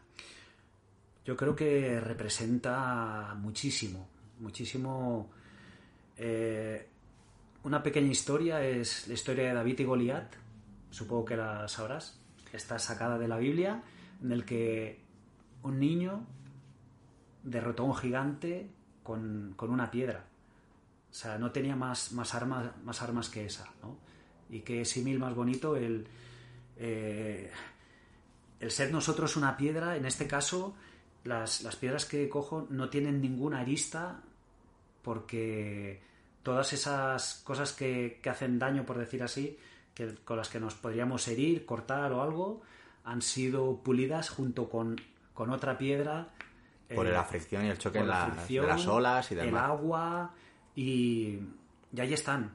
Yo 1.26 1.36
creo 1.38 1.56
que 1.56 2.00
representa 2.02 3.34
muchísimo, 3.38 4.08
muchísimo. 4.40 5.30
eh, 6.18 6.88
una 7.64 7.82
pequeña 7.82 8.12
historia 8.12 8.62
es 8.62 9.08
la 9.08 9.14
historia 9.16 9.48
de 9.48 9.54
David 9.54 9.80
y 9.80 9.84
Goliat, 9.86 10.34
supongo 10.92 11.26
que 11.26 11.36
la 11.36 11.68
sabrás. 11.68 12.20
Está 12.54 12.78
sacada 12.80 13.18
de 13.18 13.28
la 13.28 13.38
Biblia, 13.38 13.84
en 14.22 14.32
el 14.32 14.46
que 14.46 15.00
un 15.64 15.80
niño 15.80 16.26
derrotó 17.46 17.84
a 17.84 17.86
un 17.86 17.96
gigante 17.96 18.70
con, 19.04 19.54
con 19.56 19.70
una 19.70 19.90
piedra. 19.90 20.26
O 21.10 21.14
sea, 21.14 21.38
no 21.38 21.52
tenía 21.52 21.78
más, 21.78 22.12
más, 22.12 22.36
armas, 22.36 22.72
más 22.84 23.02
armas 23.02 23.30
que 23.30 23.46
esa, 23.46 23.72
¿no? 23.82 23.98
Y 24.50 24.60
qué 24.60 24.84
símil 24.84 25.18
más 25.18 25.34
bonito 25.34 25.78
el, 25.78 26.06
eh, 26.78 27.52
el 28.60 28.72
ser 28.72 28.92
nosotros 28.92 29.38
una 29.38 29.56
piedra, 29.56 29.96
en 29.96 30.06
este 30.06 30.28
caso, 30.28 30.76
las, 31.24 31.62
las 31.62 31.76
piedras 31.78 32.06
que 32.06 32.28
cojo 32.28 32.68
no 32.70 32.90
tienen 32.90 33.22
ninguna 33.22 33.62
arista 33.62 34.22
porque 35.02 36.02
todas 36.44 36.74
esas 36.74 37.42
cosas 37.44 37.74
que, 37.74 38.20
que 38.22 38.30
hacen 38.30 38.60
daño, 38.60 38.86
por 38.86 38.98
decir 38.98 39.24
así, 39.24 39.58
que, 39.94 40.16
con 40.16 40.38
las 40.38 40.50
que 40.50 40.60
nos 40.60 40.76
podríamos 40.76 41.28
herir, 41.28 41.66
cortar 41.66 42.12
o 42.12 42.22
algo, 42.22 42.62
han 43.04 43.22
sido 43.22 43.78
pulidas 43.84 44.30
junto 44.30 44.70
con, 44.70 45.00
con 45.34 45.52
otra 45.52 45.78
piedra. 45.78 46.34
Por 46.94 47.07
eh, 47.07 47.12
la 47.12 47.24
fricción 47.24 47.66
y 47.66 47.70
el 47.70 47.78
choque 47.78 47.99
de 47.99 48.06
la 48.06 48.14
las, 48.20 48.28
de 48.28 48.34
fricción, 48.36 48.68
las 48.68 48.88
olas 48.88 49.32
y 49.32 49.34
el 49.36 49.40
demás. 49.45 49.64
agua 49.64 50.32
y, 50.76 51.40
y 51.94 51.99
ahí 51.99 52.14
están. 52.14 52.52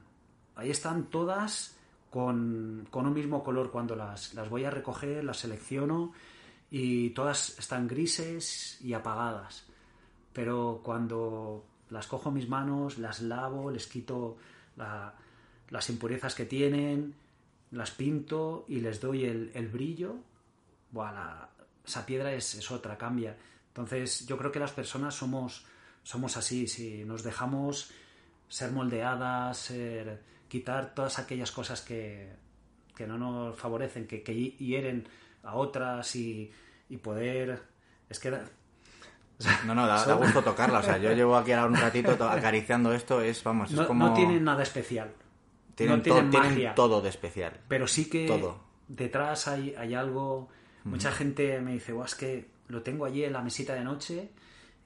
Ahí 0.55 0.69
están 0.69 1.05
todas 1.05 1.75
con, 2.09 2.87
con 2.89 3.07
un 3.07 3.13
mismo 3.13 3.43
color. 3.43 3.71
Cuando 3.71 3.95
las, 3.95 4.33
las 4.33 4.49
voy 4.49 4.63
a 4.65 4.69
recoger, 4.69 5.23
las 5.23 5.37
selecciono 5.37 6.13
y 6.69 7.09
todas 7.11 7.57
están 7.59 7.87
grises 7.87 8.77
y 8.81 8.93
apagadas. 8.93 9.65
Pero 10.33 10.79
cuando 10.83 11.65
las 11.89 12.07
cojo 12.07 12.29
en 12.29 12.35
mis 12.35 12.47
manos, 12.47 12.97
las 12.97 13.21
lavo, 13.21 13.69
les 13.71 13.87
quito 13.87 14.37
la- 14.77 15.13
las 15.69 15.89
impurezas 15.89 16.35
que 16.35 16.45
tienen, 16.45 17.15
las 17.71 17.91
pinto 17.91 18.65
y 18.67 18.79
les 18.81 18.99
doy 19.01 19.25
el, 19.25 19.51
el 19.53 19.67
brillo, 19.67 20.15
buah, 20.91 21.11
la- 21.11 21.49
esa 21.85 22.05
piedra 22.05 22.33
es, 22.33 22.55
es 22.55 22.69
otra, 22.71 22.97
cambia. 22.97 23.35
Entonces 23.71 24.25
yo 24.27 24.37
creo 24.37 24.51
que 24.51 24.59
las 24.59 24.71
personas 24.71 25.15
somos, 25.15 25.65
somos 26.03 26.35
así, 26.37 26.67
si 26.67 27.03
nos 27.05 27.23
dejamos 27.23 27.91
ser 28.49 28.71
moldeadas, 28.71 29.57
ser, 29.57 30.21
quitar 30.49 30.93
todas 30.93 31.19
aquellas 31.19 31.51
cosas 31.51 31.81
que, 31.81 32.33
que 32.95 33.07
no 33.07 33.17
nos 33.17 33.57
favorecen, 33.57 34.07
que, 34.07 34.23
que 34.23 34.35
hieren 34.35 35.07
a 35.43 35.55
otras 35.55 36.15
y, 36.15 36.51
y 36.89 36.97
poder... 36.97 37.61
Es 38.09 38.19
que 38.19 38.29
No, 39.65 39.73
no, 39.73 39.87
da, 39.87 40.05
da 40.05 40.13
gusto 40.15 40.43
tocarla. 40.43 40.79
O 40.79 40.83
sea, 40.83 40.97
yo 40.97 41.13
llevo 41.13 41.37
aquí 41.37 41.53
ahora 41.53 41.67
un 41.67 41.75
ratito 41.77 42.15
to- 42.17 42.29
acariciando 42.29 42.91
esto. 42.93 43.21
Es, 43.21 43.41
vamos, 43.43 43.71
es 43.71 43.77
no, 43.77 43.87
como... 43.87 44.07
no 44.09 44.13
tienen 44.13 44.43
nada 44.43 44.63
especial. 44.63 45.13
tienen 45.75 45.97
no 45.97 46.03
tienen 46.03 46.25
to- 46.25 46.29
tienen 46.31 46.49
magia. 46.51 46.75
todo 46.75 47.01
de 47.01 47.07
especial. 47.09 47.57
Pero 47.69 47.87
sí 47.87 48.09
que 48.09 48.27
Todo. 48.27 48.59
detrás 48.89 49.47
hay, 49.47 49.73
hay 49.77 49.93
algo. 49.95 50.49
Mucha 50.83 51.11
gente 51.11 51.59
me 51.61 51.71
dice, 51.73 51.93
"Buah, 51.93 52.05
es 52.05 52.15
que 52.15 52.50
lo 52.71 52.81
tengo 52.81 53.05
allí 53.05 53.23
en 53.23 53.33
la 53.33 53.41
mesita 53.41 53.73
de 53.73 53.83
noche 53.83 54.29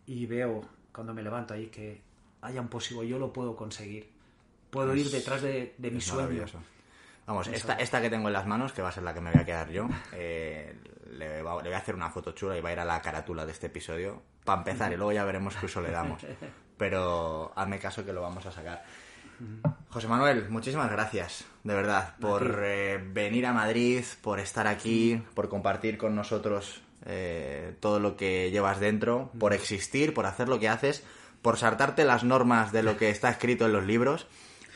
y 0.06 0.26
veo 0.26 0.62
cuando 0.92 1.14
me 1.14 1.22
levanto 1.24 1.54
ahí 1.54 1.68
que 1.68 2.02
haya 2.42 2.62
un 2.62 2.68
posible, 2.68 3.08
yo 3.08 3.18
lo 3.20 3.32
puedo 3.34 3.56
conseguir. 3.56 4.10
Puedo 4.70 4.96
ir 4.96 5.10
detrás 5.10 5.42
de, 5.42 5.74
de 5.78 5.92
mi 5.92 5.98
sueño. 6.02 6.46
Vamos, 7.28 7.48
esta, 7.48 7.74
esta 7.76 8.02
que 8.02 8.10
tengo 8.10 8.28
en 8.28 8.34
las 8.34 8.46
manos, 8.46 8.72
que 8.72 8.82
va 8.82 8.90
a 8.90 8.92
ser 8.92 9.04
la 9.04 9.14
que 9.14 9.22
me 9.22 9.32
voy 9.32 9.42
a 9.42 9.46
quedar 9.46 9.70
yo, 9.72 9.88
eh, 10.14 10.76
le, 11.12 11.42
va- 11.42 11.56
le 11.62 11.70
voy 11.70 11.74
a 11.74 11.78
hacer 11.78 11.96
una 11.96 12.10
foto 12.12 12.34
chula 12.34 12.58
y 12.58 12.62
va 12.62 12.70
a 12.70 12.74
ir 12.74 12.80
a 12.80 12.86
la 12.86 13.02
carátula 13.02 13.46
de 13.46 13.52
este 13.52 13.68
episodio. 13.68 14.22
Para 14.44 14.60
empezar, 14.60 14.92
y 14.94 14.96
luego 14.96 15.12
ya 15.12 15.24
veremos 15.26 15.56
qué 15.56 15.66
uso 15.66 15.82
le 15.82 15.90
damos. 15.92 16.22
Pero 16.78 17.52
hazme 17.56 17.80
caso 17.80 18.06
que 18.06 18.14
lo 18.14 18.22
vamos 18.22 18.46
a 18.46 18.52
sacar. 18.52 18.84
José 19.90 20.08
Manuel, 20.08 20.50
muchísimas 20.50 20.90
gracias, 20.92 21.46
de 21.64 21.74
verdad, 21.74 22.16
por 22.22 22.62
eh, 22.64 23.04
venir 23.12 23.46
a 23.46 23.54
Madrid, 23.54 24.04
por 24.22 24.40
estar 24.40 24.66
aquí, 24.68 25.22
por 25.34 25.50
compartir 25.50 25.98
con 25.98 26.16
nosotros 26.16 26.82
eh, 27.06 27.76
todo 27.80 28.00
lo 28.00 28.16
que 28.16 28.52
llevas 28.52 28.80
dentro, 28.80 29.32
por 29.40 29.54
existir, 29.54 30.14
por 30.14 30.26
hacer 30.26 30.48
lo 30.50 30.60
que 30.60 30.70
haces, 30.70 31.04
por 31.42 31.58
saltarte 31.58 32.06
las 32.06 32.24
normas 32.24 32.72
de 32.72 32.84
lo 32.84 32.98
que 32.98 33.10
está 33.10 33.30
escrito 33.30 33.66
en 33.66 33.74
los 33.74 33.86
libros. 33.86 34.28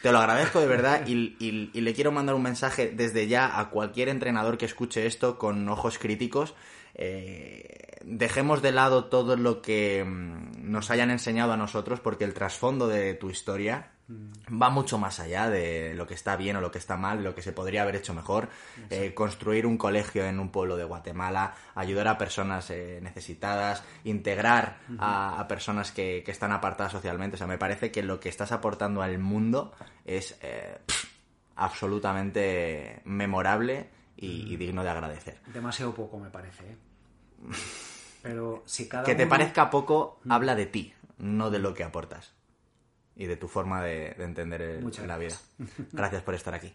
Te 0.02 0.12
lo 0.12 0.20
agradezco 0.20 0.62
de 0.62 0.68
verdad 0.68 1.06
y, 1.08 1.36
y- 1.40 1.72
y 1.74 1.82
le 1.82 1.94
quiero 1.94 2.12
mandar 2.12 2.36
un 2.36 2.44
mensaje 2.44 2.88
desde 2.96 3.28
ya 3.28 3.60
a 3.60 3.70
cualquier 3.70 4.08
entrenador 4.08 4.58
que 4.58 4.66
escuche 4.66 5.06
esto 5.06 5.38
con 5.38 5.68
ojos 5.68 5.98
críticos. 6.00 6.54
Eh, 6.96 7.98
dejemos 8.06 8.62
de 8.62 8.72
lado 8.72 9.06
todo 9.06 9.36
lo 9.36 9.62
que 9.62 10.04
mm, 10.06 10.72
nos 10.72 10.90
hayan 10.92 11.12
enseñado 11.12 11.54
a 11.54 11.58
nosotros 11.58 12.00
porque 12.00 12.24
el 12.24 12.34
trasfondo 12.34 12.88
de 12.88 13.14
tu 13.14 13.30
historia 13.30 13.92
va 14.52 14.70
mucho 14.70 14.98
más 14.98 15.20
allá 15.20 15.50
de 15.50 15.94
lo 15.94 16.08
que 16.08 16.14
está 16.14 16.36
bien 16.36 16.56
o 16.56 16.62
lo 16.62 16.72
que 16.72 16.78
está 16.80 16.98
mal, 16.98 17.24
lo 17.24 17.36
que 17.36 17.42
se 17.42 17.52
podría 17.52 17.84
haber 17.84 17.96
hecho 17.96 18.14
mejor. 18.14 18.50
Eh, 18.90 19.14
construir 19.14 19.66
un 19.66 19.78
colegio 19.78 20.26
en 20.26 20.40
un 20.40 20.50
pueblo 20.50 20.78
de 20.78 20.84
Guatemala, 20.84 21.56
ayudar 21.76 22.08
a 22.08 22.18
personas 22.18 22.70
eh, 22.72 23.00
necesitadas, 23.02 23.84
integrar 24.04 24.80
a, 24.98 25.40
a 25.40 25.48
personas 25.48 25.92
que, 25.92 26.24
que 26.26 26.32
están 26.32 26.52
apartadas 26.52 26.92
socialmente. 26.92 27.36
O 27.36 27.38
sea, 27.38 27.48
me 27.48 27.58
parece 27.58 27.92
que 27.92 28.02
lo 28.02 28.20
que 28.20 28.30
estás 28.30 28.52
aportando 28.52 29.02
al 29.02 29.20
mundo 29.20 29.74
es 30.06 30.38
eh, 30.42 30.80
pff, 30.86 31.06
absolutamente 31.56 33.02
memorable 33.06 33.90
y, 34.18 34.54
y 34.54 34.58
digno 34.58 34.84
de 34.84 34.90
agradecer. 34.90 35.40
Demasiado 35.54 35.94
poco 35.94 36.20
me 36.20 36.30
parece. 36.30 36.64
¿eh? 36.64 36.78
Pero 38.24 38.64
si 38.66 38.88
cada 38.90 39.04
Que 39.04 39.16
te 39.16 39.28
parezca 39.28 39.70
poco, 39.70 40.20
habla 40.28 40.56
de 40.56 40.66
ti, 40.66 40.94
no 41.20 41.52
de 41.52 41.60
lo 41.60 41.74
que 41.74 41.84
aportas. 41.84 42.34
Y 43.20 43.28
de 43.28 43.36
tu 43.36 43.50
forma 43.50 43.84
de, 43.84 44.16
de 44.18 44.24
entender 44.24 44.62
el- 44.62 44.84
la 45.08 45.18
vida. 45.18 45.36
Gracias 45.92 46.24
por 46.24 46.36
estar 46.36 46.54
aquí. 46.54 46.74